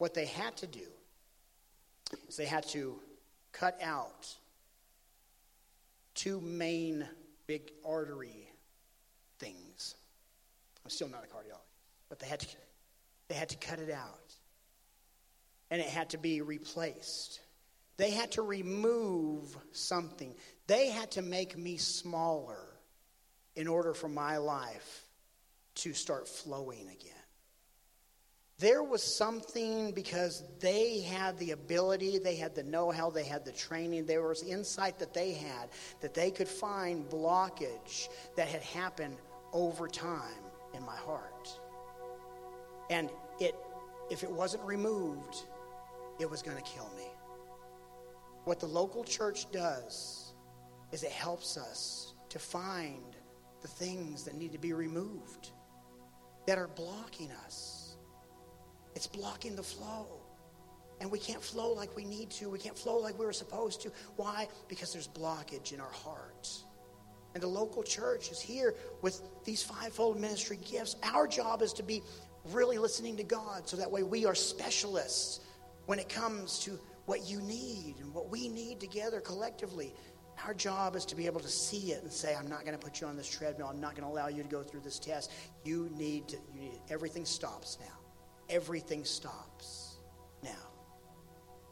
What 0.00 0.14
they 0.14 0.24
had 0.24 0.56
to 0.56 0.66
do 0.66 0.86
is 2.26 2.34
they 2.34 2.46
had 2.46 2.66
to 2.66 2.98
cut 3.52 3.78
out 3.82 4.34
two 6.14 6.40
main 6.40 7.06
big 7.46 7.70
artery 7.86 8.48
things. 9.38 9.94
I'm 10.82 10.90
still 10.90 11.10
not 11.10 11.22
a 11.22 11.26
cardiologist, 11.26 12.08
but 12.08 12.18
they 12.18 12.26
had 12.26 12.40
to, 12.40 12.46
they 13.28 13.34
had 13.34 13.50
to 13.50 13.58
cut 13.58 13.78
it 13.78 13.90
out. 13.90 14.32
And 15.70 15.82
it 15.82 15.86
had 15.86 16.08
to 16.10 16.18
be 16.18 16.40
replaced. 16.40 17.40
They 17.98 18.10
had 18.10 18.32
to 18.32 18.42
remove 18.42 19.54
something. 19.72 20.34
They 20.66 20.88
had 20.88 21.10
to 21.12 21.22
make 21.22 21.58
me 21.58 21.76
smaller 21.76 22.70
in 23.54 23.68
order 23.68 23.92
for 23.92 24.08
my 24.08 24.38
life 24.38 25.04
to 25.74 25.92
start 25.92 26.26
flowing 26.26 26.88
again. 26.88 27.19
There 28.60 28.82
was 28.82 29.02
something 29.02 29.92
because 29.92 30.44
they 30.60 31.00
had 31.00 31.38
the 31.38 31.52
ability, 31.52 32.18
they 32.18 32.36
had 32.36 32.54
the 32.54 32.62
know 32.62 32.90
how, 32.90 33.08
they 33.08 33.24
had 33.24 33.42
the 33.42 33.52
training, 33.52 34.04
there 34.04 34.20
was 34.20 34.42
insight 34.42 34.98
that 34.98 35.14
they 35.14 35.32
had 35.32 35.70
that 36.02 36.12
they 36.12 36.30
could 36.30 36.46
find 36.46 37.08
blockage 37.08 38.10
that 38.36 38.48
had 38.48 38.60
happened 38.60 39.16
over 39.54 39.88
time 39.88 40.44
in 40.74 40.84
my 40.84 40.94
heart. 40.94 41.48
And 42.90 43.08
it, 43.40 43.54
if 44.10 44.22
it 44.24 44.30
wasn't 44.30 44.62
removed, 44.64 45.36
it 46.18 46.28
was 46.28 46.42
going 46.42 46.58
to 46.58 46.62
kill 46.62 46.90
me. 46.98 47.08
What 48.44 48.60
the 48.60 48.66
local 48.66 49.04
church 49.04 49.50
does 49.50 50.34
is 50.92 51.02
it 51.02 51.12
helps 51.12 51.56
us 51.56 52.12
to 52.28 52.38
find 52.38 53.16
the 53.62 53.68
things 53.68 54.22
that 54.24 54.34
need 54.34 54.52
to 54.52 54.58
be 54.58 54.74
removed 54.74 55.52
that 56.46 56.58
are 56.58 56.68
blocking 56.68 57.30
us 57.46 57.79
it's 59.00 59.06
blocking 59.06 59.56
the 59.56 59.62
flow. 59.62 60.06
And 61.00 61.10
we 61.10 61.18
can't 61.18 61.42
flow 61.42 61.72
like 61.72 61.96
we 61.96 62.04
need 62.04 62.28
to. 62.32 62.50
We 62.50 62.58
can't 62.58 62.76
flow 62.76 62.98
like 62.98 63.18
we 63.18 63.24
were 63.24 63.32
supposed 63.32 63.80
to. 63.80 63.92
Why? 64.16 64.46
Because 64.68 64.92
there's 64.92 65.08
blockage 65.08 65.72
in 65.72 65.80
our 65.80 65.90
hearts. 65.90 66.64
And 67.32 67.42
the 67.42 67.48
local 67.48 67.82
church 67.82 68.30
is 68.30 68.42
here 68.42 68.74
with 69.00 69.22
these 69.46 69.62
fivefold 69.62 70.20
ministry 70.20 70.58
gifts. 70.70 70.96
Our 71.02 71.26
job 71.26 71.62
is 71.62 71.72
to 71.74 71.82
be 71.82 72.02
really 72.52 72.76
listening 72.76 73.16
to 73.16 73.24
God 73.24 73.66
so 73.66 73.78
that 73.78 73.90
way 73.90 74.02
we 74.02 74.26
are 74.26 74.34
specialists 74.34 75.40
when 75.86 75.98
it 75.98 76.10
comes 76.10 76.58
to 76.64 76.78
what 77.06 77.26
you 77.26 77.40
need 77.40 77.94
and 78.00 78.12
what 78.12 78.28
we 78.28 78.48
need 78.48 78.80
together 78.80 79.22
collectively. 79.22 79.94
Our 80.44 80.52
job 80.52 80.94
is 80.94 81.06
to 81.06 81.16
be 81.16 81.24
able 81.24 81.40
to 81.40 81.48
see 81.48 81.92
it 81.92 82.02
and 82.02 82.12
say, 82.12 82.34
I'm 82.34 82.48
not 82.48 82.66
going 82.66 82.78
to 82.78 82.84
put 82.84 83.00
you 83.00 83.06
on 83.06 83.16
this 83.16 83.30
treadmill. 83.30 83.68
I'm 83.68 83.80
not 83.80 83.96
going 83.96 84.06
to 84.06 84.12
allow 84.12 84.28
you 84.28 84.42
to 84.42 84.48
go 84.48 84.62
through 84.62 84.80
this 84.80 84.98
test. 84.98 85.30
You 85.64 85.88
need 85.96 86.28
to, 86.28 86.36
you 86.52 86.60
need, 86.60 86.80
everything 86.90 87.24
stops 87.24 87.78
now 87.80 87.99
everything 88.50 89.04
stops 89.04 89.96
now. 90.42 90.50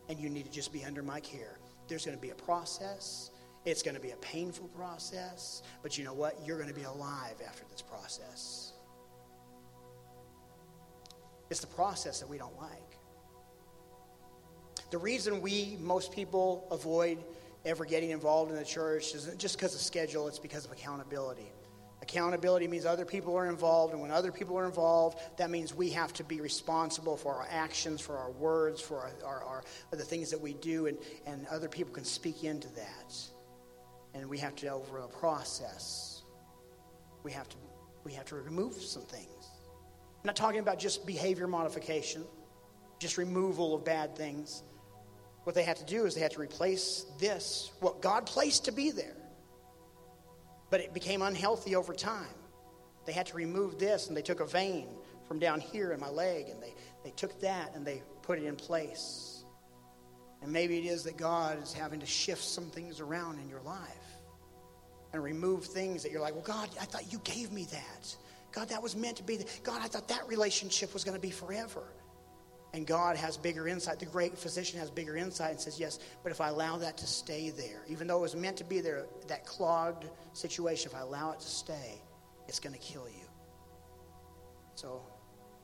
And 0.09 0.19
you 0.19 0.31
need 0.31 0.47
to 0.47 0.51
just 0.51 0.73
be 0.73 0.85
under 0.85 1.03
my 1.03 1.21
care. 1.21 1.59
There's 1.89 2.05
going 2.05 2.17
to 2.17 2.23
be 2.23 2.31
a 2.31 2.35
process. 2.35 3.31
It's 3.65 3.83
going 3.83 3.97
to 3.97 4.01
be 4.01 4.13
a 4.13 4.17
painful 4.17 4.69
process. 4.69 5.63
But 5.83 5.99
you 5.99 6.05
know 6.05 6.15
what? 6.15 6.39
You're 6.47 6.57
going 6.57 6.69
to 6.69 6.75
be 6.75 6.85
alive 6.85 7.37
after 7.47 7.65
this 7.71 7.83
process. 7.83 8.73
It's 11.51 11.61
the 11.61 11.67
process 11.67 12.21
that 12.21 12.29
we 12.29 12.39
don't 12.39 12.59
like. 12.61 12.99
The 14.91 14.99
reason 14.99 15.43
we, 15.43 15.77
most 15.81 16.13
people, 16.13 16.67
avoid 16.71 17.19
ever 17.65 17.85
getting 17.85 18.11
involved 18.11 18.51
in 18.51 18.57
the 18.57 18.65
church 18.65 19.15
isn't 19.15 19.39
just 19.39 19.57
because 19.57 19.75
of 19.75 19.81
schedule, 19.81 20.29
it's 20.29 20.39
because 20.39 20.65
of 20.65 20.73
accountability. 20.73 21.53
Accountability 22.09 22.67
means 22.69 22.87
other 22.87 23.05
people 23.05 23.37
are 23.37 23.49
involved, 23.51 23.93
and 23.93 24.01
when 24.01 24.11
other 24.11 24.33
people 24.33 24.59
are 24.59 24.65
involved, 24.65 25.19
that 25.37 25.51
means 25.51 25.75
we 25.75 25.91
have 25.91 26.11
to 26.15 26.25
be 26.25 26.41
responsible 26.41 27.19
for 27.19 27.35
our 27.35 27.47
actions, 27.51 28.01
for 28.01 28.17
our 28.17 28.31
words, 28.31 28.81
for 28.81 29.01
our, 29.01 29.13
our, 29.27 29.45
our, 29.45 29.65
the 29.91 29.99
things 29.99 30.31
that 30.31 30.41
we 30.41 30.55
do, 30.55 30.87
and, 30.87 30.97
and 31.27 31.47
other 31.49 31.69
people 31.69 31.93
can 31.93 32.05
speak 32.05 32.45
into 32.45 32.67
that. 32.77 33.15
And 34.15 34.27
we 34.27 34.39
have 34.39 34.57
to, 34.57 34.69
over 34.69 35.01
a 35.01 35.09
process, 35.09 36.23
we 37.25 37.33
have 37.33 37.47
to, 37.51 37.57
we 38.05 38.15
have 38.15 38.25
to 38.27 38.37
remove 38.37 38.73
some 38.73 39.03
things. 39.03 39.51
I'm 40.15 40.25
not 40.25 40.37
talking 40.37 40.61
about 40.61 40.79
just 40.79 41.07
behavior 41.07 41.47
modification, 41.47 42.25
just 43.01 43.19
removal 43.19 43.75
of 43.75 43.85
bad 43.85 44.17
things. 44.17 44.63
What 45.45 45.55
they 45.55 45.63
had 45.63 45.77
to 45.77 45.85
do 45.85 46.07
is 46.07 46.15
they 46.15 46.23
had 46.23 46.31
to 46.33 46.41
replace 46.41 47.05
this, 47.19 47.71
what 47.81 48.01
God 48.01 48.25
placed 48.25 48.65
to 48.65 48.73
be 48.73 48.93
there 48.93 49.18
but 50.71 50.81
it 50.81 50.95
became 50.95 51.23
unhealthy 51.23 51.75
over 51.77 51.95
time. 51.95 52.27
They 53.07 53.13
had 53.13 53.27
to 53.27 53.37
remove 53.37 53.79
this, 53.79 54.09
and 54.09 54.17
they 54.17 54.23
took 54.23 54.41
a 54.41 54.47
vein 54.47 54.89
from 55.27 55.39
down 55.39 55.61
here 55.61 55.93
in 55.93 56.01
my 56.01 56.09
leg, 56.09 56.49
and 56.49 56.63
they, 56.63 56.75
they 57.05 57.11
took 57.11 57.41
that 57.41 57.75
and 57.75 57.87
they 57.87 58.03
put 58.23 58.39
it 58.39 58.45
in 58.45 58.57
place. 58.57 59.45
And 60.43 60.53
maybe 60.53 60.79
it 60.79 60.85
is 60.85 61.05
that 61.05 61.17
God 61.17 61.63
is 61.63 61.73
having 61.73 62.01
to 62.01 62.07
shift 62.07 62.43
some 62.43 62.67
things 62.67 63.01
around 63.01 63.39
in 63.41 63.49
your 63.49 63.61
life 63.63 63.79
and 65.13 65.23
remove 65.23 65.65
things 65.65 66.03
that 66.03 66.13
you're 66.13 66.21
like, 66.21 66.35
well, 66.35 66.43
God, 66.43 66.69
I 66.81 66.85
thought 66.85 67.13
you 67.13 67.19
gave 67.25 67.51
me 67.53 67.65
that. 67.73 68.17
God, 68.53 68.69
that 68.69 68.83
was 68.83 68.97
meant 68.97 69.17
to 69.17 69.23
be. 69.23 69.37
The, 69.37 69.47
God, 69.63 69.81
I 69.83 69.89
thought 69.89 70.09
that 70.09 70.27
relationship 70.29 70.95
was 70.95 71.05
going 71.05 71.17
to 71.17 71.21
be 71.21 71.31
forever. 71.31 71.83
And 72.75 72.87
God 72.87 73.17
has 73.17 73.37
bigger 73.37 73.67
insight. 73.67 73.99
The 73.99 74.07
great 74.07 74.37
physician 74.37 74.79
has 74.79 74.91
bigger 74.91 75.17
insight 75.17 75.53
and 75.53 75.61
says, 75.61 75.81
Yes, 75.81 75.99
but 76.23 76.33
if 76.33 76.41
I 76.41 76.49
allow 76.49 76.77
that 76.77 76.99
to 76.99 77.07
stay 77.07 77.51
there, 77.51 77.83
even 77.89 78.07
though 78.07 78.19
it 78.19 78.23
was 78.23 78.37
meant 78.37 78.59
to 78.59 78.65
be 78.65 78.81
there, 78.81 79.07
that 79.29 79.47
clogged 79.47 80.05
situation, 80.35 80.91
if 80.91 80.97
I 80.97 81.01
allow 81.01 81.33
it 81.33 81.41
to 81.41 81.47
stay, 81.47 82.03
it's 82.47 82.61
going 82.61 82.75
to 82.75 82.81
kill 82.81 83.09
you. 83.09 83.25
So 84.75 85.03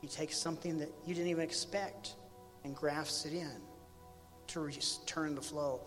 he 0.00 0.08
takes 0.08 0.36
something 0.36 0.78
that 0.78 0.90
you 1.06 1.14
didn't 1.14 1.30
even 1.30 1.44
expect 1.44 2.14
and 2.64 2.74
grafts 2.74 3.26
it 3.26 3.34
in 3.34 3.60
to 4.48 4.60
return 4.60 5.34
the 5.34 5.42
flow. 5.42 5.80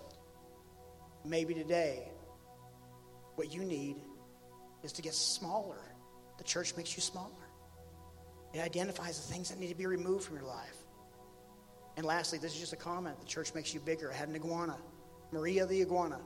Maybe 1.26 1.54
today, 1.54 2.10
what 3.36 3.54
you 3.54 3.64
need 3.64 3.98
is 4.84 4.92
to 4.94 5.02
get 5.02 5.14
smaller. 5.14 5.82
The 6.38 6.44
church 6.44 6.76
makes 6.78 6.96
you 6.96 7.02
smaller. 7.02 7.32
It 8.54 8.60
identifies 8.60 9.20
the 9.20 9.34
things 9.34 9.50
that 9.50 9.60
need 9.60 9.70
to 9.70 9.76
be 9.76 9.86
removed 9.86 10.24
from 10.24 10.38
your 10.38 10.46
life. 10.46 10.78
And 11.98 12.06
lastly, 12.06 12.38
this 12.38 12.54
is 12.54 12.60
just 12.60 12.74
a 12.74 12.78
comment. 12.78 13.20
The 13.20 13.26
church 13.26 13.54
makes 13.56 13.74
you 13.74 13.80
bigger. 13.80 14.12
I 14.12 14.16
had 14.16 14.30
an 14.30 14.36
iguana, 14.36 14.78
Maria 15.32 15.66
the 15.66 15.82
iguana. 15.82 16.20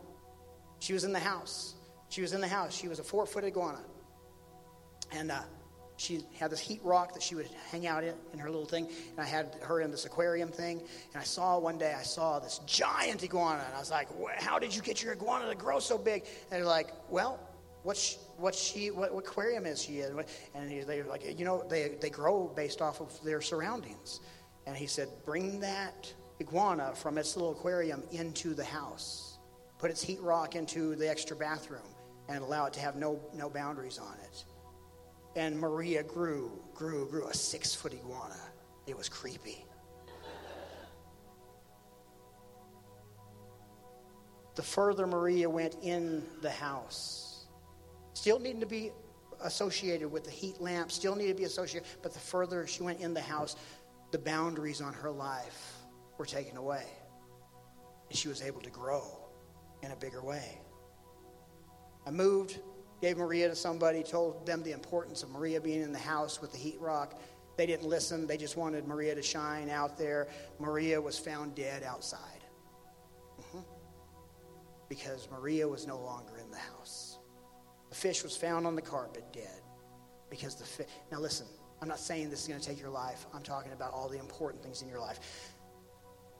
She 0.79 0.93
was 0.93 1.05
in 1.05 1.13
the 1.13 1.19
house. 1.19 1.75
She 2.09 2.21
was 2.21 2.33
in 2.33 2.41
the 2.41 2.47
house. 2.47 2.75
She 2.75 2.89
was 2.89 2.99
a 2.99 3.03
four 3.03 3.25
foot 3.25 3.45
iguana. 3.45 3.79
And 5.13 5.31
uh, 5.31 5.39
she 5.95 6.25
had 6.37 6.51
this 6.51 6.59
heat 6.59 6.81
rock 6.83 7.13
that 7.13 7.23
she 7.23 7.35
would 7.35 7.47
hang 7.71 7.87
out 7.87 8.03
in, 8.03 8.13
in 8.33 8.39
her 8.39 8.49
little 8.49 8.65
thing. 8.65 8.89
And 9.11 9.19
I 9.19 9.25
had 9.25 9.55
her 9.61 9.79
in 9.79 9.91
this 9.91 10.05
aquarium 10.05 10.49
thing. 10.49 10.79
And 11.13 11.21
I 11.21 11.23
saw 11.23 11.57
one 11.57 11.77
day, 11.77 11.95
I 11.97 12.03
saw 12.03 12.39
this 12.39 12.59
giant 12.65 13.23
iguana. 13.23 13.63
And 13.65 13.75
I 13.75 13.79
was 13.79 13.91
like, 13.91 14.09
how 14.41 14.59
did 14.59 14.75
you 14.75 14.81
get 14.81 15.01
your 15.01 15.13
iguana 15.13 15.47
to 15.47 15.55
grow 15.55 15.79
so 15.79 15.97
big? 15.97 16.23
And 16.23 16.59
they're 16.59 16.65
like, 16.65 16.89
well, 17.09 17.39
what's 17.83 18.17
what 18.37 18.55
she 18.55 18.91
what, 18.91 19.13
what 19.13 19.25
aquarium 19.25 19.65
is 19.65 19.83
she 19.83 20.01
in? 20.01 20.21
And 20.53 20.87
they're 20.87 21.05
like, 21.05 21.39
you 21.39 21.45
know, 21.45 21.63
they, 21.69 21.97
they 22.01 22.09
grow 22.09 22.51
based 22.55 22.81
off 22.81 22.99
of 22.99 23.23
their 23.23 23.39
surroundings. 23.39 24.19
And 24.65 24.75
he 24.75 24.87
said, 24.87 25.09
Bring 25.25 25.59
that 25.59 26.13
iguana 26.39 26.93
from 26.95 27.17
its 27.17 27.35
little 27.35 27.51
aquarium 27.51 28.03
into 28.11 28.53
the 28.53 28.63
house. 28.63 29.39
Put 29.77 29.91
its 29.91 30.01
heat 30.01 30.21
rock 30.21 30.55
into 30.55 30.95
the 30.95 31.09
extra 31.09 31.35
bathroom 31.35 31.81
and 32.29 32.43
allow 32.43 32.65
it 32.65 32.73
to 32.73 32.79
have 32.79 32.95
no, 32.95 33.19
no 33.33 33.49
boundaries 33.49 33.97
on 33.97 34.15
it. 34.23 34.45
And 35.35 35.59
Maria 35.59 36.03
grew, 36.03 36.51
grew, 36.73 37.07
grew 37.09 37.27
a 37.27 37.33
six 37.33 37.73
foot 37.73 37.93
iguana. 37.93 38.39
It 38.85 38.97
was 38.97 39.09
creepy. 39.09 39.65
the 44.55 44.61
further 44.61 45.07
Maria 45.07 45.49
went 45.49 45.75
in 45.81 46.23
the 46.41 46.49
house, 46.49 47.45
still 48.13 48.39
needing 48.39 48.59
to 48.59 48.65
be 48.65 48.91
associated 49.43 50.11
with 50.11 50.23
the 50.23 50.31
heat 50.31 50.59
lamp, 50.61 50.91
still 50.91 51.15
needed 51.15 51.33
to 51.33 51.37
be 51.37 51.45
associated, 51.45 51.87
but 52.01 52.13
the 52.13 52.19
further 52.19 52.67
she 52.67 52.83
went 52.83 52.99
in 52.99 53.13
the 53.13 53.21
house, 53.21 53.55
the 54.11 54.19
boundaries 54.19 54.81
on 54.81 54.93
her 54.93 55.11
life 55.11 55.77
were 56.17 56.25
taken 56.25 56.57
away. 56.57 56.85
And 58.09 58.17
she 58.17 58.27
was 58.27 58.41
able 58.41 58.61
to 58.61 58.69
grow 58.69 59.03
in 59.81 59.91
a 59.91 59.95
bigger 59.95 60.23
way. 60.23 60.59
I 62.05 62.11
moved, 62.11 62.59
gave 63.01 63.17
Maria 63.17 63.47
to 63.47 63.55
somebody, 63.55 64.03
told 64.03 64.45
them 64.45 64.63
the 64.63 64.71
importance 64.71 65.23
of 65.23 65.29
Maria 65.29 65.61
being 65.61 65.81
in 65.81 65.91
the 65.91 65.99
house 65.99 66.41
with 66.41 66.51
the 66.51 66.57
heat 66.57 66.79
rock. 66.79 67.19
They 67.57 67.65
didn't 67.65 67.87
listen. 67.87 68.27
They 68.27 68.37
just 68.37 68.57
wanted 68.57 68.87
Maria 68.87 69.15
to 69.15 69.21
shine 69.21 69.69
out 69.69 69.97
there. 69.97 70.27
Maria 70.59 70.99
was 70.99 71.17
found 71.17 71.55
dead 71.55 71.83
outside. 71.83 72.43
Mm-hmm. 73.39 73.59
Because 74.89 75.27
Maria 75.31 75.67
was 75.67 75.87
no 75.87 75.99
longer 75.99 76.37
in 76.37 76.51
the 76.51 76.57
house. 76.57 77.19
The 77.89 77.95
fish 77.95 78.23
was 78.23 78.35
found 78.35 78.65
on 78.65 78.75
the 78.75 78.81
carpet 78.81 79.25
dead. 79.31 79.61
Because 80.29 80.55
the 80.55 80.65
fish. 80.65 80.87
Now 81.11 81.19
listen, 81.19 81.47
I'm 81.81 81.87
not 81.87 81.99
saying 81.99 82.29
this 82.29 82.43
is 82.43 82.47
going 82.47 82.59
to 82.59 82.67
take 82.67 82.79
your 82.79 82.91
life. 82.91 83.25
I'm 83.33 83.41
talking 83.41 83.71
about 83.71 83.91
all 83.91 84.07
the 84.07 84.19
important 84.19 84.61
things 84.61 84.83
in 84.83 84.87
your 84.87 84.99
life. 84.99 85.19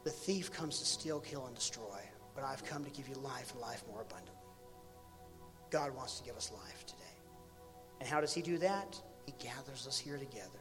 The 0.03 0.11
thief 0.11 0.51
comes 0.51 0.79
to 0.79 0.85
steal, 0.85 1.19
kill, 1.19 1.47
and 1.47 1.55
destroy, 1.55 1.99
but 2.35 2.43
I've 2.43 2.63
come 2.63 2.83
to 2.83 2.91
give 2.91 3.07
you 3.07 3.15
life 3.15 3.51
and 3.51 3.61
life 3.61 3.83
more 3.89 4.01
abundantly. 4.01 4.35
God 5.71 5.95
wants 5.95 6.19
to 6.19 6.23
give 6.23 6.35
us 6.35 6.51
life 6.51 6.85
today. 6.85 7.01
And 7.99 8.07
how 8.07 8.21
does 8.21 8.33
He 8.33 8.41
do 8.41 8.57
that? 8.59 8.99
He 9.25 9.33
gathers 9.39 9.87
us 9.87 9.97
here 9.97 10.17
together 10.17 10.59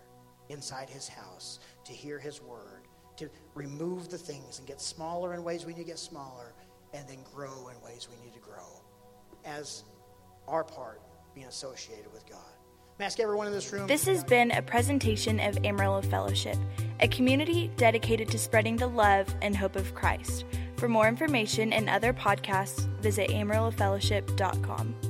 inside 0.49 0.89
His 0.89 1.09
house 1.09 1.59
to 1.85 1.93
hear 1.93 2.19
His 2.19 2.41
word, 2.41 2.87
to 3.17 3.29
remove 3.55 4.09
the 4.09 4.19
things 4.19 4.59
and 4.59 4.69
get 4.69 4.81
smaller 4.81 5.35
in 5.35 5.45
ways 5.45 5.67
we 5.67 5.75
need 5.75 5.81
to 5.81 5.87
get 5.87 5.99
smaller, 5.99 6.55
and 6.95 7.07
then 7.09 7.19
grow 7.35 7.69
in 7.69 7.81
ways 7.83 8.09
we 8.11 8.25
need 8.25 8.35
to 8.35 8.41
grow 8.41 8.83
as 9.45 9.85
our 10.49 10.65
part 10.65 11.01
being 11.35 11.47
associated 11.47 12.13
with 12.13 12.29
God. 12.29 12.60
Ask 13.01 13.19
everyone 13.19 13.47
in 13.47 13.53
this 13.53 13.73
room. 13.73 13.87
This 13.87 14.05
has 14.05 14.23
been 14.25 14.51
a 14.51 14.61
presentation 14.61 15.41
of 15.41 15.57
Amarillo 15.65 16.03
Fellowship, 16.03 16.57
a 17.01 17.09
community 17.09 17.71
dedicated 17.77 18.29
to 18.29 18.39
spreading 18.39 18.77
the 18.77 18.87
love 18.87 19.27
and 19.41 19.57
hope 19.57 19.77
of 19.77 19.95
Christ. 19.95 20.45
For 20.77 20.89
more 20.89 21.09
information 21.09 21.73
and 21.73 21.89
other 21.89 22.13
podcasts, 22.13 22.87
visit 23.01 23.31
amarillofellowship.com. 23.31 25.10